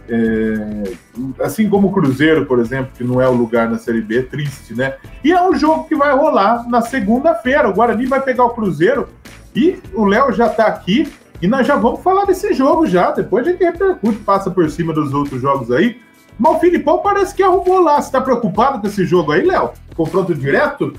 [0.09, 0.93] É,
[1.41, 4.23] assim como o Cruzeiro, por exemplo, que não é o lugar na Série B, é
[4.23, 4.97] triste, né?
[5.23, 7.69] E é um jogo que vai rolar na segunda-feira.
[7.69, 9.09] O Guarani vai pegar o Cruzeiro
[9.55, 11.11] e o Léo já tá aqui
[11.41, 13.11] e nós já vamos falar desse jogo já.
[13.11, 16.01] Depois a gente repercute, passa por cima dos outros jogos aí.
[16.39, 18.01] Mas o Filipão parece que arrumou lá.
[18.01, 19.71] Você tá preocupado com esse jogo aí, Léo?
[19.95, 20.95] Confronto direto?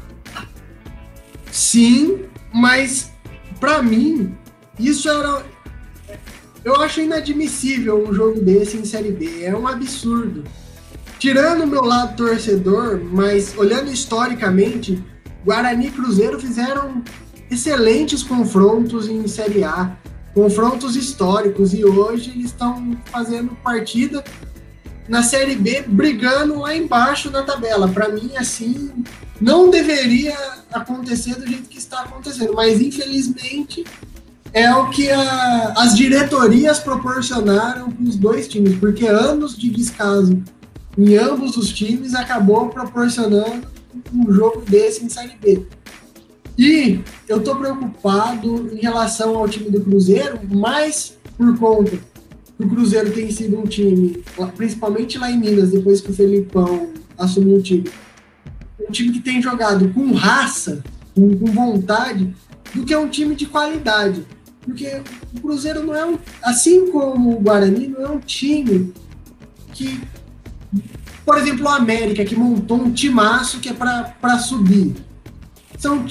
[1.52, 3.12] Sim, mas
[3.60, 4.36] para mim,
[4.78, 5.44] isso era.
[6.64, 9.44] Eu acho inadmissível um jogo desse em Série B.
[9.44, 10.44] É um absurdo.
[11.20, 15.02] tirando o meu lado torcedor, mas olhando historicamente,
[15.46, 17.02] Guarani e Cruzeiro fizeram
[17.50, 19.96] excelentes confrontos em Série A,
[20.34, 24.24] confrontos históricos, e hoje eles estão fazendo partida
[25.08, 27.88] na Série B, brigando lá embaixo na tabela.
[27.88, 28.92] Para mim, assim,
[29.40, 30.38] não deveria
[30.74, 33.86] acontecer do jeito que está acontecendo, mas infelizmente
[34.54, 40.42] é o que a, as diretorias proporcionaram para os dois times, porque anos de descaso
[40.98, 43.68] em ambos os times acabou proporcionando
[44.14, 45.66] um jogo desse em Série B.
[46.58, 51.98] E eu estou preocupado em relação ao time do Cruzeiro, mais por conta
[52.60, 54.24] o Cruzeiro tem sido um time,
[54.56, 57.90] principalmente lá em Minas, depois que o Felipão assumiu o time,
[58.88, 60.84] um time que tem jogado com raça,
[61.16, 62.34] com, com vontade,
[62.74, 64.26] do que é um time de qualidade.
[64.64, 65.02] Porque
[65.36, 66.18] o Cruzeiro não é um.
[66.42, 68.94] Assim como o Guarani, não é um time
[69.74, 70.02] que.
[71.26, 74.94] Por exemplo, o América, que montou um timaço que é para subir.
[75.78, 76.06] São,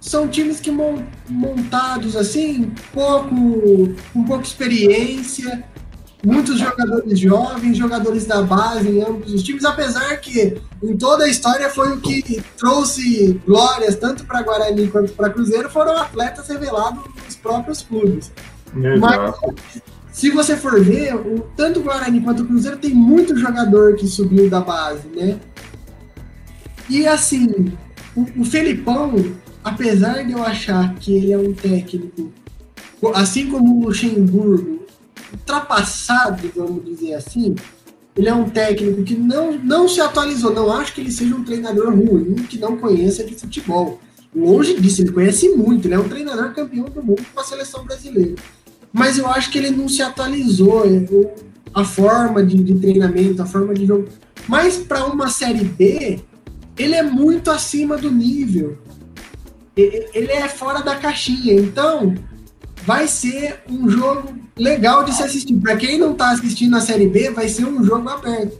[0.00, 0.70] são times que
[1.28, 3.34] montados assim, pouco,
[4.12, 5.64] com pouca experiência,
[6.24, 11.28] muitos jogadores jovens, jogadores da base em ambos os times, apesar que em toda a
[11.28, 17.04] história foi o que trouxe glórias tanto para Guarani quanto para Cruzeiro, foram atletas revelados
[17.24, 18.32] nos próprios clubes.
[18.76, 19.40] Exato.
[19.46, 23.96] Mas se você for ver, o, tanto o Guarani quanto o Cruzeiro tem muito jogador
[23.96, 25.38] que subiu da base, né?
[26.88, 27.72] E assim,
[28.14, 29.14] o, o Felipão,
[29.62, 32.32] apesar de eu achar que ele é um técnico,
[33.14, 34.83] assim como o Luxemburgo,
[35.44, 37.54] ultrapassado, vamos dizer assim.
[38.16, 40.52] Ele é um técnico que não, não se atualizou.
[40.52, 44.00] Não acho que ele seja um treinador ruim, que não conheça de futebol.
[44.34, 45.86] Longe disso, ele conhece muito.
[45.86, 48.36] Ele é um treinador campeão do mundo com a seleção brasileira.
[48.92, 50.84] Mas eu acho que ele não se atualizou.
[51.72, 54.08] A forma de, de treinamento, a forma de jogo.
[54.46, 56.20] Mas para uma Série B,
[56.78, 58.78] ele é muito acima do nível.
[59.76, 61.54] Ele é fora da caixinha.
[61.54, 62.14] Então,
[62.86, 65.54] vai ser um jogo legal de se assistir.
[65.56, 68.58] Para quem não está assistindo a Série B, vai ser um jogo aberto.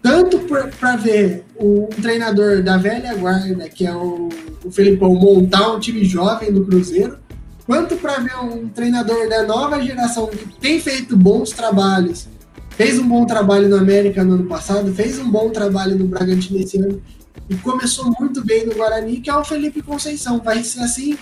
[0.00, 0.38] Tanto
[0.78, 4.28] para ver o treinador da velha guarda, que é o,
[4.64, 7.18] o Felipão, montar um time jovem do Cruzeiro,
[7.66, 12.28] quanto para ver um treinador da nova geração que tem feito bons trabalhos.
[12.70, 16.60] Fez um bom trabalho no América no ano passado, fez um bom trabalho no Bragantino
[16.60, 17.02] esse ano
[17.50, 20.38] e começou muito bem no Guarani, que é o Felipe Conceição.
[20.38, 21.18] Vai ser assim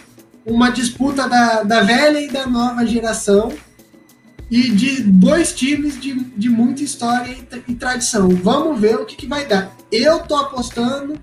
[0.47, 3.53] uma disputa da, da velha e da nova geração
[4.49, 8.29] e de dois times de, de muita história e, e tradição.
[8.29, 9.77] Vamos ver o que, que vai dar.
[9.91, 11.19] Eu tô apostando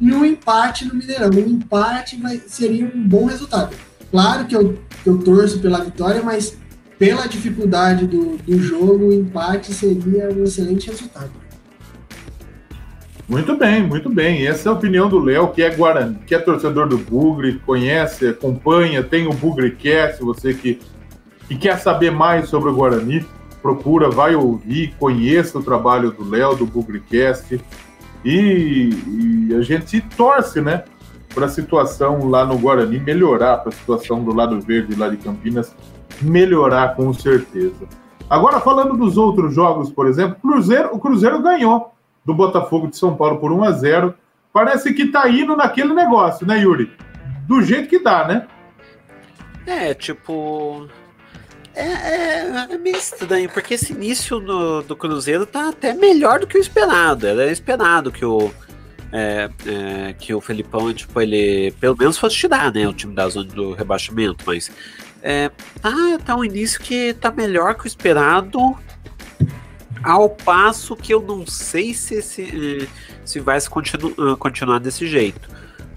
[0.00, 1.30] em um empate no Mineirão.
[1.30, 3.74] Um empate vai, seria um bom resultado.
[4.10, 6.56] Claro que eu, eu torço pela vitória, mas
[6.98, 11.30] pela dificuldade do, do jogo, o empate seria um excelente resultado.
[13.28, 14.46] Muito bem, muito bem.
[14.46, 18.26] Essa é a opinião do Léo, que é Guarani, que é torcedor do Bugre, conhece,
[18.26, 20.80] acompanha, tem o Bugrecast, você que,
[21.46, 23.26] que quer saber mais sobre o Guarani,
[23.60, 27.60] procura, vai ouvir, conheça o trabalho do Léo, do Bugrecast.
[28.24, 28.90] E,
[29.50, 30.84] e a gente torce, né,
[31.34, 35.18] para a situação lá no Guarani melhorar, para a situação do lado verde lá de
[35.18, 35.76] Campinas
[36.22, 37.86] melhorar com certeza.
[38.30, 41.92] Agora, falando dos outros jogos, por exemplo, Cruzeiro, o Cruzeiro ganhou
[42.28, 44.14] do Botafogo de São Paulo por 1 a 0
[44.52, 46.92] Parece que tá indo naquele negócio, né, Yuri?
[47.46, 48.46] Do jeito que dá, né?
[49.66, 50.86] É, tipo.
[51.74, 56.46] É, é, é meio estranho, porque esse início do, do Cruzeiro tá até melhor do
[56.46, 57.26] que o esperado.
[57.26, 58.50] Era esperado que o.
[59.10, 62.86] É, é, que o Felipão, tipo, ele pelo menos fosse tirar, né?
[62.86, 64.70] O time da zona do rebaixamento, mas
[65.22, 65.50] é,
[65.80, 65.92] tá,
[66.24, 68.76] tá um início que tá melhor que o esperado
[70.02, 72.88] ao passo que eu não sei se, se,
[73.24, 75.48] se vai se continu, ah, continuar desse jeito.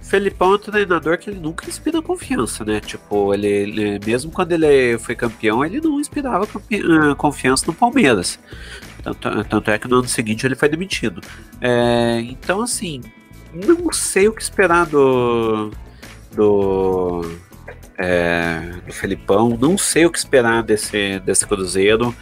[0.01, 2.79] Felipão é um treinador que ele nunca inspira confiança, né?
[2.81, 8.39] Tipo, ele, ele mesmo quando ele foi campeão, ele não inspirava ah, confiança no Palmeiras.
[9.03, 11.21] Tanto, tanto, é que no ano seguinte ele foi demitido.
[11.59, 13.01] É, então, assim,
[13.53, 15.71] não sei o que esperar do.
[16.33, 17.21] do.
[17.97, 22.15] É, do Felipão, não sei o que esperar desse, desse Cruzeiro.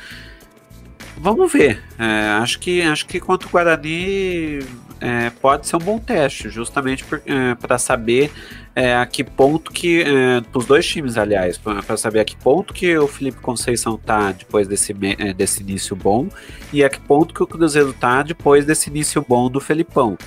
[1.20, 1.84] Vamos ver.
[1.98, 4.60] É, acho que acho que quanto o Guarani
[5.02, 8.32] é, pode ser um bom teste, justamente para é, saber
[8.74, 12.74] é, a que ponto que é, os dois times, aliás, para saber a que ponto
[12.74, 16.30] que o Felipe Conceição tá depois desse é, desse início bom
[16.72, 20.18] e a que ponto que o Cruzeiro tá depois desse início bom do Felipão.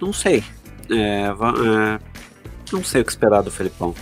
[0.00, 0.44] não sei.
[2.72, 3.92] não sei o que esperar do Felipão.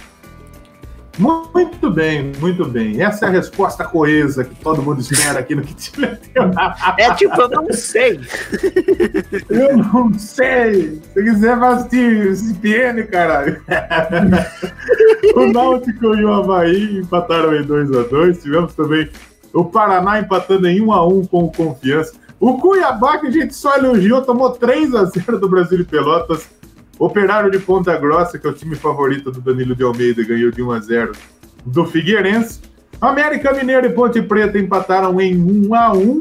[1.19, 3.03] Muito bem, muito bem.
[3.03, 5.75] Essa é a resposta coesa que todo mundo espera aqui no que
[6.99, 8.21] É tipo, eu não sei.
[9.51, 11.03] eu não sei.
[11.13, 13.63] Se quiser, assistir CPN, caralho.
[15.37, 18.43] o Náutico e o Havaí empataram em 2x2.
[18.43, 19.11] Tivemos também
[19.53, 22.15] o Paraná empatando em 1x1 com Confiança.
[22.41, 26.49] O Cuiabá, que a gente só elogiou, tomou 3x0 do Brasil e Pelotas.
[26.99, 30.63] Operário de Ponta Grossa, que é o time favorito do Danilo de Almeida, ganhou de
[30.63, 31.13] 1 a 0
[31.65, 32.61] do Figueirense.
[33.01, 36.21] América Mineiro e Ponte Preta empataram em 1 a 1.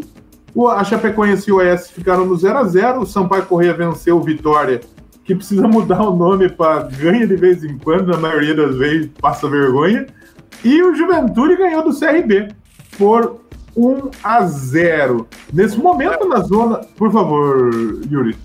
[0.54, 3.02] O, a Chapecoense e o Oeste ficaram no 0 a 0.
[3.02, 4.82] O Sampaio Correia venceu o Vitória,
[5.24, 9.10] que precisa mudar o nome para ganha de vez em quando, na maioria das vezes
[9.20, 10.08] passa vergonha.
[10.64, 12.50] E o Juventude ganhou do CRB
[12.98, 13.42] por
[13.76, 15.28] 1 a 0.
[15.54, 17.72] Nesse momento na zona, por favor,
[18.10, 18.36] Yuri.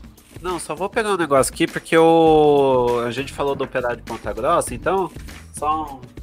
[0.41, 3.03] Não, só vou pegar um negócio aqui, porque o...
[3.07, 5.11] a gente falou do operário de Ponta Grossa, então,
[5.53, 6.17] só um...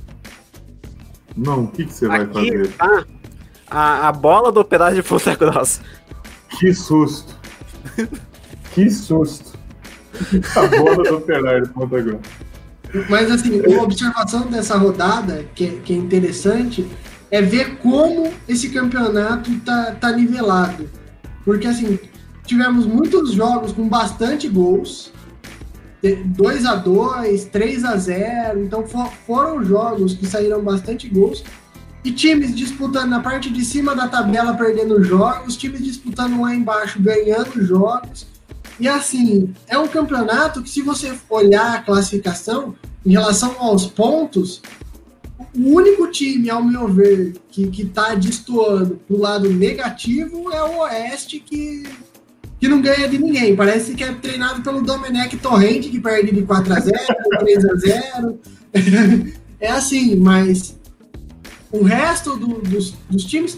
[1.36, 2.68] Não, o que, que você aqui, vai fazer?
[2.74, 3.06] Tá
[3.70, 5.82] a, a bola do operário de Ponta Grossa.
[6.60, 7.36] Que susto.
[8.74, 9.58] que susto.
[10.56, 12.22] A bola do operário de Ponta Grossa.
[13.10, 16.88] Mas, assim, uma observação dessa rodada, que, é, que é interessante,
[17.32, 20.88] é ver como esse campeonato tá, tá nivelado.
[21.44, 21.98] Porque, assim,
[22.46, 25.12] tivemos muitos jogos com bastante gols.
[26.26, 31.44] 2 a 2 3 a 0 Então for, foram jogos que saíram bastante gols.
[32.04, 37.02] E times disputando na parte de cima da tabela, perdendo jogos, times disputando lá embaixo,
[37.02, 38.28] ganhando jogos.
[38.78, 42.76] E assim, é um campeonato que, se você olhar a classificação
[43.06, 44.62] em relação aos pontos,
[45.56, 50.80] o único time, ao meu ver, que, que tá destoando pro lado negativo é o
[50.80, 51.84] Oeste, que
[52.64, 53.58] que não ganha de ninguém.
[53.58, 56.98] Parece que é treinado pelo Domenech Torrente, que perde de 4 a 0
[57.40, 58.40] 3 a 0
[59.60, 60.80] É assim, mas
[61.70, 63.58] o resto do, dos, dos times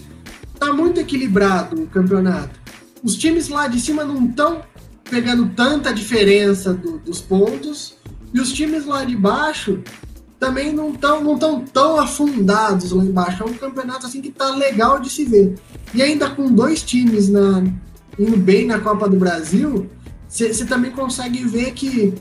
[0.60, 2.60] tá muito equilibrado o campeonato.
[3.04, 4.64] Os times lá de cima não estão
[5.08, 7.98] pegando tanta diferença do, dos pontos,
[8.34, 9.84] e os times lá de baixo
[10.40, 13.44] também não estão não tão, tão afundados lá embaixo.
[13.44, 15.54] É um campeonato assim que tá legal de se ver.
[15.94, 17.64] E ainda com dois times na,
[18.18, 19.90] indo bem na Copa do Brasil,
[20.28, 22.14] você também consegue ver que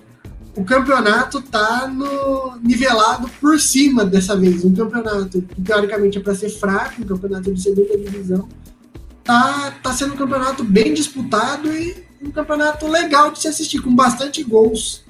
[0.56, 4.64] o campeonato tá no, nivelado por cima dessa vez.
[4.64, 8.48] Um campeonato que teoricamente é para ser fraco, um campeonato de segunda divisão,
[9.24, 13.94] tá, tá sendo um campeonato bem disputado e um campeonato legal de se assistir, com
[13.94, 15.04] bastante gols.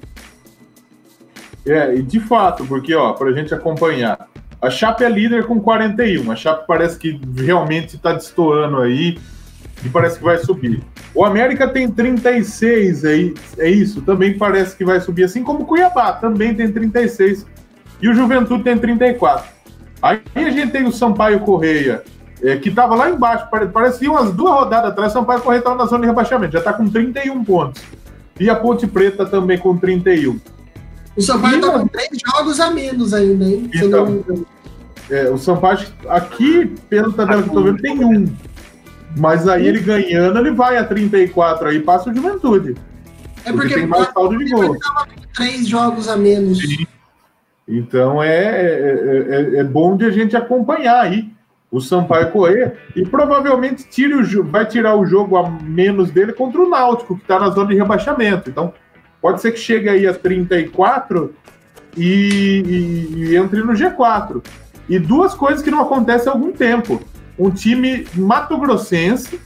[1.65, 4.29] É, e de fato, porque, ó, pra gente acompanhar,
[4.61, 6.31] a Chape é líder com 41.
[6.31, 9.17] A Chape parece que realmente tá destoando aí
[9.85, 10.81] e parece que vai subir.
[11.13, 15.65] O América tem 36, é, é isso, também parece que vai subir, assim como o
[15.65, 17.45] Cuiabá também tem 36
[18.01, 19.47] e o Juventude tem 34.
[20.01, 22.03] Aí a gente tem o Sampaio Correia,
[22.43, 25.85] é, que estava lá embaixo, parecia umas duas rodadas atrás, o Sampaio Correia estava na
[25.85, 27.81] zona de rebaixamento, já está com 31 pontos.
[28.39, 30.39] E a Ponte Preta também com 31.
[31.15, 33.69] O Sampaio está com três jogos a menos ainda, hein?
[33.73, 34.21] Então,
[35.09, 35.79] é, o Sampaio
[36.09, 38.25] aqui, pelo tabela que eu tô vendo, tem um.
[39.15, 42.75] Mas aí ele ganhando, ele vai a 34 aí, passa o Juventude.
[43.45, 44.75] É porque, porque tem mais saldo de gol.
[45.33, 46.59] Três jogos a menos.
[46.59, 46.85] Sim.
[47.67, 51.31] Então é, é, é, é, bom de a gente acompanhar aí
[51.71, 56.61] o Sampaio correr e provavelmente tire o, vai tirar o jogo a menos dele contra
[56.61, 58.49] o Náutico, que está na zona de rebaixamento.
[58.49, 58.73] Então
[59.21, 61.33] pode ser que chegue aí a 34
[61.97, 64.43] e, e, e entre no G4.
[64.87, 67.01] E duas coisas que não acontecem há algum tempo
[67.37, 69.39] um time mato-grossense,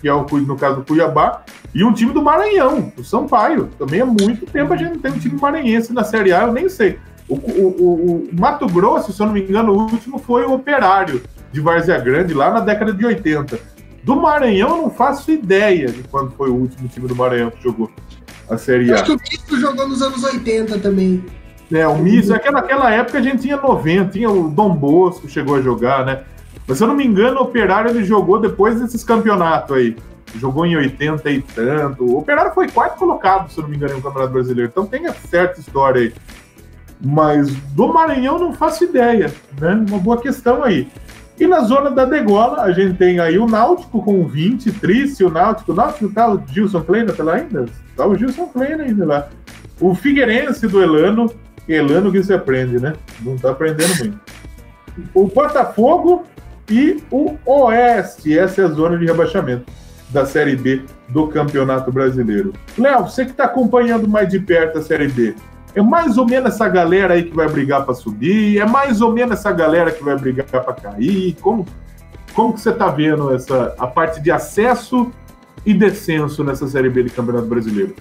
[0.00, 1.42] que é o, no caso do Cuiabá,
[1.74, 3.68] e um time do Maranhão, o Sampaio.
[3.78, 6.52] Também há muito tempo a gente não tem um time maranhense na Série A, eu
[6.52, 6.98] nem sei.
[7.28, 11.22] O, o, o, Mato Grosso, se eu não me engano, o último foi o Operário
[11.52, 13.58] de Várzea Grande, lá na década de 80.
[14.02, 17.62] Do Maranhão, eu não faço ideia de quando foi o último time do Maranhão que
[17.62, 17.90] jogou
[18.48, 18.94] a Série A.
[18.94, 21.22] Acho que o Misto jogou nos anos 80 também.
[21.70, 25.28] É, o Misto, é que naquela época a gente tinha 90, tinha o Dom Bosco
[25.28, 26.22] chegou a jogar, né?
[26.68, 29.96] Mas se eu não me engano, o Operário ele jogou depois desses campeonatos aí.
[30.36, 32.04] Jogou em 80 e tanto.
[32.04, 34.70] O Operário foi quarto colocado, se eu não me engano, no Campeonato Brasileiro.
[34.70, 36.14] Então tem certa história aí.
[37.00, 39.82] Mas do Maranhão não faço ideia, né?
[39.88, 40.86] Uma boa questão aí.
[41.40, 45.30] E na zona da degola, a gente tem aí o Náutico com 20, triste o
[45.30, 45.72] Náutico.
[45.72, 47.64] O Náutico tá o Gilson Kleina, tá lá ainda?
[47.96, 49.28] Tá o Gilson Kleina ainda lá.
[49.80, 51.32] O Figueirense do Elano,
[51.66, 52.92] Elano que se aprende, né?
[53.22, 54.18] Não tá aprendendo muito.
[55.14, 56.26] O Botafogo
[56.70, 58.38] e o Oeste.
[58.38, 59.70] Essa é a zona de rebaixamento
[60.10, 62.52] da Série B do Campeonato Brasileiro.
[62.76, 65.34] Léo, você que está acompanhando mais de perto a Série B,
[65.74, 69.12] é mais ou menos essa galera aí que vai brigar para subir, é mais ou
[69.12, 71.36] menos essa galera que vai brigar para cair.
[71.40, 71.66] Como,
[72.34, 75.10] como que você está vendo essa a parte de acesso
[75.64, 77.94] e descenso nessa Série B do Campeonato Brasileiro?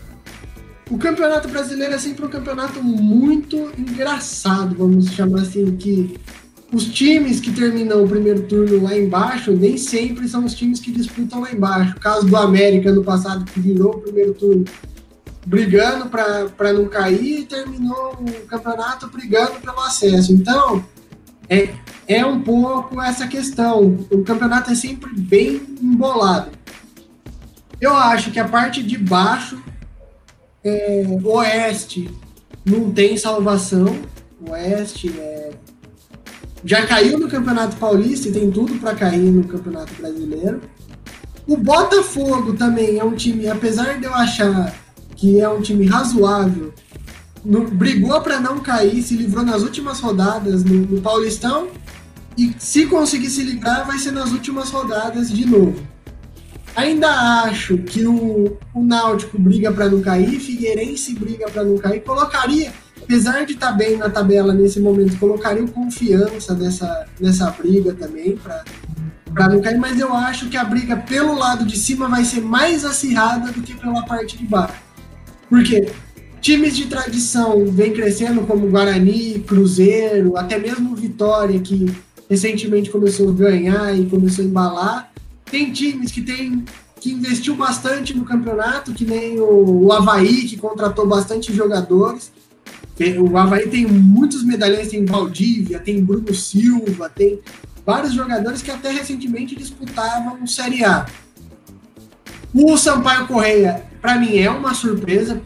[0.89, 6.17] O Campeonato Brasileiro é sempre um campeonato muito engraçado, vamos chamar assim, que
[6.71, 10.91] os times que terminam o primeiro turno lá embaixo nem sempre são os times que
[10.91, 11.95] disputam lá embaixo.
[11.95, 14.65] O caso do América no passado, que virou o primeiro turno
[15.45, 20.33] brigando para não cair e terminou o campeonato brigando pelo acesso.
[20.33, 20.83] Então,
[21.47, 21.69] é,
[22.05, 23.97] é um pouco essa questão.
[24.11, 26.51] O campeonato é sempre bem embolado.
[27.79, 29.57] Eu acho que a parte de baixo,
[30.65, 32.09] é, oeste,
[32.65, 33.97] não tem salvação.
[34.49, 35.51] Oeste é
[36.67, 40.59] já caiu no Campeonato Paulista e tem tudo para cair no Campeonato Brasileiro.
[41.47, 44.75] O Botafogo também é um time, apesar de eu achar
[45.15, 46.73] que é um time razoável,
[47.45, 51.69] no, brigou para não cair, se livrou nas últimas rodadas no, no, Paulistão
[52.37, 55.81] e se conseguir se livrar vai ser nas últimas rodadas de novo.
[56.75, 57.07] Ainda
[57.43, 62.73] acho que o, o Náutico briga para não cair, Figueirense briga para não cair, colocaria
[63.07, 68.35] apesar de estar tá bem na tabela nesse momento, colocaria confiança nessa, nessa briga também
[68.35, 72.41] para não cair, mas eu acho que a briga pelo lado de cima vai ser
[72.41, 74.75] mais acirrada do que pela parte de baixo.
[75.49, 75.89] Porque
[76.41, 81.85] times de tradição vêm crescendo como Guarani, Cruzeiro, até mesmo Vitória, que
[82.29, 85.11] recentemente começou a ganhar e começou a embalar.
[85.49, 86.65] Tem times que tem
[86.99, 92.31] que investiu bastante no campeonato, que nem o, o Havaí, que contratou bastante jogadores.
[93.19, 97.39] O Havaí tem muitos medalhões, tem Valdívia, tem Bruno Silva, tem
[97.85, 101.05] vários jogadores que até recentemente disputavam Série A.
[102.53, 105.41] O Sampaio Correia, para mim, é uma surpresa.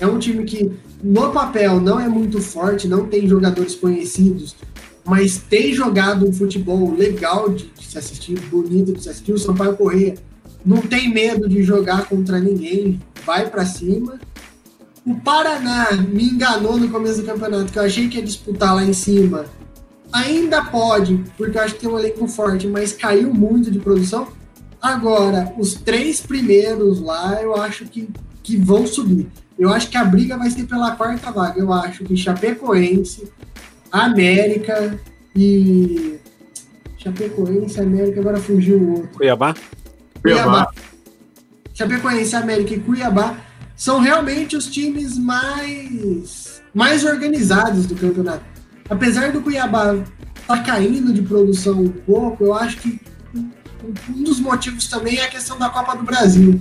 [0.00, 0.72] É um time que,
[1.02, 4.56] no papel, não é muito forte, não tem jogadores conhecidos,
[5.04, 9.32] mas tem jogado um futebol legal de, de se assistir, bonito de se assistir.
[9.32, 10.16] O Sampaio Correia
[10.64, 14.18] não tem medo de jogar contra ninguém, vai para cima.
[15.06, 18.84] O Paraná me enganou no começo do campeonato, que eu achei que ia disputar lá
[18.84, 19.44] em cima.
[20.12, 24.26] Ainda pode, porque eu acho que tem um elenco forte, mas caiu muito de produção.
[24.82, 28.08] Agora, os três primeiros lá, eu acho que,
[28.42, 29.28] que vão subir.
[29.56, 31.60] Eu acho que a briga vai ser pela quarta vaga.
[31.60, 33.30] Eu acho que Chapecoense,
[33.92, 34.98] América
[35.36, 36.18] e.
[36.98, 39.10] Chapecoense, América, agora fugiu o outro.
[39.16, 39.54] Cuiabá?
[40.20, 40.68] Cuiabá.
[41.72, 43.46] Chapecoense, América e Cuiabá
[43.76, 48.44] são realmente os times mais, mais organizados do campeonato.
[48.88, 50.06] Apesar do Cuiabá estar
[50.46, 52.98] tá caindo de produção um pouco, eu acho que
[54.08, 56.60] um dos motivos também é a questão da Copa do Brasil,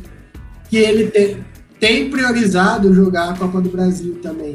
[0.69, 1.43] que ele tem,
[1.79, 4.53] tem priorizado jogar a Copa do Brasil também.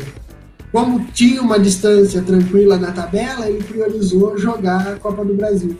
[0.70, 5.76] Como tinha uma distância tranquila na tabela, ele priorizou jogar a Copa do Brasil.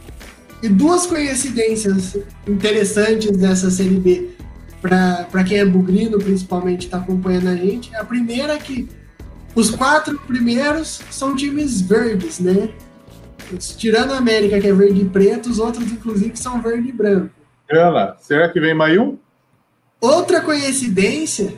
[0.63, 2.17] E duas coincidências
[2.47, 4.40] interessantes dessa Série B
[4.81, 7.95] para quem é bugrino, principalmente, está acompanhando a gente.
[7.95, 8.89] A primeira é que
[9.55, 12.71] os quatro primeiros são times verdes, né?
[13.77, 17.31] Tirando a América, que é verde e preto, os outros, inclusive, são verde e branco.
[17.69, 19.19] Ela, será que vem Maiu?
[20.01, 21.55] Outra coincidência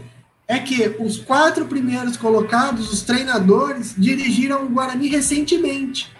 [0.48, 6.10] é que os quatro primeiros colocados, os treinadores, dirigiram o Guarani recentemente.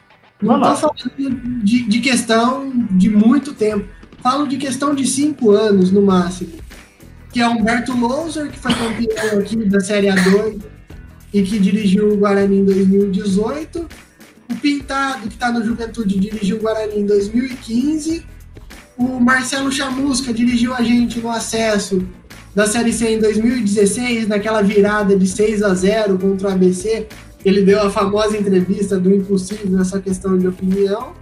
[0.40, 3.88] Não estou falando de, de questão de muito tempo.
[4.22, 6.61] Falo de questão de cinco anos no máximo
[7.32, 10.60] que é Humberto Louser, que foi campeão aqui da Série A2
[11.32, 13.88] e que dirigiu o Guarani em 2018.
[14.50, 18.26] O Pintado, que está no Juventude, dirigiu o Guarani em 2015.
[18.98, 22.06] O Marcelo Chamusca dirigiu a gente no acesso
[22.54, 27.08] da Série C em 2016, naquela virada de 6 a 0 contra o ABC.
[27.42, 31.14] Ele deu a famosa entrevista do impossível nessa questão de opinião.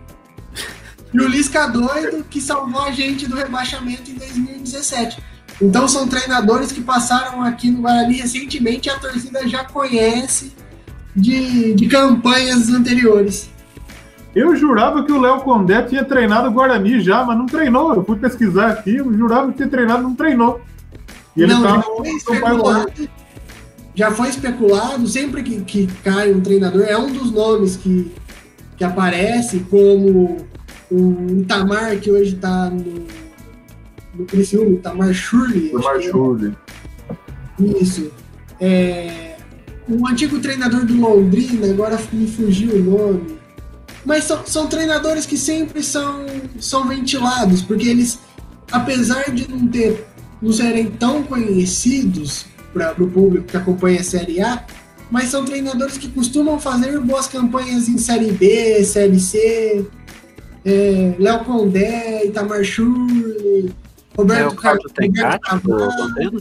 [1.15, 5.30] E o Lisca Doido, que salvou a gente do rebaixamento em 2017.
[5.61, 10.53] Então são treinadores que passaram aqui no Guarani recentemente e a torcida já conhece
[11.15, 13.51] de, de campanhas anteriores.
[14.35, 17.95] Eu jurava que o Léo Condé tinha treinado o Guarani já, mas não treinou.
[17.95, 20.61] Eu fui pesquisar aqui, eu jurava que tinha treinado, não treinou.
[21.37, 22.93] E ele não, já foi, especulado,
[23.95, 28.13] já foi especulado, sempre que, que cai um treinador, é um dos nomes que,
[28.77, 30.47] que aparece, como
[30.91, 33.07] o Itamar, que hoje está no
[34.21, 35.71] do Criciúma, Tamar Shurley.
[35.71, 36.01] Tamar.
[36.01, 36.55] Shurley.
[37.81, 38.11] Isso.
[38.61, 39.37] É,
[39.89, 43.41] o antigo treinador do Londrina, agora me fugiu o nome.
[44.05, 46.25] Mas são, são treinadores que sempre são,
[46.59, 48.19] são ventilados, porque eles,
[48.71, 50.07] apesar de não ter
[50.41, 54.65] não serem tão conhecidos para o público que acompanha a Série A,
[55.11, 59.85] mas são treinadores que costumam fazer boas campanhas em Série B, Série C.
[60.65, 63.73] É, Léo Condé, Itamar Schurli,
[64.17, 64.75] Roberto É
[66.03, 66.41] Londrina?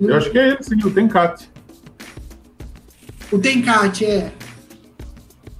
[0.00, 1.50] Eu acho que é ele, sim, o Tencate.
[3.30, 4.32] O Tencate, é.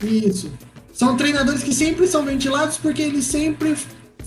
[0.03, 0.51] Isso.
[0.93, 3.77] São treinadores que sempre são ventilados porque eles sempre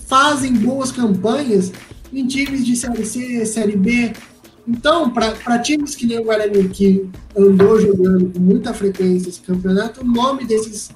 [0.06, 1.72] fazem boas campanhas
[2.12, 4.12] em times de Série C, Série B.
[4.66, 10.00] Então, para times que nem o Guarani, que andou jogando com muita frequência esse campeonato,
[10.00, 10.90] o nome desses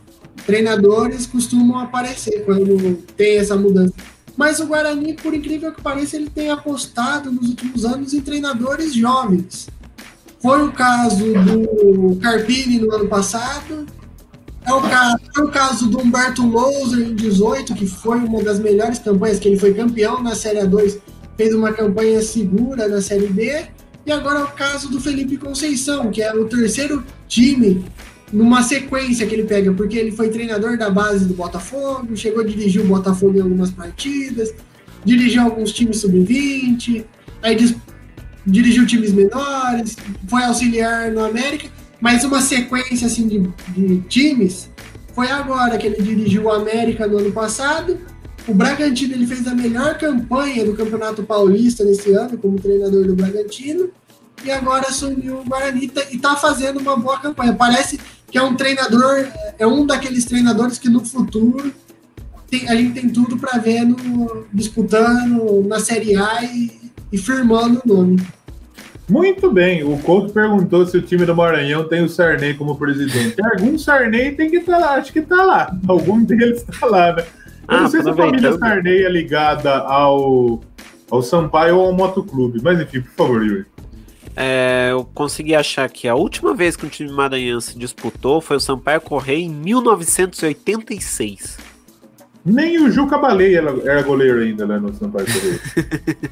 [0.45, 3.95] treinadores costumam aparecer quando tem essa mudança.
[4.41, 8.95] Mas o Guarani, por incrível que pareça, ele tem apostado nos últimos anos em treinadores
[8.95, 9.69] jovens.
[10.41, 13.85] Foi o caso do Carpini no ano passado,
[14.65, 18.59] é o caso, foi o caso do Humberto Louser em 18, que foi uma das
[18.59, 20.99] melhores campanhas, que ele foi campeão na Série A2,
[21.37, 23.67] fez uma campanha segura na Série B.
[24.07, 27.85] E agora é o caso do Felipe Conceição, que é o terceiro time
[28.33, 32.47] numa sequência que ele pega, porque ele foi treinador da base do Botafogo, chegou a
[32.47, 34.55] dirigir o Botafogo em algumas partidas,
[35.05, 37.05] dirigiu alguns times sub-20,
[37.43, 37.57] aí
[38.47, 39.97] dirigiu times menores,
[40.29, 41.69] foi auxiliar no América
[42.01, 43.39] mas uma sequência assim de,
[43.69, 44.71] de times
[45.15, 47.99] foi agora que ele dirigiu o América no ano passado.
[48.49, 53.15] O Bragantino ele fez a melhor campanha do Campeonato Paulista nesse ano como treinador do
[53.15, 53.91] Bragantino
[54.43, 57.53] e agora assumiu o Guarani e está fazendo uma boa campanha.
[57.53, 58.01] Parece
[58.31, 59.27] que é um treinador,
[59.59, 61.73] é um daqueles treinadores que no futuro
[62.51, 66.71] tem, a gente tem tudo para ver no, disputando na Série A e,
[67.13, 68.21] e firmando o nome.
[69.09, 73.37] Muito bem, o Couto perguntou se o time do Maranhão tem o Sarney como presidente.
[73.43, 75.77] Algum Sarney tem que estar tá lá, acho que está lá.
[75.89, 77.23] Algum deles está lá, né?
[77.23, 80.61] Eu ah, não sei se a família Sarney é ligada ao,
[81.11, 83.67] ao Sampaio ou ao Motoclube, mas enfim, por favor, Yuri.
[84.43, 88.61] É, eu consegui achar que a última vez que o time maranhense disputou foi o
[88.61, 91.59] Sampaio Correia em 1986.
[92.43, 95.61] Nem o Juca Baleia era goleiro ainda né, no Sampaio Correia.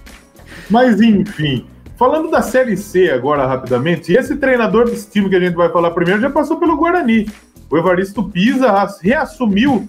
[0.70, 1.66] mas enfim.
[1.98, 5.90] Falando da Série C agora rapidamente, esse treinador desse time que a gente vai falar
[5.90, 7.28] primeiro já passou pelo Guarani.
[7.70, 9.86] O Evaristo Pisa reassumiu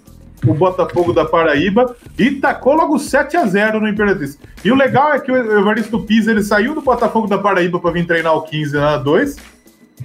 [0.48, 4.40] o Botafogo da Paraíba e tacou logo 7 a 0 no Imperatriz.
[4.64, 7.92] E o legal é que o Evaristo Pisa ele saiu do Botafogo da Paraíba para
[7.92, 9.36] vir treinar o 15 na 2.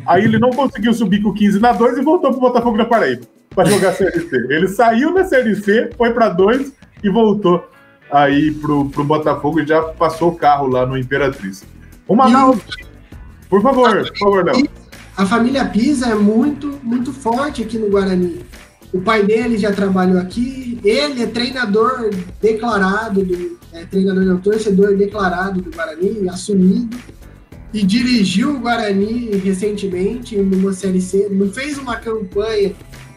[0.07, 2.85] Aí ele não conseguiu subir com o 15 na 2 e voltou pro Botafogo da
[2.85, 3.23] Paraíba
[3.55, 4.37] para jogar a Série C.
[4.51, 7.69] Ele saiu da Série C, foi para 2 e voltou
[8.11, 11.65] aí pro, pro Botafogo e já passou o carro lá no Imperatriz.
[12.07, 12.61] O Manaus,
[13.49, 14.69] por favor, por favor, Léo.
[15.17, 18.41] A família Pisa é muito, muito forte aqui no Guarani.
[18.95, 22.11] O pai dele já trabalhou aqui, ele é treinador
[22.41, 26.97] declarado, do, é, treinador não, torcedor declarado do Guarani, assumido,
[27.73, 31.29] e dirigiu o Guarani recentemente numa Série C.
[31.29, 32.73] Não fez uma campanha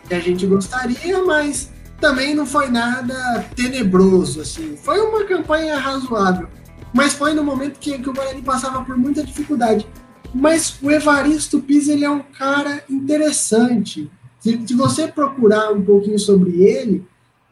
[0.07, 1.71] que a gente gostaria, mas
[2.01, 4.75] também não foi nada tenebroso, assim.
[4.75, 6.49] Foi uma campanha razoável
[6.93, 9.87] mas foi no momento que, que o Guarani passava por muita dificuldade.
[10.33, 14.09] Mas o Evaristo Pisa ele é um cara interessante.
[14.48, 17.06] Se, se você procurar um pouquinho sobre ele,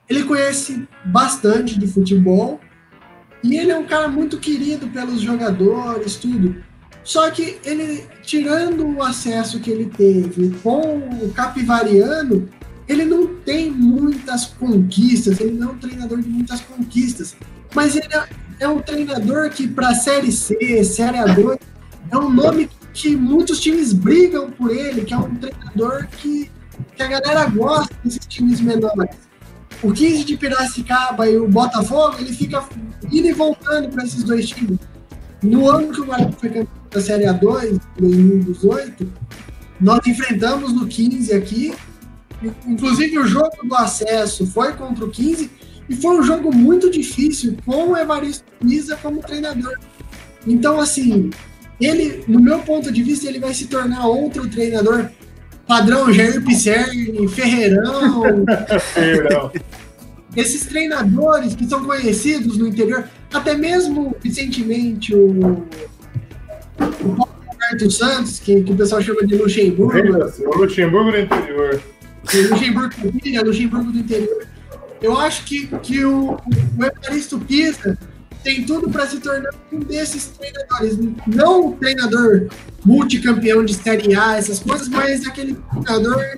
[0.07, 2.57] ele conhece bastante de futebol
[3.43, 6.55] e ele é um cara muito querido pelos jogadores, tudo.
[7.03, 12.47] Só que ele, tirando o acesso que ele teve com o Capivariano,
[12.87, 17.35] ele não tem muitas conquistas, ele não é um treinador de muitas conquistas.
[17.75, 18.25] Mas ele é,
[18.61, 21.59] é um treinador que, para Série C, Série A2,
[22.09, 26.49] é um nome que muitos times brigam por ele, que é um treinador que,
[26.95, 29.15] que a galera gosta desses times menores.
[29.83, 32.63] O 15 de Piracicaba e o Botafogo, ele fica
[33.11, 34.79] indo e voltando para esses dois times.
[35.43, 39.13] No ano que o Guarani foi campeão da Série A2, em 2018,
[39.79, 41.73] nós enfrentamos no 15 aqui.
[42.65, 45.51] Inclusive, o jogo do acesso foi contra o 15
[45.89, 49.77] e foi um jogo muito difícil com o Evaristo Misa como treinador.
[50.47, 51.29] Então, assim,
[51.79, 55.09] ele, no meu ponto de vista, ele vai se tornar outro treinador
[55.67, 58.45] padrão Jair Pisserni, Ferreirão.
[58.93, 59.51] Ferreirão.
[60.35, 65.29] Esses treinadores que são conhecidos no interior, até mesmo recentemente o,
[66.79, 69.97] o Paulo Roberto Santos, que, que o pessoal chama de Luxemburgo.
[70.45, 71.81] O Luxemburgo do interior.
[72.23, 72.95] O Luxemburgo,
[73.45, 74.45] Luxemburgo do interior
[75.05, 77.97] eu acho que, que o, o Evaristo Pisa
[78.45, 80.99] tem tudo para se tornar um desses treinadores.
[81.25, 82.47] Não um treinador
[82.85, 86.37] multicampeão de Série A, essas coisas, mas aquele treinador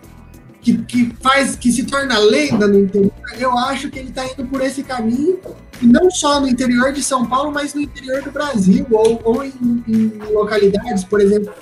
[0.62, 3.12] que, que faz, que se torna lenda no interior.
[3.38, 5.38] Eu acho que ele está indo por esse caminho,
[5.82, 9.44] e não só no interior de São Paulo, mas no interior do Brasil, ou, ou
[9.44, 11.54] em, em localidades, por exemplo,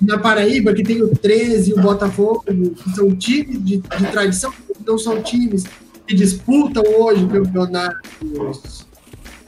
[0.00, 4.54] na Paraíba, que tem o 13 e o Botafogo, que são times de, de tradição,
[4.86, 5.64] não são times
[6.06, 8.87] que disputam hoje campeonatos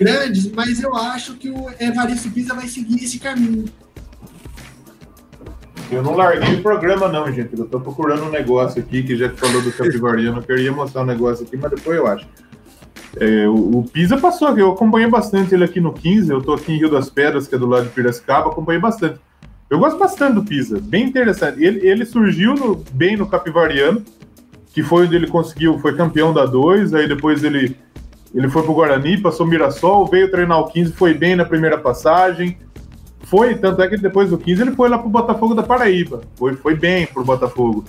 [0.01, 3.67] grandes, mas eu acho que o Evaristo Pisa vai seguir esse caminho.
[5.93, 7.59] Eu não larguei o programa, não, gente.
[7.59, 10.39] Eu tô procurando um negócio aqui que já falou do Capivariano.
[10.39, 12.27] Eu queria mostrar um negócio aqui, mas depois eu acho.
[13.19, 16.31] É, o, o, Pisa passou, eu acompanhei bastante ele aqui no 15.
[16.31, 19.19] Eu tô aqui em Rio das Pedras, que é do lado de Piracicaba, acompanhei bastante.
[19.69, 21.63] Eu gosto bastante do Pisa, bem interessante.
[21.63, 24.05] Ele, ele surgiu no, bem no Capivariano,
[24.73, 27.77] que foi onde ele conseguiu, foi campeão da 2, aí depois ele,
[28.35, 32.57] ele foi pro Guarani, passou Mirassol, veio treinar o 15, foi bem na primeira passagem
[33.31, 36.23] foi, tanto é que depois do 15 ele foi lá pro Botafogo da Paraíba.
[36.35, 37.85] Foi, foi bem pro Botafogo.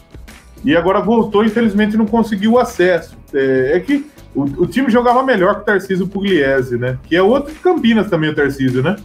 [0.64, 3.18] E agora voltou, infelizmente não conseguiu o acesso.
[3.34, 4.06] É, é que
[4.36, 7.00] o, o, time jogava melhor que o Tarcísio Pugliese, né?
[7.08, 8.96] Que é outro de Campinas também, o Tarcísio, né?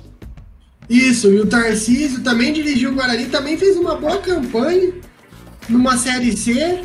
[0.90, 4.92] Isso, e o Tarcísio também dirigiu o Guarani, também fez uma boa campanha
[5.70, 6.82] numa Série C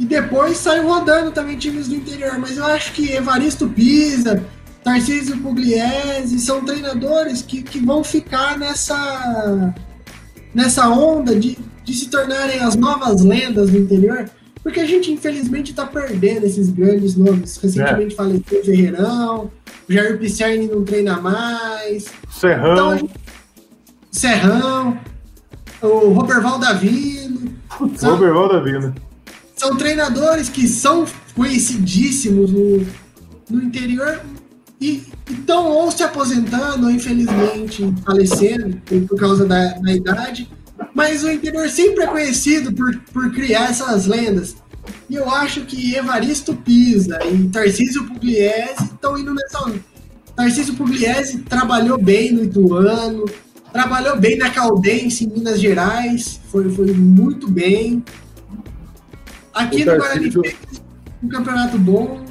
[0.00, 2.38] e depois saiu rodando também times do interior.
[2.38, 4.42] Mas eu acho que Evaristo Pisa,
[4.82, 9.74] Tarcísio Pugliese, são treinadores que, que vão ficar nessa,
[10.54, 14.24] nessa onda de, de se tornarem as novas lendas do interior,
[14.62, 17.58] porque a gente infelizmente está perdendo esses grandes nomes.
[17.58, 18.16] Recentemente é.
[18.16, 19.50] faleceu o Ferreirão,
[19.86, 22.06] o Jair Pisserni não treina mais.
[22.30, 22.72] Serrão.
[22.72, 23.14] Então, gente,
[24.10, 24.98] Serrão,
[25.82, 27.52] o Roberval Davino.
[27.68, 28.94] Roberval Davino.
[29.60, 31.04] São treinadores que são
[31.34, 32.86] conhecidíssimos no,
[33.50, 34.22] no interior,
[34.80, 40.50] e estão ou se aposentando, ou infelizmente falecendo por causa da, da idade.
[40.94, 44.56] Mas o interior sempre é conhecido por, por criar essas lendas.
[45.10, 49.74] E eu acho que Evaristo Pisa e Tarcísio Pugliese estão indo nessa.
[50.34, 53.26] Tarcísio Pugliese trabalhou bem no Ituano,
[53.70, 58.02] trabalhou bem na Caldense, em Minas Gerais, foi, foi muito bem.
[59.54, 60.82] Aqui no Guarani fez
[61.22, 62.24] um campeonato bom,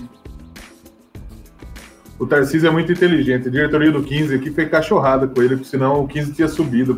[2.19, 3.47] o Tarcísio é muito inteligente.
[3.47, 6.95] A diretoria do 15 aqui foi cachorrada com ele, porque senão o 15 tinha subido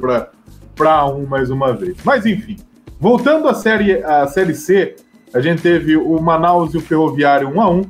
[0.76, 1.98] para um mais uma vez.
[2.04, 2.58] Mas enfim,
[3.00, 4.96] voltando à série, à série C,
[5.32, 7.86] a gente teve o Manaus e o Ferroviário 1 a 1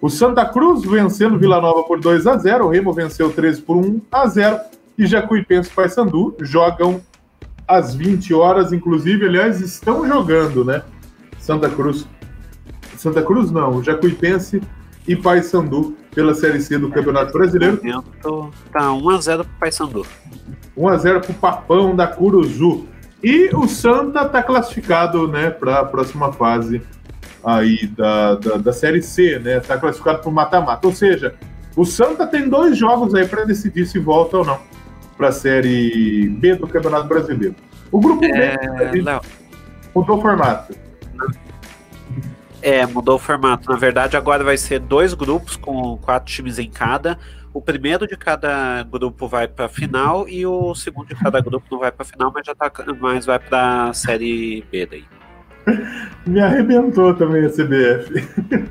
[0.00, 3.76] o Santa Cruz vencendo Vila Nova por 2 a 0 o Remo venceu 13 por
[3.76, 4.60] 1 a 0
[4.96, 7.00] e Jacuipense e Paysandu jogam
[7.66, 10.82] às 20 horas, inclusive, aliás, estão jogando, né?
[11.46, 12.08] Santa Cruz.
[12.96, 14.60] Santa Cruz não, Jacuipense
[15.06, 17.76] e Paysandu pela Série C do Campeonato Brasileiro.
[18.72, 20.06] Tá 1x0 pro Paysandu.
[20.76, 22.86] 1x0 pro Papão da Curuzu.
[23.22, 26.82] E o Santa está classificado né, para a próxima fase
[27.44, 29.58] aí da, da, da Série C, né?
[29.58, 30.84] Está classificado para o mata-mata.
[30.84, 31.36] Ou seja,
[31.76, 34.58] o Santa tem dois jogos aí para decidir se volta ou não
[35.16, 37.54] para a Série B do Campeonato Brasileiro.
[37.92, 38.56] O grupo é...
[38.90, 39.04] B
[39.94, 40.85] mudou o formato.
[42.66, 43.70] É, mudou o formato.
[43.70, 47.16] Na verdade, agora vai ser dois grupos com quatro times em cada.
[47.54, 51.78] O primeiro de cada grupo vai para final e o segundo de cada grupo não
[51.78, 52.68] vai para final, mas já tá,
[52.98, 55.04] mas vai para série B daí.
[56.26, 58.68] Me arrebentou também a CBF.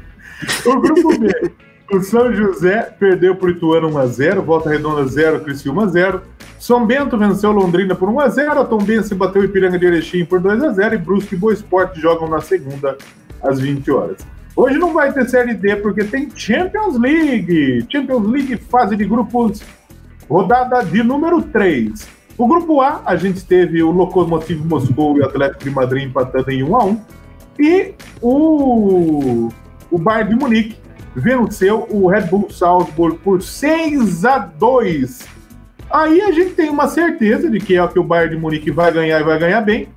[0.68, 1.54] o grupo B,
[1.94, 6.22] o São José perdeu para o Ituano 1x0, Volta Redonda 0, Criciúma 0.
[6.60, 10.98] São Bento venceu Londrina por 1x0, Tom Bense bateu Ipiranga de Erechim por 2x0 e
[10.98, 12.98] Brusque e Boa Esporte jogam na segunda
[13.42, 14.18] às 20 horas.
[14.56, 17.86] Hoje não vai ter Série D porque tem Champions League.
[17.92, 19.62] Champions League fase de grupos,
[20.30, 22.08] rodada de número 3.
[22.38, 26.52] O grupo A, a gente teve o Lokomotiv Moscou e o Atlético de Madrid empatando
[26.52, 27.02] em 1 a 1
[27.60, 29.50] e o,
[29.90, 30.76] o Bayern de Munique
[31.16, 35.28] venceu o Red Bull Salzburg por 6 a 2.
[35.90, 38.72] Aí a gente tem uma certeza de que é o que o Bayern de Munique
[38.72, 39.88] vai ganhar e vai ganhar bem,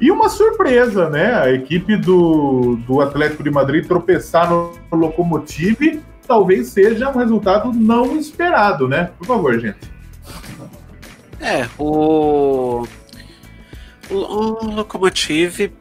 [0.00, 1.34] e uma surpresa, né?
[1.34, 8.16] A equipe do, do Atlético de Madrid tropeçar no, Locomotive talvez seja um resultado não
[8.16, 9.10] esperado, né?
[9.18, 9.78] Por favor, gente.
[11.40, 12.86] É, o.
[14.10, 15.72] O, Locomotive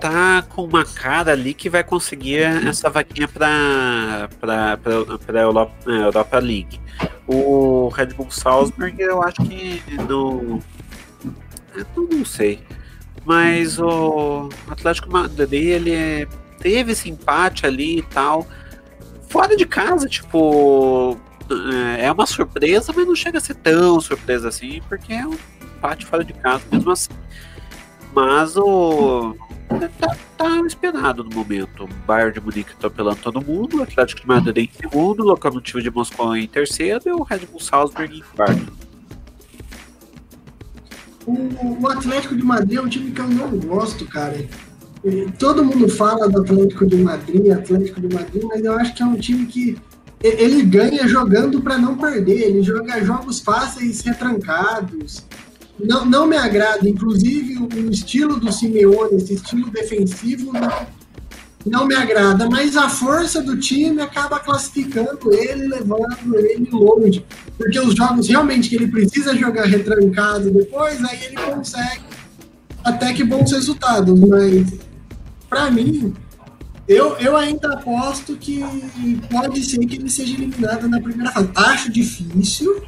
[0.00, 6.38] tá com uma cara ali que vai conseguir essa vaquinha para para Europa, é, Europa
[6.38, 6.80] League.
[7.26, 10.62] O Red Bull Salzburg, eu acho que não.
[11.74, 12.60] Eu não sei.
[13.26, 16.28] Mas o Atlético Madrid, ele é,
[16.60, 18.46] teve esse empate ali e tal.
[19.28, 21.18] Fora de casa, tipo,
[21.98, 25.36] é, é uma surpresa, mas não chega a ser tão surpresa assim, porque é um
[25.60, 27.10] empate fora de casa mesmo assim.
[28.14, 29.34] Mas o.
[29.98, 31.82] Tá, tá esperado no momento.
[31.82, 35.82] O Bayern de Munique atropelando todo mundo, o Atlético de Madrid em segundo, o Locomotivo
[35.82, 38.85] de Moscou em terceiro e o Red Bull Salzburg em quarto.
[41.26, 44.46] O, o Atlético de Madrid é um time que eu não gosto, cara.
[45.38, 49.06] Todo mundo fala do Atlético de Madrid, Atlético de Madrid, mas eu acho que é
[49.06, 49.76] um time que
[50.22, 52.42] ele ganha jogando para não perder.
[52.42, 55.24] Ele joga jogos fáceis, retrancados.
[55.78, 56.88] Não, não me agrada.
[56.88, 60.86] Inclusive, o estilo do Simeone, esse estilo defensivo, não,
[61.66, 62.48] não me agrada.
[62.48, 67.24] Mas a força do time acaba classificando ele, levando ele longe.
[67.58, 72.04] Porque os jogos realmente que ele precisa jogar retrancado depois, aí ele consegue
[72.84, 74.18] até que bons resultados.
[74.20, 74.74] Mas,
[75.48, 76.14] para mim,
[76.88, 78.64] eu, eu ainda aposto que
[79.30, 81.50] pode ser que ele seja eliminado na primeira fase.
[81.54, 82.82] Acho difícil,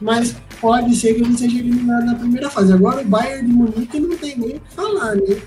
[0.00, 2.72] mas pode ser que ele seja eliminado na primeira fase.
[2.72, 5.42] Agora o Bayern de Munique não tem nem o que falar, né?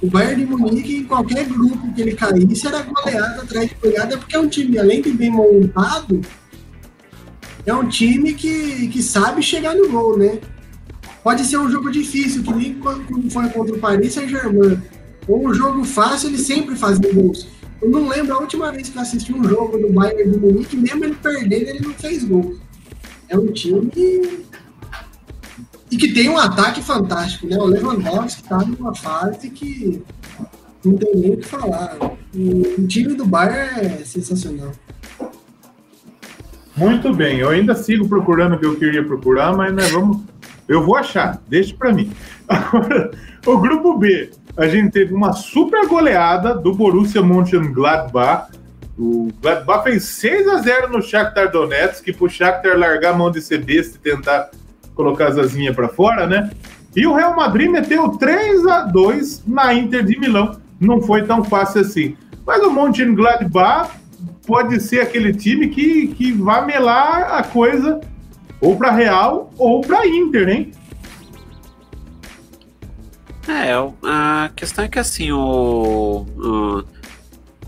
[0.00, 4.16] O Bayern de Munique, em qualquer grupo que ele caísse, era goleado atrás de goleada,
[4.16, 6.20] porque é um time, além de bem montado,
[7.66, 10.38] é um time que, que sabe chegar no gol, né?
[11.22, 14.80] Pode ser um jogo difícil, que nem quando foi contra o Paris Saint-Germain
[15.26, 17.46] ou um jogo fácil, ele sempre fazia gols.
[17.82, 20.76] Eu não lembro a última vez que eu assisti um jogo do Bayern do Munique,
[20.76, 22.56] mesmo ele perdendo, ele não fez gols.
[23.28, 24.47] É um time que...
[25.90, 27.56] e que tem um ataque fantástico, né?
[27.56, 30.02] O Lewandowski está numa fase que
[30.84, 31.96] não tem nem o que falar.
[32.34, 34.72] O, time do Bayern é sensacional.
[36.76, 40.22] Muito bem, eu ainda sigo procurando o que eu queria procurar, mas né, vamos.
[40.68, 42.12] Eu vou achar, deixe para mim.
[42.46, 43.10] Agora,
[43.46, 48.50] o grupo B a gente teve uma super goleada do Borussia Mönchengladbach.
[48.98, 53.30] O Gladbach fez 6 a 0 no Shakhtar Donetsk, que pro Shakhtar largar a mão
[53.30, 54.50] de ser besta e tentar
[54.98, 56.50] colocar as asinhas para fora, né?
[56.96, 60.60] E o Real Madrid meteu 3 a 2 na Inter de Milão.
[60.80, 62.16] Não foi tão fácil assim.
[62.44, 63.92] Mas o Mönchengladbach
[64.44, 68.00] pode ser aquele time que, que vai melar a coisa
[68.60, 70.72] ou para Real ou para Inter, hein?
[73.46, 73.72] É,
[74.02, 76.84] a questão é que assim, o, o,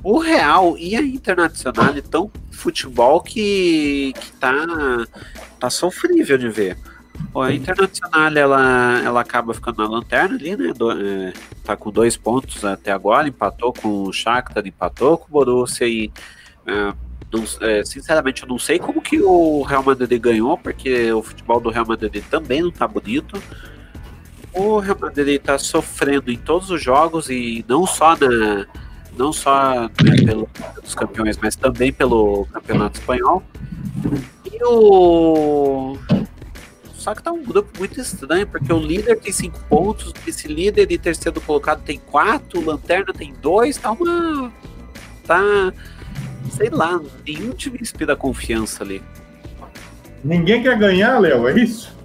[0.02, 4.52] o Real e a Internacional estão futebol que, que tá,
[5.61, 6.77] tá sofrível de ver.
[7.34, 10.72] A Internacional ela, ela acaba ficando na lanterna ali, né?
[10.72, 11.32] Do, é,
[11.64, 16.10] tá com dois pontos até agora, empatou com o Shakhtar, empatou com o Borussia e
[16.66, 16.92] é,
[17.32, 21.60] não, é, sinceramente eu não sei como que o Real Madrid ganhou, porque o futebol
[21.60, 23.40] do Real Madrid também não tá bonito
[24.52, 28.66] o Real Madrid está sofrendo em todos os jogos e não só na
[29.16, 30.48] não só né, pelo
[30.82, 33.42] dos campeões, mas também pelo campeonato espanhol.
[34.51, 35.97] E o
[37.01, 40.93] só que tá um grupo muito estranho, porque o líder tem cinco pontos, esse líder
[40.93, 44.52] e terceiro colocado tem quatro, o Lanterna tem dois, tá uma.
[45.27, 45.72] Tá.
[46.51, 49.02] Sei lá, nenhum time inspira confiança ali.
[50.22, 51.97] Ninguém quer ganhar, Léo, é isso?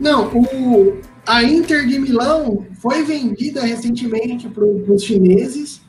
[0.00, 5.82] Não, o, a Inter de Milão foi vendida recentemente para os chineses,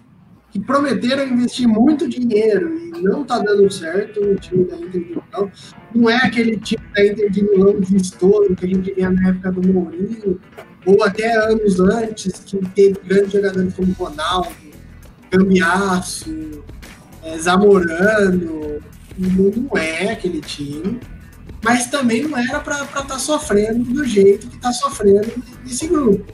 [0.60, 5.00] que prometeram investir muito dinheiro e não está dando certo o time da Inter de
[5.00, 5.52] Milão.
[5.96, 9.52] Não é aquele time da Inter de Milão vistoso que a gente via na época
[9.52, 10.40] do Mourinho,
[10.86, 14.50] ou até anos antes, que teve grandes jogadores como Ronaldo,
[15.30, 16.64] Cambiasso,
[17.24, 18.80] é, Zamorano.
[19.18, 21.00] Não é aquele time
[21.64, 26.34] mas também não era para estar tá sofrendo do jeito que está sofrendo nesse grupo.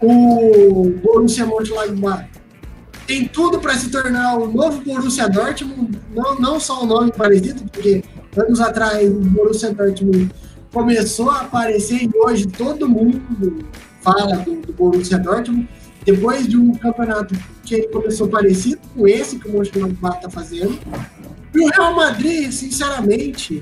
[0.00, 2.29] O Borussia Mönchengladbach
[3.10, 7.10] tem tudo para se tornar o novo Borussia Dortmund, não, não só o um nome
[7.10, 8.04] parecido, porque
[8.36, 10.30] anos atrás o Borussia Dortmund
[10.72, 13.20] começou a aparecer e hoje todo mundo
[14.00, 15.68] fala do, do Borussia Dortmund,
[16.04, 17.34] depois de um campeonato
[17.64, 20.78] que ele começou parecido com esse que o Mönchengladbach está fazendo.
[21.52, 23.60] E o Real Madrid, sinceramente,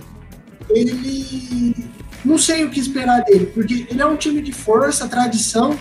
[0.69, 1.75] ele.
[2.23, 5.79] Não sei o que esperar dele, porque ele é um time de força, tradição,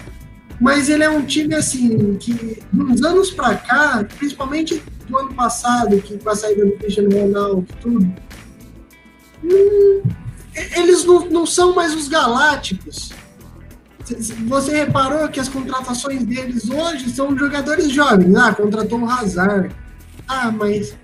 [0.59, 6.01] mas ele é um time assim que, uns anos para cá, principalmente do ano passado,
[6.01, 8.13] que com a saída do Cristiano Ronaldo, tudo,
[9.43, 10.01] hum,
[10.75, 13.11] eles não, não são mais os galácticos.
[14.47, 18.33] Você reparou que as contratações deles hoje são jogadores jovens.
[18.35, 19.75] Ah, contratou o Hazard.
[20.27, 20.95] Ah, mas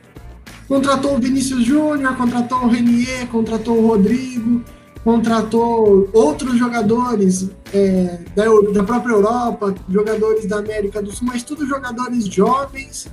[0.67, 4.63] Contratou o Vinícius Júnior, contratou o Renier, contratou o Rodrigo,
[5.03, 11.67] contratou outros jogadores é, da, da própria Europa, jogadores da América do Sul, mas tudo
[11.67, 13.07] jogadores jovens.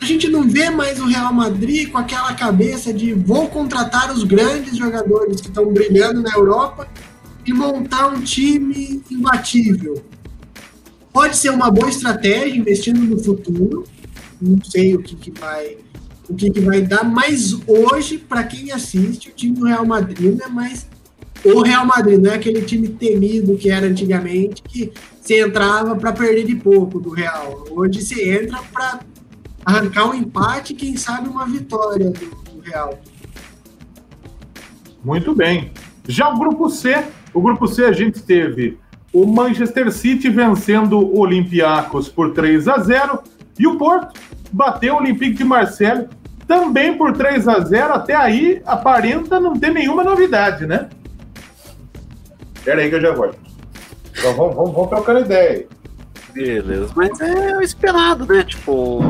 [0.00, 4.24] A gente não vê mais o Real Madrid com aquela cabeça de vou contratar os
[4.24, 6.88] grandes jogadores que estão brilhando na Europa
[7.46, 10.02] e montar um time imbatível.
[11.12, 13.84] Pode ser uma boa estratégia investindo no futuro.
[14.40, 15.76] Não sei o que, que vai
[16.28, 20.38] o que, que vai dar, mas hoje, para quem assiste, o time do Real Madrid
[20.38, 20.86] não é mais
[21.44, 26.12] o Real Madrid, não é aquele time temido que era antigamente, que você entrava para
[26.12, 27.64] perder de pouco do Real.
[27.70, 29.00] Hoje você entra para
[29.64, 32.98] arrancar um empate, quem sabe uma vitória do, do Real.
[35.04, 35.72] Muito bem.
[36.06, 37.04] Já o grupo C,
[37.34, 38.78] o grupo C a gente teve
[39.12, 43.22] o Manchester City vencendo o Olympiacos por 3 a 0
[43.58, 44.18] e o Porto
[44.52, 46.08] bateu o Olympique de Marseille
[46.46, 50.88] também por 3 a 0 Até aí aparenta não ter nenhuma novidade, né?
[52.64, 53.38] Pera aí que eu já volto.
[54.16, 55.66] Então vamos, vamos, vamos ideia aí.
[56.32, 58.42] Beleza, mas é o esperado, né?
[58.44, 59.00] Tipo,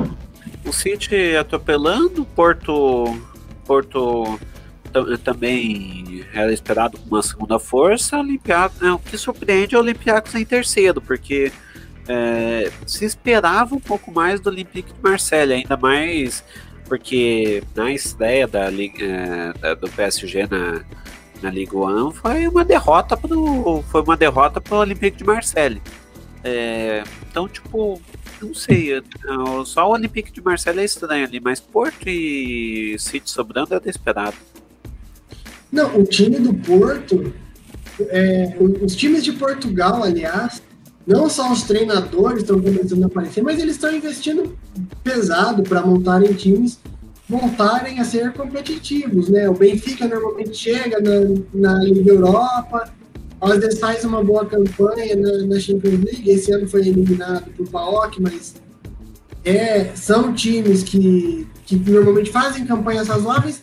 [0.65, 3.17] o City atropelando, Porto,
[3.65, 4.39] Porto
[5.25, 10.35] também era esperado com uma segunda força, Olympiacos, né, o que surpreende é o Olympiacos
[10.35, 11.51] em terceiro, porque
[12.07, 16.45] é, se esperava um pouco mais do Olympique de Marseille, ainda mais
[16.85, 20.83] porque na estreia da, é, do PSG na,
[21.43, 25.83] na Liga 1 foi uma derrota pro, foi uma derrota para o Olympique de Marseille.
[26.45, 28.01] É, então, tipo,
[28.41, 29.03] não sei,
[29.65, 34.37] só o Olympique de Marseille é estranho ali, mas Porto e City sobrando era esperado.
[35.71, 37.33] Não, o time do Porto,
[38.01, 40.63] é, os times de Portugal, aliás,
[41.07, 44.57] não só os treinadores estão começando a aparecer, mas eles estão investindo
[45.03, 46.79] pesado para montarem times,
[47.33, 49.49] voltarem a ser competitivos, né?
[49.49, 52.93] O Benfica normalmente chega na, na Liga Europa,
[53.41, 57.67] às vezes faz uma boa campanha na, na Champions League, esse ano foi eliminado por
[57.71, 58.55] PAOK, mas
[59.45, 63.63] é, são times que, que normalmente fazem campanhas razoáveis,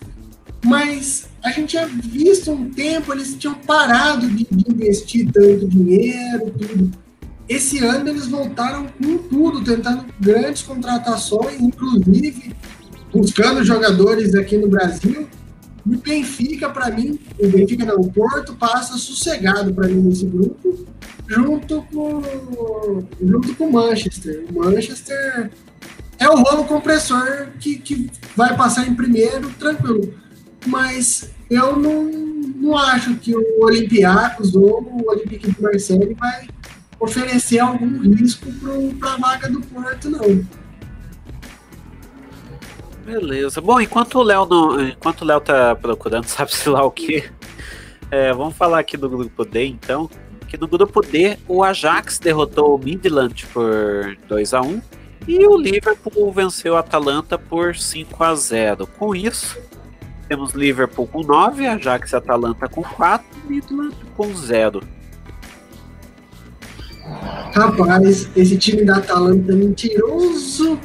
[0.65, 6.51] mas a gente tinha visto um tempo, eles tinham parado de, de investir tanto dinheiro,
[6.57, 6.91] tudo.
[7.47, 12.53] Esse ano eles voltaram com tudo, tentando grandes contratações, inclusive
[13.14, 15.27] buscando jogadores aqui no Brasil.
[15.86, 20.86] O Benfica, para mim, o Benfica não, o Porto passa sossegado para mim nesse grupo,
[21.27, 22.22] junto com,
[23.22, 24.45] junto com o Manchester.
[24.52, 25.49] O Manchester
[26.19, 30.14] é o rolo compressor que, que vai passar em primeiro, tranquilo
[30.65, 36.48] mas eu não, não acho que o Olympiacos ou o Olympique de Marseille vai
[36.99, 38.48] oferecer algum risco
[38.99, 40.45] para a vaga do Porto, não.
[43.10, 43.60] Beleza.
[43.60, 47.27] Bom, enquanto o Léo não, enquanto o Léo tá procurando, sabe se lá o que,
[48.11, 50.07] é, vamos falar aqui do grupo D, então.
[50.48, 54.81] Que no grupo D, o Ajax derrotou o Midland por 2 a 1
[55.27, 58.88] e o Liverpool venceu o Atalanta por 5 a 0.
[58.98, 59.57] Com isso,
[60.27, 64.81] temos Liverpool com 9, Ajax e Atalanta com 4, Midland com 0.
[67.53, 70.80] Rapaz, esse time da Atalanta é mentiroso.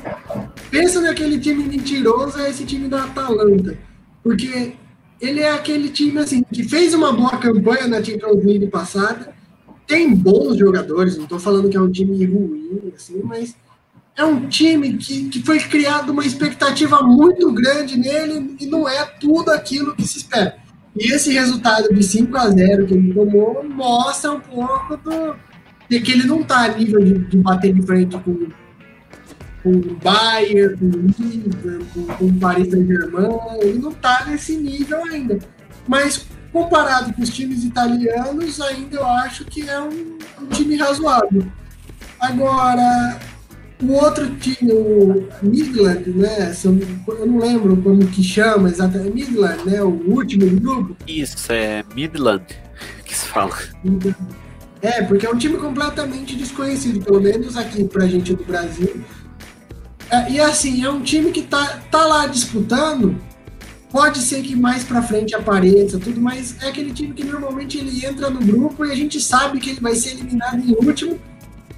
[0.70, 3.76] Pensa naquele time mentiroso, é esse time da Atalanta.
[4.22, 4.72] Porque
[5.20, 9.34] ele é aquele time assim que fez uma boa campanha na Champions League passada,
[9.86, 13.54] tem bons jogadores, não estou falando que é um time ruim, assim, mas
[14.16, 19.04] é um time que, que foi criado uma expectativa muito grande nele e não é
[19.04, 20.56] tudo aquilo que se espera.
[20.96, 25.34] E esse resultado de 5 a 0 que ele tomou mostra um pouco do,
[25.94, 28.48] de que ele não está a nível de, de, bater de frente com,
[29.62, 33.28] com o Bayern, com o com, o Paris Saint-Germain,
[33.60, 35.38] ele não está nesse nível ainda.
[35.86, 41.46] Mas comparado com os times italianos, ainda eu acho que é um, um time razoável.
[42.18, 43.20] Agora,
[43.80, 46.52] o outro time, o Midland, né?
[47.06, 49.12] Eu não lembro como que chama exatamente.
[49.14, 49.80] Midland, né?
[49.82, 50.96] O último do grupo.
[51.06, 52.44] Isso, é Midland
[53.04, 53.56] que se fala.
[54.84, 59.02] É, porque é um time completamente desconhecido, pelo menos aqui pra gente do Brasil.
[60.10, 63.16] É, e assim, é um time que tá, tá lá disputando.
[63.90, 68.04] Pode ser que mais pra frente apareça, tudo, mas é aquele time que normalmente ele
[68.04, 71.18] entra no grupo e a gente sabe que ele vai ser eliminado em último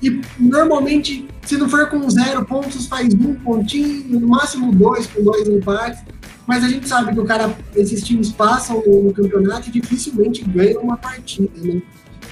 [0.02, 5.22] e normalmente, se não for com zero pontos, faz um pontinho, no máximo dois, com
[5.22, 6.00] dois empates.
[6.44, 10.82] Mas a gente sabe que o cara, esses times passam no, campeonato e dificilmente ganham
[10.82, 11.50] uma partida.
[11.56, 11.82] Né?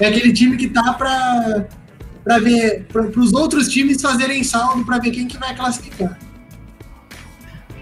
[0.01, 1.67] É aquele time que tá para
[2.25, 6.19] para ver para os outros times fazerem saldo para ver quem que vai classificar.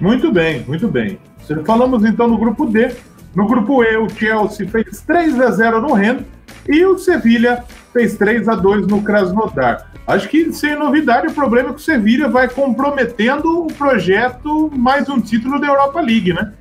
[0.01, 1.19] Muito bem, muito bem.
[1.65, 2.93] Falamos então no grupo D.
[3.35, 6.25] No grupo E, o Chelsea fez 3 a 0 no Rennes
[6.69, 9.91] e o Sevilha fez 3 a 2 no Krasnodar.
[10.07, 15.09] Acho que sem novidade, o problema é que o Sevilha vai comprometendo o projeto mais
[15.09, 16.53] um título da Europa League, né?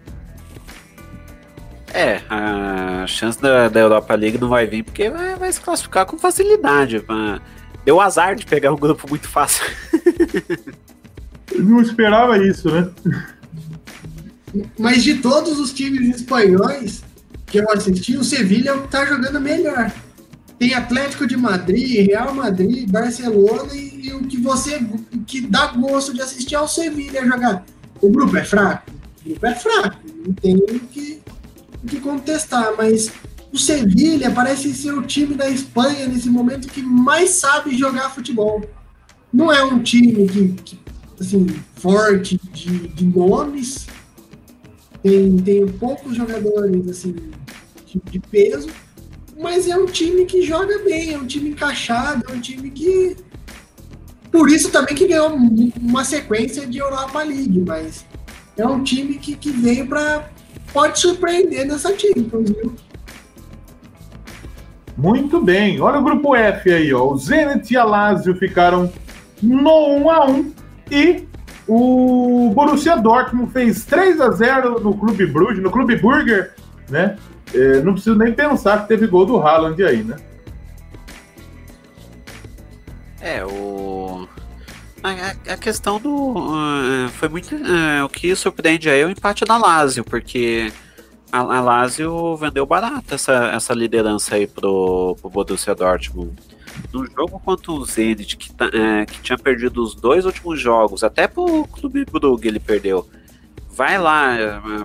[1.94, 6.06] É, a chance da, da Europa League não vai vir porque vai, vai se classificar
[6.06, 7.04] com facilidade.
[7.86, 9.64] Deu azar de pegar um grupo muito fácil.
[11.58, 12.90] não esperava isso, né?
[14.78, 17.04] Mas de todos os times espanhóis,
[17.48, 19.92] que eu assisti, o Sevilha tá jogando melhor.
[20.60, 24.80] Tem Atlético de Madrid, Real Madrid, Barcelona e, e o que você
[25.26, 27.66] que dá gosto de assistir é o Sevilha jogar.
[28.00, 28.92] O grupo é fraco?
[29.26, 31.22] O grupo é fraco, não tem o que,
[31.88, 33.12] que contestar, mas
[33.52, 38.62] o Sevilha parece ser o time da Espanha nesse momento que mais sabe jogar futebol.
[39.32, 40.80] Não é um time que, que
[41.20, 41.46] assim,
[41.76, 43.88] forte de, de nomes,
[45.04, 47.16] tem, tem poucos jogadores assim
[47.86, 48.70] de, de peso,
[49.40, 53.18] mas é um time que joga bem, é um time encaixado, é um time que
[54.32, 55.36] por isso também que ganhou
[55.80, 58.06] uma sequência de Europa League, mas
[58.56, 60.30] é um time que, que veio para
[60.74, 62.74] pode surpreender nessa Champions, viu?
[64.98, 65.80] Muito bem.
[65.82, 67.12] Olha o grupo F aí, ó.
[67.12, 68.92] O Zenit e a Lazio ficaram
[69.42, 70.54] no 1 a 1
[70.92, 71.28] e
[71.68, 76.54] o Borussia Dortmund fez 3 a 0 no Clube Brugge, no Clube Burger,
[76.90, 77.18] né?
[77.54, 80.18] É, não preciso nem pensar que teve gol do Haaland aí, né?
[83.20, 84.28] É, o.
[85.04, 86.10] A, questão do.
[86.12, 87.56] Uh, foi muito.
[87.56, 90.72] Uh, o que surpreende aí é o empate da Lazio, porque
[91.32, 96.36] a, a Lazio vendeu barato essa, essa liderança aí pro, pro Borussia Dortmund.
[96.94, 101.04] No jogo contra o Zenit, que, tá, é, que tinha perdido os dois últimos jogos,
[101.04, 103.10] até pro Clube Brugge ele perdeu.
[103.74, 104.36] Vai lá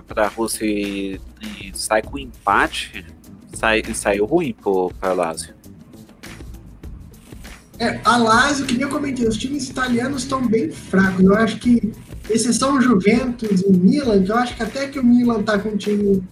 [0.07, 3.05] pra Rússia e, e sai com empate,
[3.53, 5.56] sai, saiu ruim pro, pra Lazio.
[7.79, 11.23] É, a Lazio, que nem eu comentei, os times italianos estão bem fracos.
[11.23, 11.91] Eu acho que,
[12.29, 15.77] exceção Juventus e Milan, que eu acho que até que o Milan tá com um
[15.77, 16.23] time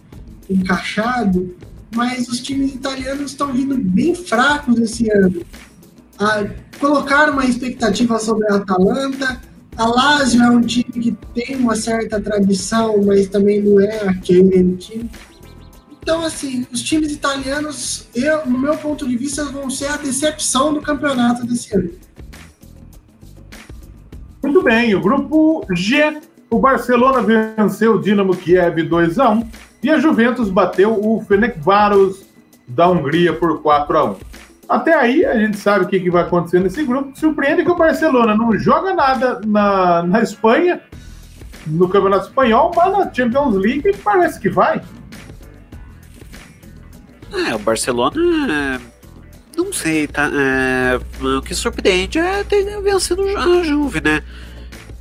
[0.50, 1.54] encaixado,
[1.94, 5.42] mas os times italianos estão vindo bem fracos esse ano.
[6.18, 6.44] Ah,
[6.80, 9.40] colocaram uma expectativa sobre a Atalanta.
[9.76, 14.76] A Lazio é um time que tem uma certa tradição, mas também não é aquele
[14.76, 15.08] time.
[16.06, 20.72] Então, assim, os times italianos, eu, no meu ponto de vista, vão ser a decepção
[20.72, 21.90] do campeonato desse ano.
[24.40, 27.20] Muito bem, o grupo G, o Barcelona
[27.56, 29.48] venceu o Dinamo Kiev 2 a 1
[29.82, 32.24] e a Juventus bateu o Fenerbahçe
[32.68, 34.16] da Hungria por 4 a 1.
[34.68, 37.18] Até aí a gente sabe o que, que vai acontecer nesse grupo.
[37.18, 40.80] Surpreende que o Barcelona não joga nada na, na Espanha,
[41.66, 44.80] no Campeonato Espanhol, mas na Champions League parece que vai.
[47.36, 48.80] É, o Barcelona.
[49.56, 50.30] Não sei, tá?
[50.32, 54.22] É, o que surpreende é ter vencido a Juve, né?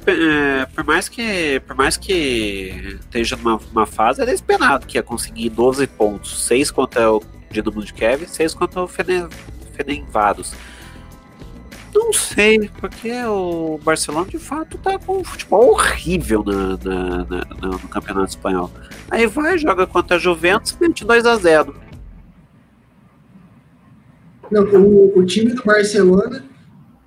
[0.07, 5.49] é, por mais que por mais que esteja numa fase, era esperado que ia conseguir
[5.49, 10.53] 12 pontos, 6 contra o Dinamo de Kiev, 6 contra o Fenevados.
[11.93, 17.67] Não sei, porque o Barcelona de fato tá com um futebol horrível na, na, na,
[17.69, 18.69] no Campeonato Espanhol.
[19.09, 21.84] Aí vai, joga contra a Juventus, mete 2 a 0
[24.51, 26.43] Não, o, o time do Barcelona,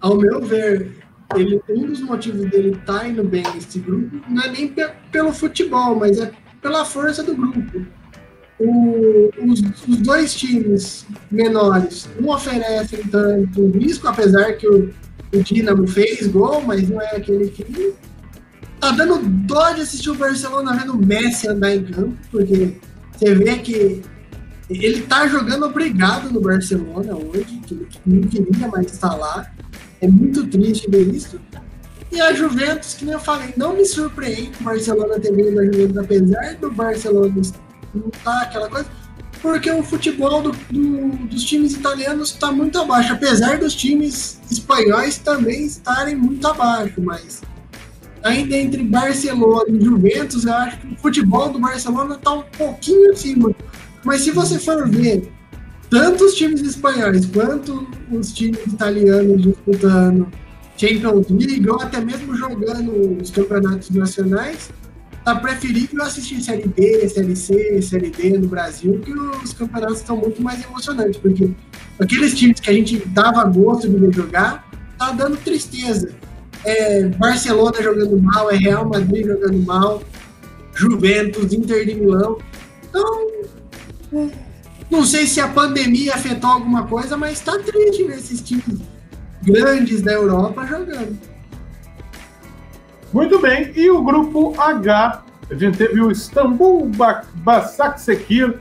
[0.00, 0.98] ao meu ver,
[1.36, 4.74] ele, um dos motivos dele estar tá indo bem nesse grupo não é nem
[5.12, 6.30] pelo futebol, mas é
[6.62, 7.86] pela força do grupo.
[8.58, 14.92] O, os, os, dois times menores não oferecem tanto risco, apesar que o,
[15.32, 17.92] o Dinamo fez gol, mas não é aquele time.
[18.80, 22.74] Tá dando dó de assistir o Barcelona vendo o Messi andar em campo, porque
[23.12, 24.02] você vê que
[24.70, 29.50] ele tá jogando obrigado no Barcelona hoje, que ele não queria mais estar lá.
[30.00, 31.40] É muito triste ver isso.
[32.10, 35.64] E a Juventus, que nem eu falei, não me surpreende o Barcelona ter vindo da
[35.64, 37.34] Juventus, apesar do Barcelona
[37.94, 38.88] não tá aquela coisa,
[39.40, 45.18] porque o futebol do, do, dos times italianos está muito abaixo, apesar dos times espanhóis
[45.18, 47.42] também estarem muito abaixo, mas
[48.22, 53.12] ainda entre Barcelona e Juventus, eu acho que o futebol do Barcelona está um pouquinho
[53.12, 53.54] acima.
[54.08, 55.30] Mas se você for ver
[55.90, 60.26] tanto os times espanhóis quanto os times italianos disputando
[60.78, 64.70] Champions League ou até mesmo jogando os campeonatos nacionais,
[65.22, 70.16] tá preferível assistir Série B, Série C, Série D no Brasil, que os campeonatos estão
[70.16, 71.50] muito mais emocionantes, porque
[72.00, 74.66] aqueles times que a gente dava gosto de ver jogar,
[74.98, 76.12] tá dando tristeza.
[76.64, 80.02] É Barcelona jogando mal, é Real Madrid jogando mal,
[80.74, 82.38] Juventus, Inter de Milão.
[82.88, 83.37] Então,
[84.90, 88.80] não sei se a pandemia afetou alguma coisa, mas tá triste ver esses times
[89.42, 91.18] grandes da Europa jogando.
[93.12, 96.90] Muito bem, e o grupo H, a gente teve o Istambul
[97.36, 98.58] Başakşehir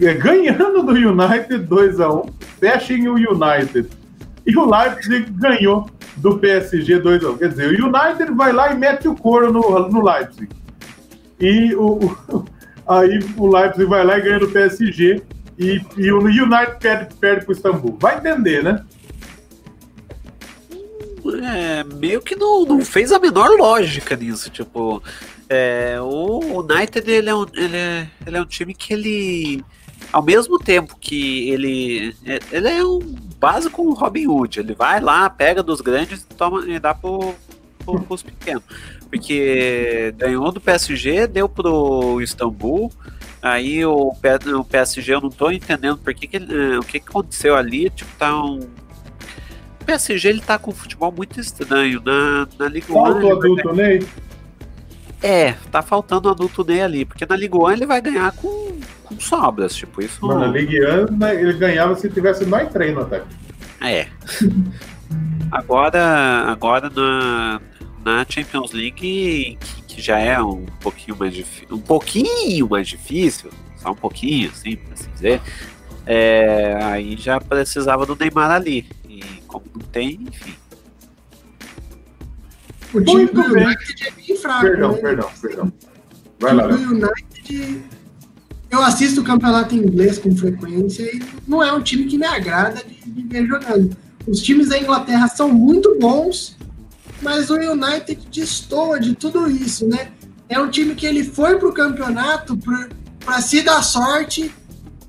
[0.00, 2.24] é, ganhando do United 2 a 1
[2.58, 3.88] fechem o United.
[4.46, 8.72] E o Leipzig ganhou do PSG 2 a 1 Quer dizer, o United vai lá
[8.72, 10.48] e mete o couro no, no Leipzig.
[11.38, 11.98] E o
[12.88, 15.22] Aí o Leipzig vai lá e ganha do PSG.
[15.58, 17.96] E, e o United perde, perde pro Istambul.
[18.00, 18.84] Vai entender, né?
[21.42, 24.50] É, meio que não, não fez a menor lógica nisso.
[24.50, 25.02] Tipo,
[25.48, 29.64] é, o United ele é, um, ele, é, ele é um time que ele.
[30.12, 32.14] Ao mesmo tempo que ele.
[32.24, 33.00] é- Ele é um
[33.40, 34.60] básico um Robin Hood.
[34.60, 37.34] Ele vai lá, pega dos grandes e, toma, e dá pro,
[37.84, 38.62] pro, pros pequenos.
[39.10, 42.92] Porque ganhou do PSG, deu pro Istambul.
[43.40, 47.08] Aí o, o PSG eu não tô entendendo por que que eh, o que, que
[47.08, 47.88] aconteceu ali.
[47.90, 48.58] Tipo, tá um.
[49.80, 52.02] O PSG ele tá com um futebol muito estranho.
[52.04, 52.94] Na, na Liga 1.
[52.94, 54.06] Falta o adulto Ney.
[55.22, 58.78] é, tá faltando o adulto Ney ali, porque na Liga 1 ele vai ganhar com,
[59.04, 60.26] com sobras, tipo, isso.
[60.26, 63.26] Mano, na Ligue 1 né, ele ganhava se tivesse nós três no ataque.
[63.80, 64.08] É.
[65.52, 67.60] Agora, agora na,
[68.06, 69.58] na Champions League, que,
[69.88, 73.50] que já é um pouquinho mais difícil, um pouquinho mais difícil,
[73.82, 75.42] só um pouquinho, assim, por assim dizer,
[76.06, 78.86] é, aí já precisava do Neymar ali.
[79.08, 80.54] E como não tem, enfim.
[82.94, 83.66] O time Muito do bem.
[83.66, 84.60] United é bem fraco.
[84.60, 84.98] Perdão, né?
[84.98, 85.66] perdão, perdão.
[85.66, 85.72] O
[86.38, 87.82] Vai lá, do United.
[88.70, 92.84] Eu assisto o campeonato inglês com frequência e não é um time que me agrada
[92.84, 93.96] de, de ver jogando.
[94.28, 96.56] Os times da Inglaterra são muito bons,
[97.22, 100.12] mas o United destoa de tudo isso, né?
[100.48, 102.56] É um time que ele foi pro campeonato
[103.24, 104.52] para se dar sorte,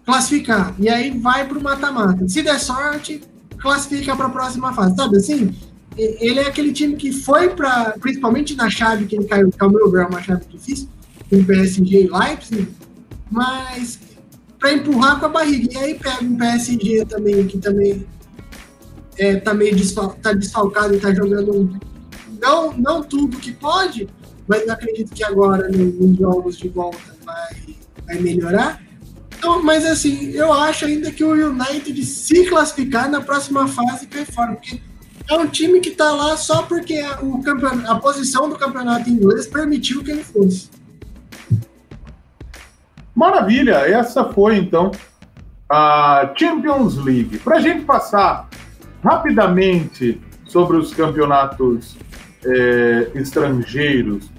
[0.06, 0.74] classificar.
[0.80, 2.28] E aí vai pro mata-mata.
[2.28, 3.22] Se der sorte,
[3.58, 4.96] classifica para a próxima fase.
[4.96, 5.56] Sabe assim?
[5.98, 9.70] Ele é aquele time que foi para, principalmente na chave que ele caiu, que ao
[9.70, 10.88] meu ver é uma chave difícil,
[11.30, 12.68] com PSG e Leipzig,
[13.32, 14.00] mas
[14.60, 15.74] para empurrar com a barriga.
[15.74, 18.06] E aí pega um PSG também, que também
[19.18, 21.80] é, tá meio desfal tá desfalcado e tá jogando
[22.42, 24.08] não, não tudo que pode,
[24.48, 28.82] mas acredito que agora no- nos jogos de volta vai, vai melhorar.
[29.38, 34.26] Então, mas assim, eu acho ainda que o United se classificar na próxima fase cai
[34.26, 34.82] fora, porque
[35.30, 39.46] é um time que tá lá só porque o campeon- a posição do campeonato inglês
[39.46, 40.70] permitiu que ele fosse.
[43.16, 44.92] Maravilha, essa foi então
[45.70, 47.40] a Champions League.
[47.40, 48.48] Para a gente passar
[49.04, 51.96] rapidamente sobre os campeonatos
[52.46, 54.30] eh, estrangeiros,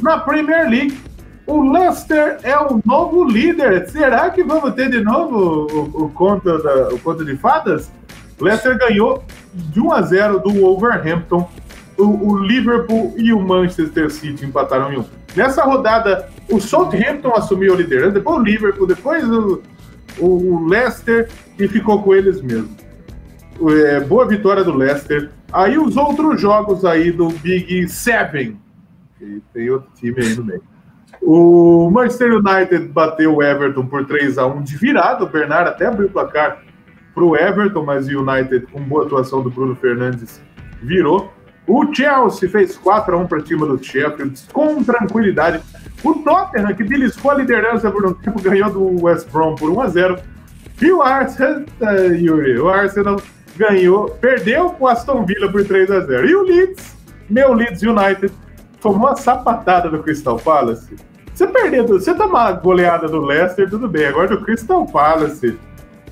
[0.00, 0.98] na Premier League,
[1.46, 3.88] o Leicester é o novo líder.
[3.88, 7.92] Será que vamos ter de novo o, o conto, da, o conto de fadas?
[8.40, 9.22] Leicester ganhou
[9.52, 11.48] de 1 a 0 do Wolverhampton.
[11.96, 15.04] O, o Liverpool e o Manchester City empataram em 1.
[15.36, 19.62] Nessa rodada, o Southampton assumiu a liderança, depois o Liverpool, depois o,
[20.18, 21.28] o Leicester
[21.58, 22.70] e ficou com eles mesmo.
[23.86, 25.30] É, boa vitória do Leicester.
[25.54, 28.60] Aí os outros jogos aí do Big Seven.
[29.52, 30.62] Tem outro time aí no meio.
[31.22, 35.22] O Manchester United bateu o Everton por 3 a 1 de virada.
[35.22, 36.60] O Bernard até abriu o placar
[37.14, 40.42] para o Everton, mas o United, com boa atuação do Bruno Fernandes,
[40.82, 41.32] virou.
[41.68, 45.62] O Chelsea fez 4 a 1 para cima do Sheffield com tranquilidade.
[46.02, 49.80] O Tottenham, que beliscou a liderança por um tempo, ganhou do West Brom por 1
[49.80, 50.18] a 0
[50.82, 53.20] E o Arsenal, ah, Yuri, o Arsenal
[53.56, 56.96] ganhou, perdeu o Aston Villa por 3 a 0 E o Leeds,
[57.30, 58.32] meu Leeds United,
[58.80, 60.94] tomou a sapatada do Crystal Palace.
[61.34, 64.06] Você perder, do- você tomar a goleada do Leicester, tudo bem.
[64.06, 65.58] Agora do Crystal Palace,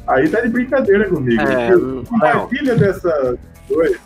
[0.06, 1.40] aí tá de brincadeira comigo.
[1.42, 1.70] É,
[2.08, 3.38] Compartilha dessa
[3.68, 3.96] coisa.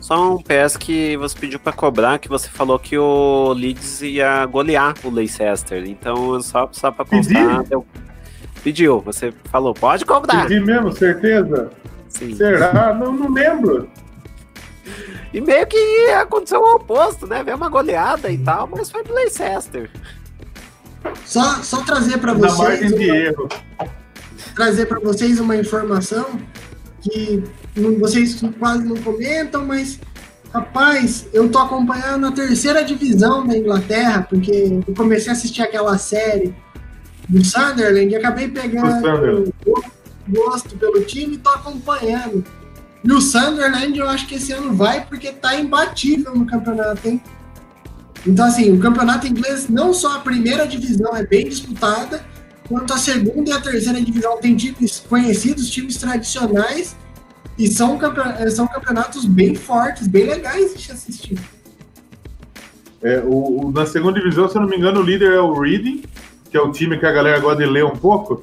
[0.00, 4.44] Só um PS que você pediu pra cobrar, que você falou que o Leeds ia
[4.46, 5.84] golear o Leicester.
[5.86, 7.68] Então, só, só pra constar, Pedi?
[7.68, 7.86] deu-
[8.64, 9.00] pediu.
[9.00, 10.46] Você falou, pode cobrar.
[10.48, 11.70] Pedi mesmo, certeza?
[12.12, 12.34] Sim.
[12.36, 12.94] Será?
[12.94, 13.88] Não, não lembro.
[15.32, 17.42] E meio que aconteceu o oposto, né?
[17.42, 19.90] Veio uma goleada e tal, mas foi pro Leicester.
[21.24, 22.58] Só, só trazer para Na vocês.
[22.80, 23.48] margem de uma- erro.
[24.54, 26.26] trazer para vocês uma informação
[27.00, 27.42] que
[27.74, 29.98] não- vocês quase não comentam, mas
[30.52, 35.96] rapaz, eu tô acompanhando a terceira divisão da Inglaterra, porque eu comecei a assistir aquela
[35.96, 36.54] série
[37.28, 39.52] do Sunderland e acabei Do pegando Sunderland.
[40.28, 42.44] Gosto pelo time e tô acompanhando.
[43.04, 47.20] E o Sunderland eu acho que esse ano vai porque tá imbatível no campeonato, hein?
[48.24, 52.24] Então, assim, o campeonato inglês, não só a primeira divisão é bem disputada,
[52.68, 56.94] quanto a segunda e a terceira divisão tem times conhecidos, times tradicionais,
[57.58, 61.38] e são, campe- são campeonatos bem fortes, bem legais de assistir.
[63.02, 65.52] É, o, o- na segunda divisão, se eu não me engano, o líder é o
[65.58, 66.04] Reading,
[66.48, 68.40] que é o time que a galera gosta de ler um pouco.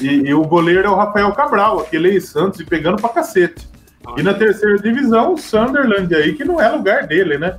[0.00, 3.68] E, e o goleiro é o Rafael Cabral, aquele aí Santos e pegando pra cacete.
[4.16, 7.58] E na terceira divisão, o Sunderland aí, que não é lugar dele, né?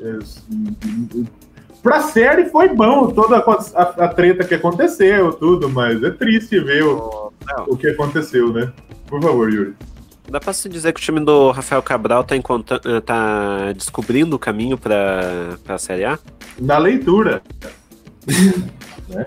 [0.00, 0.18] É,
[1.82, 6.82] Pra série foi bom, toda a, a, treta que aconteceu, tudo, mas é triste ver
[6.82, 7.32] o,
[7.68, 8.72] o que aconteceu, né?
[9.06, 9.74] Por favor, Yuri.
[10.28, 14.38] Dá pra se dizer que o time do Rafael Cabral tá, eh, tá descobrindo o
[14.38, 16.18] caminho pra, pra Série A?
[16.60, 17.40] Na leitura.
[19.08, 19.26] né?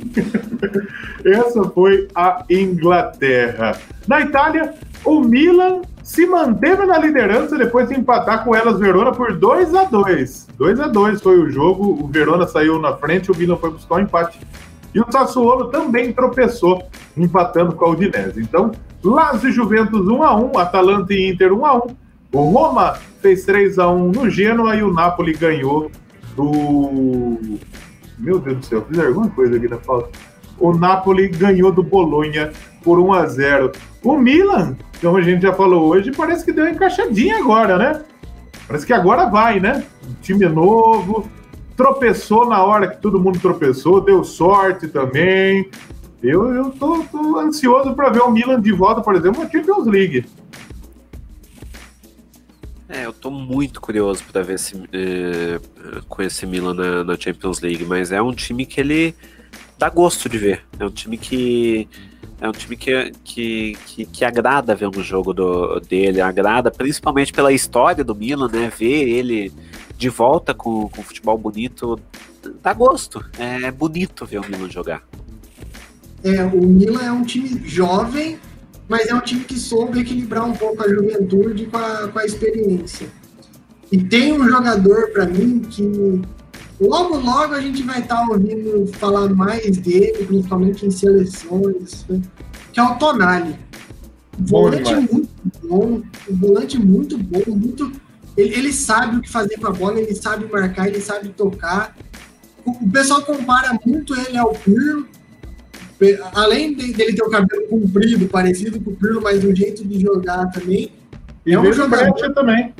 [1.24, 3.78] Essa foi a Inglaterra.
[4.06, 4.74] Na Itália,
[5.04, 9.84] o Milan se manteve na liderança depois de empatar com elas Verona por 2 a
[9.84, 13.70] 2 2 a 2 foi o jogo, o Verona saiu na frente, o Milan foi
[13.70, 14.40] buscar o um empate.
[14.94, 16.82] E o Sassuolo também tropeçou,
[17.16, 18.40] empatando com a Udinese.
[18.40, 18.72] Então,
[19.02, 21.80] Lazio e Juventus 1 a 1 Atalanta e Inter 1 a 1
[22.32, 25.90] O Roma fez 3 a 1 no Genoa e o Napoli ganhou
[26.34, 27.38] do...
[28.20, 30.10] Meu Deus do céu, fiz alguma coisa aqui na falta.
[30.58, 32.52] O Napoli ganhou do Bolonha
[32.84, 33.72] por 1 a 0
[34.04, 38.02] O Milan como a gente já falou hoje, parece que deu uma encaixadinha agora, né?
[38.66, 39.82] Parece que agora vai, né?
[40.06, 41.26] Um time novo,
[41.74, 45.70] tropeçou na hora que todo mundo tropeçou, deu sorte também.
[46.22, 49.86] Eu, eu tô, tô ansioso para ver o Milan de volta, por exemplo, na Champions
[49.86, 50.26] League.
[52.90, 55.60] É, eu tô muito curioso para ver se é,
[56.08, 59.14] com esse Milan na, na Champions League, mas é um time que ele
[59.78, 60.64] dá gosto de ver.
[60.76, 61.88] É um time que
[62.40, 67.32] é um time que, que, que, que, agrada ver um jogo do, dele, agrada principalmente
[67.32, 68.72] pela história do Milan, né?
[68.76, 69.52] Ver ele
[69.96, 72.00] de volta com, com futebol bonito
[72.60, 73.24] dá gosto.
[73.38, 75.02] É bonito ver o Milan jogar.
[76.24, 78.38] É, o Milan é um time jovem,
[78.90, 82.24] mas é um time que soube equilibrar um pouco a juventude com a, com a
[82.26, 83.08] experiência.
[83.90, 86.20] E tem um jogador para mim que
[86.80, 92.22] Logo, logo a gente vai estar tá ouvindo falar mais dele, principalmente em seleções, né?
[92.72, 93.54] que é o Tonali.
[94.38, 95.28] Volante muito
[95.62, 96.00] bom,
[96.30, 97.92] um volante muito bom, muito.
[98.34, 101.94] Ele, ele, sabe o que fazer com a bola, ele sabe marcar, ele sabe tocar.
[102.64, 105.06] O, o pessoal compara muito ele ao Pirlo,
[106.34, 110.00] além de, dele ter o cabelo comprido, parecido com o Pirlo, mas o jeito de
[110.00, 110.92] jogar também.
[111.44, 112.74] E é um jogador também.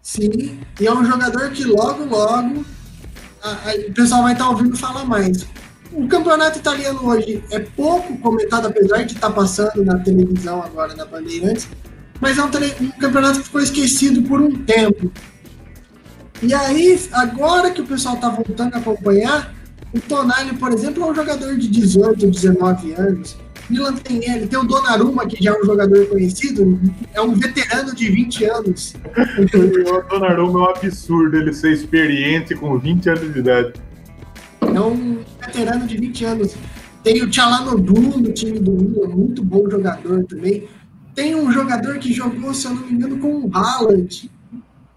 [0.00, 2.64] Sim, e é um jogador que logo, logo
[3.88, 5.46] o pessoal vai estar tá ouvindo falar mais.
[5.92, 10.94] O campeonato italiano hoje é pouco comentado, apesar de estar tá passando na televisão agora,
[10.94, 11.68] na Bandeirantes,
[12.20, 15.12] mas é um, um campeonato que ficou esquecido por um tempo.
[16.40, 19.54] E aí, agora que o pessoal está voltando a acompanhar,
[19.94, 23.36] o Tonali, por exemplo, é um jogador de 18, 19 anos.
[23.68, 26.80] Milan tem ele, tem o Donnarumma, que já é um jogador conhecido,
[27.14, 28.94] é um veterano de 20 anos.
[29.16, 33.72] o Donnarumma é um absurdo ele ser experiente com 20 anos de idade.
[34.60, 36.54] É um veterano de 20 anos.
[37.02, 40.68] Tem o Tchalanoglu no time do Milan, muito bom jogador também.
[41.14, 44.30] Tem um jogador que jogou, se eu não me engano, com o Haaland,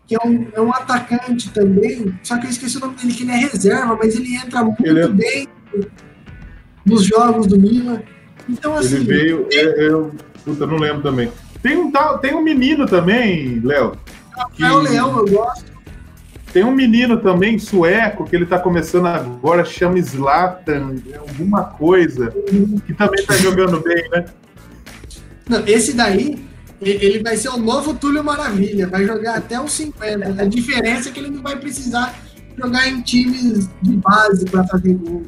[0.07, 3.23] que é um, é um atacante também, só que eu esqueci o nome dele, que
[3.23, 5.07] ele é reserva, mas ele entra muito ele é...
[5.07, 5.47] bem
[6.85, 8.01] nos jogos do Milan.
[8.47, 8.97] Então, assim.
[8.97, 9.47] Ele veio.
[9.51, 10.13] É, eu,
[10.43, 11.31] puta, não lembro também.
[11.61, 13.97] Tem um, tal, tem um menino também, Léo.
[14.59, 15.73] É o Leão, eu gosto.
[16.53, 20.95] Tem um menino também, sueco, que ele tá começando agora, chama Zlatan,
[21.27, 22.33] alguma coisa,
[22.85, 24.25] que também tá jogando bem, né?
[25.49, 26.45] Não, esse daí,
[26.81, 30.41] ele vai ser o novo Túlio Maravilha, vai jogar até os 50.
[30.41, 32.17] A diferença é que ele não vai precisar
[32.57, 35.23] jogar em times de base para fazer gol.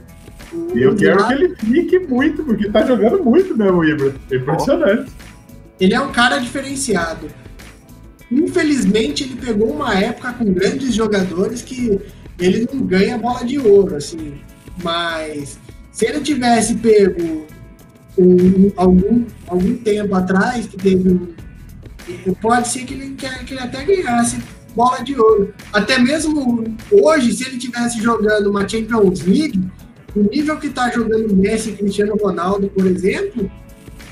[0.73, 4.15] Eu quero que ele fique muito, porque tá jogando muito mesmo, Ibra.
[4.31, 5.11] É impressionante.
[5.79, 7.27] Ele é um cara diferenciado.
[8.31, 11.99] Infelizmente, ele pegou uma época com grandes jogadores que
[12.39, 14.35] ele não ganha bola de ouro, assim.
[14.83, 15.59] Mas
[15.91, 17.45] se ele tivesse pego
[18.17, 23.83] um, algum, algum tempo atrás, que teve um, pode ser que ele, que ele até
[23.83, 24.37] ganhasse
[24.75, 25.53] bola de ouro.
[25.73, 29.59] Até mesmo hoje, se ele tivesse jogando uma Champions League,
[30.15, 33.49] o nível que está jogando Messi e Cristiano Ronaldo, por exemplo,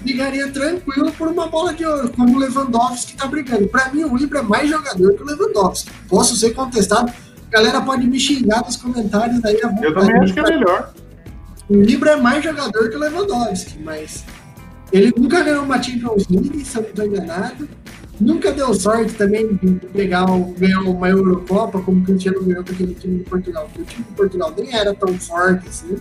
[0.01, 3.67] brigaria tranquilo por uma bola de ouro, como o Lewandowski está brigando.
[3.67, 5.89] Para mim, o Ibra é mais jogador que o Lewandowski.
[6.09, 7.11] Posso ser contestado.
[7.47, 9.59] A galera pode me xingar nos comentários aí.
[9.81, 10.93] Eu também acho que é melhor.
[11.67, 14.23] O Ibra é mais jogador que o Lewandowski, mas
[14.91, 17.69] ele nunca ganhou uma Champions League, se eu não estou enganado.
[18.19, 20.25] Nunca deu sorte também de pegar
[20.57, 23.67] ganhar uma Eurocopa como o Cristiano ganhou com aquele time de Portugal.
[23.73, 25.97] Porque o time de Portugal nem era tão forte assim.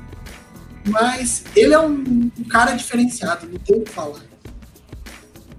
[0.86, 4.20] Mas ele é um, um cara diferenciado, não tem o que falar.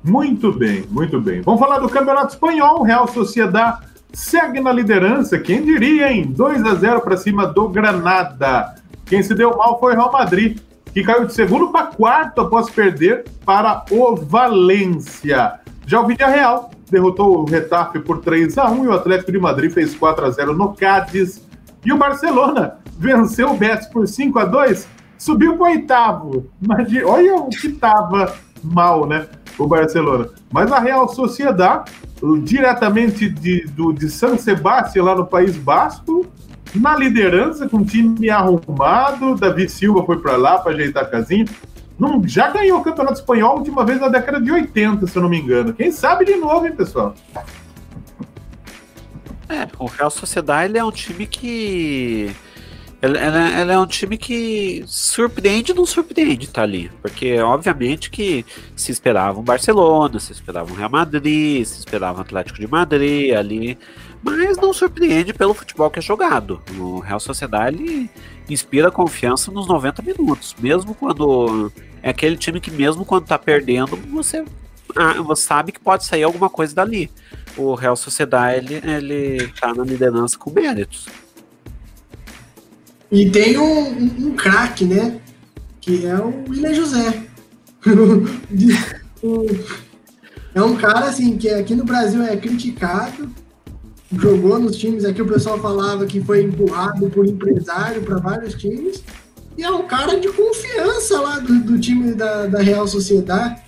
[0.04, 1.42] Muito bem, muito bem.
[1.42, 2.84] Vamos falar do Campeonato Espanhol.
[2.84, 3.80] Real Sociedad
[4.14, 5.40] segue na liderança.
[5.40, 6.32] Quem diria, hein?
[6.32, 8.76] 2 a 0 para cima do Granada.
[9.06, 10.60] Quem se deu mal foi o Real Madrid,
[10.94, 15.60] que caiu de segundo para quarto após perder para o Valência.
[15.86, 19.72] Já o Real derrotou o Retafe por 3 a 1 e o Atlético de Madrid
[19.72, 21.46] fez 4 a 0 no Cádiz.
[21.86, 24.88] E o Barcelona venceu o Betis por 5 a 2
[25.18, 26.52] subiu para o oitavo.
[27.06, 29.28] olha o que tava mal, né?
[29.58, 30.30] O Barcelona.
[30.52, 31.92] Mas a Real Sociedade,
[32.44, 36.26] diretamente de, do, de San Sebastião, lá no País Basco,
[36.76, 39.36] na liderança, com um time arrumado.
[39.36, 41.46] Davi Silva foi para lá para ajeitar a casinha.
[41.98, 45.22] Não, já ganhou o Campeonato Espanhol a última vez na década de 80, se eu
[45.22, 45.74] não me engano.
[45.74, 47.16] Quem sabe de novo, hein, pessoal?
[49.48, 52.36] É, o Real Sociedade é um time que
[53.02, 56.92] ela, é um time que surpreende não surpreende tá ali.
[57.02, 58.44] Porque, obviamente, que
[58.76, 63.34] se esperava um Barcelona, se esperava um Real Madrid, se esperava um Atlético de Madrid
[63.36, 63.78] ali.
[64.26, 66.60] Mas não surpreende pelo futebol que é jogado.
[66.80, 68.10] O Real Sociedade
[68.50, 70.56] inspira confiança nos 90 minutos.
[70.58, 71.72] Mesmo quando.
[72.02, 74.44] É aquele time que, mesmo quando tá perdendo, você,
[74.96, 77.12] ah, você sabe que pode sair alguma coisa dali.
[77.56, 81.06] O Real Sociedade ele, ele tá na liderança com méritos.
[83.12, 85.22] E tem um, um, um craque, né?
[85.80, 87.28] Que é o William José.
[90.56, 93.30] é um cara assim que aqui no Brasil é criticado,
[94.12, 99.04] jogou nos times aqui o pessoal falava que foi empurrado por empresário para vários times
[99.58, 103.62] e é um cara de confiança lá do, do time da, da, Real Sociedade.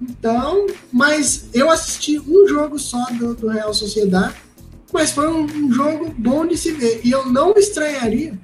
[0.00, 4.34] Então, mas eu assisti um jogo só do, do Real Sociedade,
[4.92, 8.38] mas foi um, um, jogo bom de se ver e eu não estranharia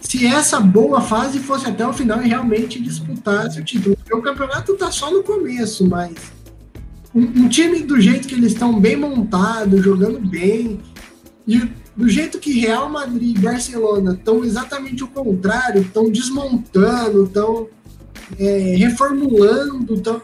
[0.00, 3.96] se essa boa fase fosse até o final e realmente disputasse o título.
[3.96, 6.14] Porque o campeonato está só no começo, mas
[7.14, 10.80] um, um, time do jeito que eles estão bem montado, jogando bem,
[11.46, 11.60] e
[11.96, 17.68] do jeito que Real Madrid e Barcelona estão exatamente o contrário, estão desmontando, estão
[18.38, 20.20] é, reformulando, tão,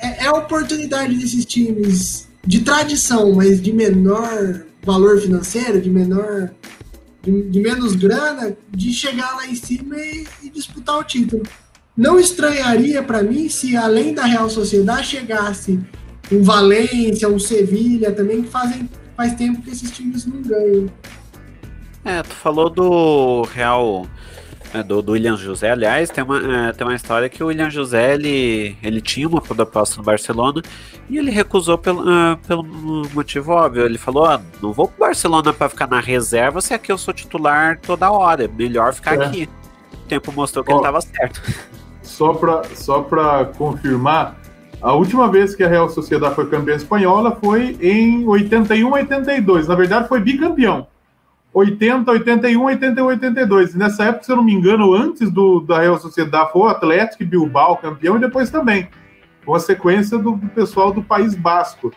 [0.00, 6.50] é, é a oportunidade desses times de tradição, mas de menor valor financeiro, de menor
[7.22, 11.42] de, de menos grana, de chegar lá em cima e, e disputar o título.
[11.96, 15.78] Não estranharia para mim se, além da Real Sociedade, chegasse
[16.30, 20.90] um Valência, um Sevilha também, que fazem, faz tempo que esses times não ganham.
[22.04, 24.06] É, tu falou do Real
[24.74, 27.68] é, do, do, William José, aliás, tem uma, é, tem uma história que o William
[27.68, 30.62] José ele, ele tinha uma proposta no Barcelona
[31.10, 32.64] e ele recusou pelo, uh, pelo
[33.12, 33.84] motivo óbvio.
[33.84, 37.12] Ele falou: ah, não vou pro Barcelona para ficar na reserva se aqui eu sou
[37.12, 39.26] titular toda hora, melhor ficar é.
[39.26, 39.48] aqui.
[39.92, 41.42] O tempo mostrou que Ó, ele estava certo.
[42.12, 43.06] Só para só
[43.56, 44.36] confirmar,
[44.82, 49.66] a última vez que a Real Sociedade foi campeã espanhola foi em 81, 82.
[49.66, 50.86] Na verdade, foi bicampeão.
[51.54, 53.74] 80, 81, 81, 82.
[53.74, 57.24] Nessa época, se eu não me engano, antes do, da Real Sociedade foi o Atlético
[57.24, 58.88] Bilbao campeão e depois também.
[59.46, 61.92] Com a sequência do, do, pessoal do País Basco.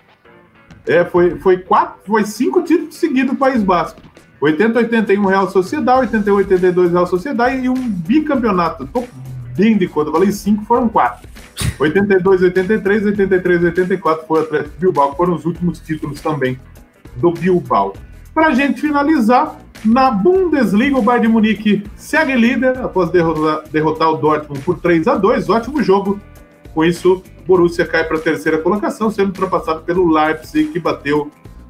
[0.88, 4.02] É, foi, foi, quatro, foi cinco títulos seguidos do País Basco.
[4.40, 8.88] 80, 81 Real Sociedade, 81, 82 Real Sociedade e um bicampeonato.
[8.88, 9.04] Tô
[9.56, 11.28] bem de conta, falei cinco, foram quatro.
[11.80, 16.60] 82, 83, 83, 84 foi o Atlético Bilbao, foram os últimos títulos também
[17.16, 17.94] do Bilbao.
[18.34, 24.10] Para a gente finalizar, na Bundesliga, o Bayern de Munique segue líder após derrotar, derrotar
[24.10, 26.20] o Dortmund por 3 a 2 Ótimo jogo.
[26.74, 31.30] Com isso, Borussia cai para a terceira colocação, sendo ultrapassado pelo Leipzig, que bateu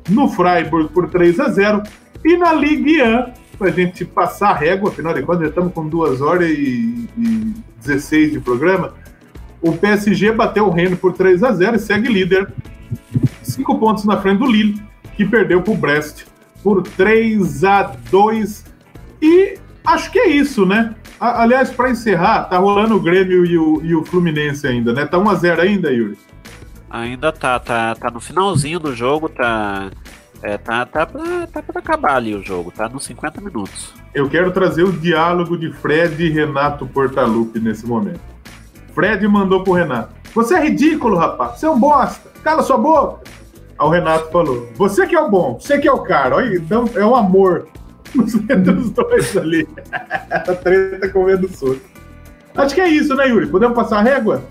[0.09, 1.83] no Freiburg por 3 a 0
[2.23, 5.73] E na Ligue 1, para a gente passar a régua, afinal de contas, já estamos
[5.73, 7.53] com 2 horas e, e
[7.85, 8.93] 16 de programa.
[9.61, 12.51] O PSG bateu o Rennes por 3 a 0 e segue líder,
[13.41, 14.81] cinco pontos na frente do Lille,
[15.15, 16.25] que perdeu para o Brest
[16.63, 18.65] por 3 a 2
[19.21, 20.95] E acho que é isso, né?
[21.19, 25.05] Aliás, para encerrar, tá rolando o Grêmio e o, e o Fluminense ainda, né?
[25.05, 26.17] Tá 1x0 ainda, Yuri?
[26.89, 29.89] Ainda tá, tá, tá no finalzinho do jogo, tá.
[30.43, 33.93] É, tá, tá, pra, tá acabar ali o jogo, tá nos 50 minutos.
[34.15, 38.21] Eu quero trazer o diálogo de Fred e Renato Portaluppi nesse momento.
[38.93, 43.29] Fred mandou pro Renato: Você é ridículo, rapaz, você é um bosta, cala sua boca.
[43.77, 46.37] Aí o Renato falou: Você que é o bom, você que é o cara.
[46.37, 47.67] Olha, então é o amor
[48.49, 49.67] entre os dois ali.
[50.31, 51.81] a treta comendo soco.
[52.55, 53.47] Acho que é isso, né, Yuri?
[53.47, 54.41] Podemos passar a régua?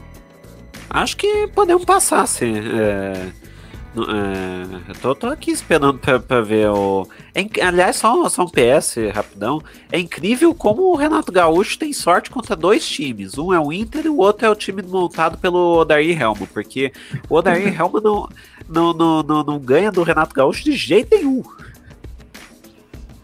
[0.91, 2.55] Acho que podemos passar, sim.
[2.59, 3.33] É...
[3.97, 7.07] É, eu tô, tô, aqui esperando pra, pra ver o.
[7.33, 9.63] É, aliás, só, só um PS rapidão.
[9.91, 13.39] É incrível como o Renato Gaúcho tem sorte contra dois times.
[13.39, 16.47] Um é o Inter e o outro é o time montado pelo Odair Helmo.
[16.49, 16.93] Porque
[17.29, 18.29] o Odair Helmo não,
[18.69, 21.43] não, não, não, não ganha do Renato Gaúcho de jeito nenhum.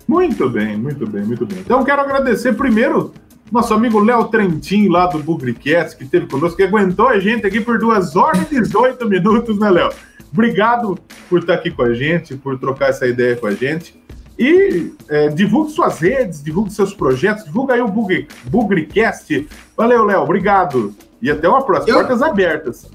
[0.06, 1.58] Muito bem, muito bem, muito bem.
[1.58, 3.12] Então quero agradecer primeiro
[3.50, 7.60] nosso amigo Léo Trentin, lá do Bugricast, que esteve conosco, que aguentou a gente aqui
[7.60, 9.90] por duas horas e 18 minutos, né, Léo?
[10.32, 10.98] Obrigado
[11.28, 14.00] por estar aqui com a gente, por trocar essa ideia com a gente.
[14.38, 19.46] E é, divulgue suas redes, divulgue seus projetos, divulga aí o Bug, Bugrecast.
[19.76, 20.94] Valeu, Léo, obrigado.
[21.20, 21.90] E até uma próxima.
[21.90, 21.98] Eu...
[21.98, 22.90] Portas abertas.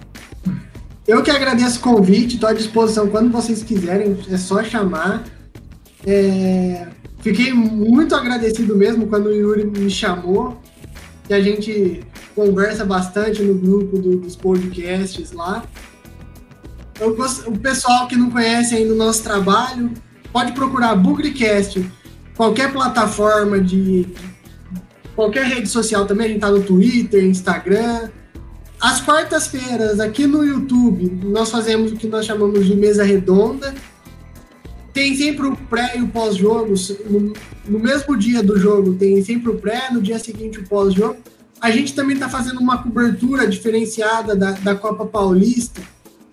[1.07, 5.24] Eu que agradeço o convite, estou à disposição quando vocês quiserem, é só chamar.
[6.03, 6.88] É...
[7.20, 10.60] Fiquei muito agradecido mesmo quando o Yuri me chamou,
[11.28, 12.02] que a gente
[12.36, 15.64] conversa bastante no grupo do, dos podcasts lá.
[16.99, 17.15] Eu,
[17.47, 19.91] o pessoal que não conhece ainda o nosso trabalho,
[20.31, 21.85] pode procurar Bugrecast,
[22.35, 24.07] qualquer plataforma de.
[25.15, 28.09] qualquer rede social também, a gente tá no Twitter, Instagram.
[28.80, 33.73] Às quartas-feiras, aqui no YouTube, nós fazemos o que nós chamamos de mesa redonda.
[34.93, 36.73] Tem sempre o pré e o pós-jogo.
[37.09, 37.34] No,
[37.67, 41.17] no, mesmo dia do jogo, tem sempre o pré, no dia seguinte o pós-jogo.
[41.59, 45.81] A gente também está fazendo uma cobertura diferenciada da, da Copa Paulista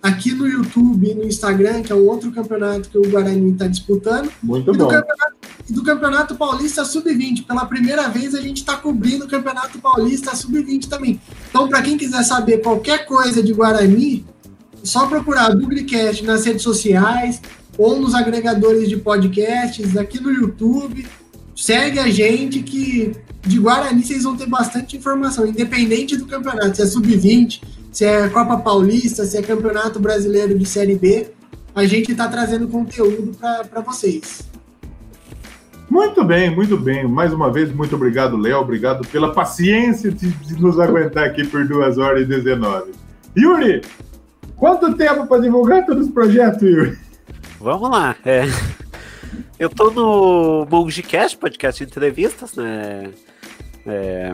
[0.03, 3.67] aqui no YouTube e no Instagram, que é um outro campeonato que o Guarani está
[3.67, 4.29] disputando.
[4.43, 4.83] Muito e bom.
[4.83, 5.35] Do campeonato,
[5.69, 7.45] do Campeonato Paulista Sub-20.
[7.47, 11.21] Pela primeira vez a gente está cobrindo o Campeonato Paulista Sub-20 também.
[11.49, 14.25] Então, para quem quiser saber qualquer coisa de Guarani,
[14.83, 17.41] só procurar Dublicast nas redes sociais
[17.77, 21.07] ou nos agregadores de podcasts, aqui no YouTube.
[21.63, 26.81] Segue a gente que de Guarani vocês vão ter bastante informação, independente do campeonato, se
[26.81, 31.27] é sub-20, se é Copa Paulista, se é Campeonato Brasileiro de Série B,
[31.73, 34.45] a gente está trazendo conteúdo para vocês.
[35.89, 37.07] Muito bem, muito bem.
[37.07, 38.59] Mais uma vez, muito obrigado, Léo.
[38.59, 42.91] Obrigado pela paciência de, de, nos aguentar aqui por 2 horas e 19.
[43.37, 43.81] Yuri,
[44.57, 46.97] quanto tempo para divulgar todos os projetos, Yuri?
[47.57, 48.17] Vamos lá.
[48.25, 48.43] É...
[49.63, 53.13] Eu tô no Mongecast, podcast de entrevistas, né?
[53.85, 54.31] É,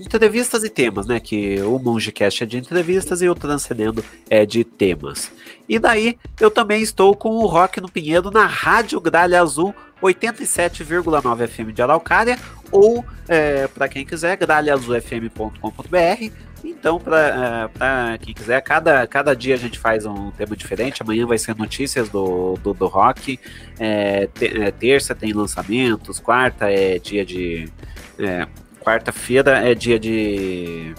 [0.00, 1.20] entrevistas e temas, né?
[1.20, 5.30] Que o Mongecast é de entrevistas e o Transcendendo é de temas.
[5.68, 11.46] E daí eu também estou com o Rock no Pinheiro na Rádio Gralha Azul 87,9
[11.46, 12.38] FM de Araucária
[12.72, 17.70] ou é, para quem quiser gralhaazulfm.com.br então, para
[18.14, 21.02] é, quem quiser, cada, cada dia a gente faz um tema diferente.
[21.02, 23.38] Amanhã vai ser notícias do, do, do rock.
[23.78, 26.20] É, é, terça tem lançamentos.
[26.20, 27.70] Quarta é dia de
[28.18, 28.46] é,
[28.86, 30.94] Quarta-feira é dia de.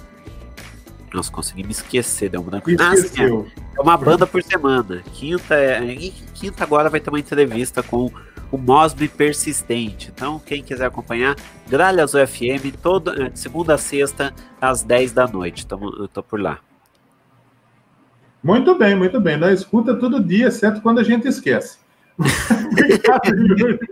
[1.13, 2.69] Nossa, consegui me esquecer, deu um branco.
[2.79, 5.01] Ah, é, uma banda por semana.
[5.13, 5.79] Quinta, é,
[6.33, 8.11] quinta agora vai ter uma entrevista com
[8.51, 10.11] o Mosby Persistente.
[10.13, 11.35] Então, quem quiser acompanhar,
[11.67, 15.63] Gralha Azul FM, toda, é, segunda a sexta, às 10 da noite.
[15.65, 16.59] Então, eu tô por lá.
[18.43, 19.37] Muito bem, muito bem.
[19.37, 21.79] Nós escuta todo dia, exceto quando a gente esquece.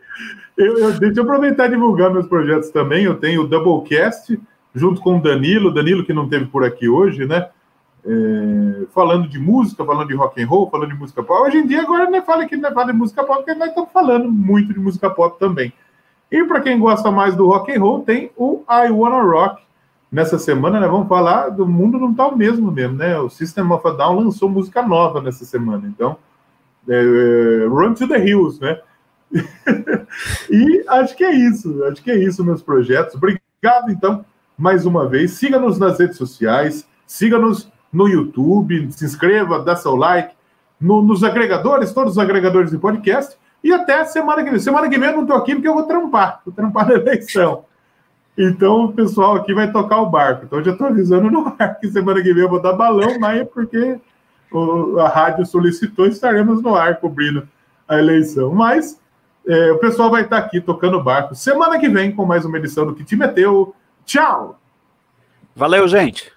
[0.58, 3.04] Eu, eu, deixa eu aproveitar e divulgar meus projetos também.
[3.04, 4.40] Eu tenho o Doublecast,
[4.76, 7.48] junto com o Danilo, Danilo que não teve por aqui hoje, né?
[8.06, 11.42] É, falando de música, falando de rock and roll, falando de música pop.
[11.42, 13.90] Hoje em dia, agora não fala que não fala de música pop, porque nós estamos
[13.92, 15.74] falando muito de música pop também.
[16.32, 19.64] E para quem gosta mais do rock and roll, tem o I Wanna Rock.
[20.12, 23.18] Nessa semana, né, vamos falar do mundo não tá o mesmo mesmo, né?
[23.20, 26.18] O System of a Down lançou música nova nessa semana, então
[26.88, 28.80] é, é Run to the Hills, né?
[30.50, 33.16] e acho que é isso, acho que é isso, meus projetos.
[33.16, 34.24] Obrigado, então,
[34.58, 35.32] mais uma vez.
[35.32, 40.36] Siga-nos nas redes sociais, siga-nos no YouTube, se inscreva, dá seu like,
[40.80, 43.38] no, nos agregadores, todos os agregadores de podcast.
[43.64, 44.60] E até semana que vem.
[44.60, 47.66] Semana que vem eu não estou aqui porque eu vou trampar, vou trampar na eleição.
[48.38, 50.46] Então o pessoal aqui vai tocar o barco.
[50.46, 53.18] Então eu já estou avisando no ar que semana que vem eu vou dar balão,
[53.20, 53.98] mas é porque
[54.52, 57.48] o, a rádio solicitou, estaremos no ar cobrindo
[57.88, 58.54] a eleição.
[58.54, 59.00] Mas
[59.48, 62.86] é, o pessoal vai estar aqui tocando barco semana que vem com mais uma edição
[62.86, 63.74] do Que Te Meteu.
[64.06, 64.60] Tchau!
[65.56, 66.35] Valeu, gente!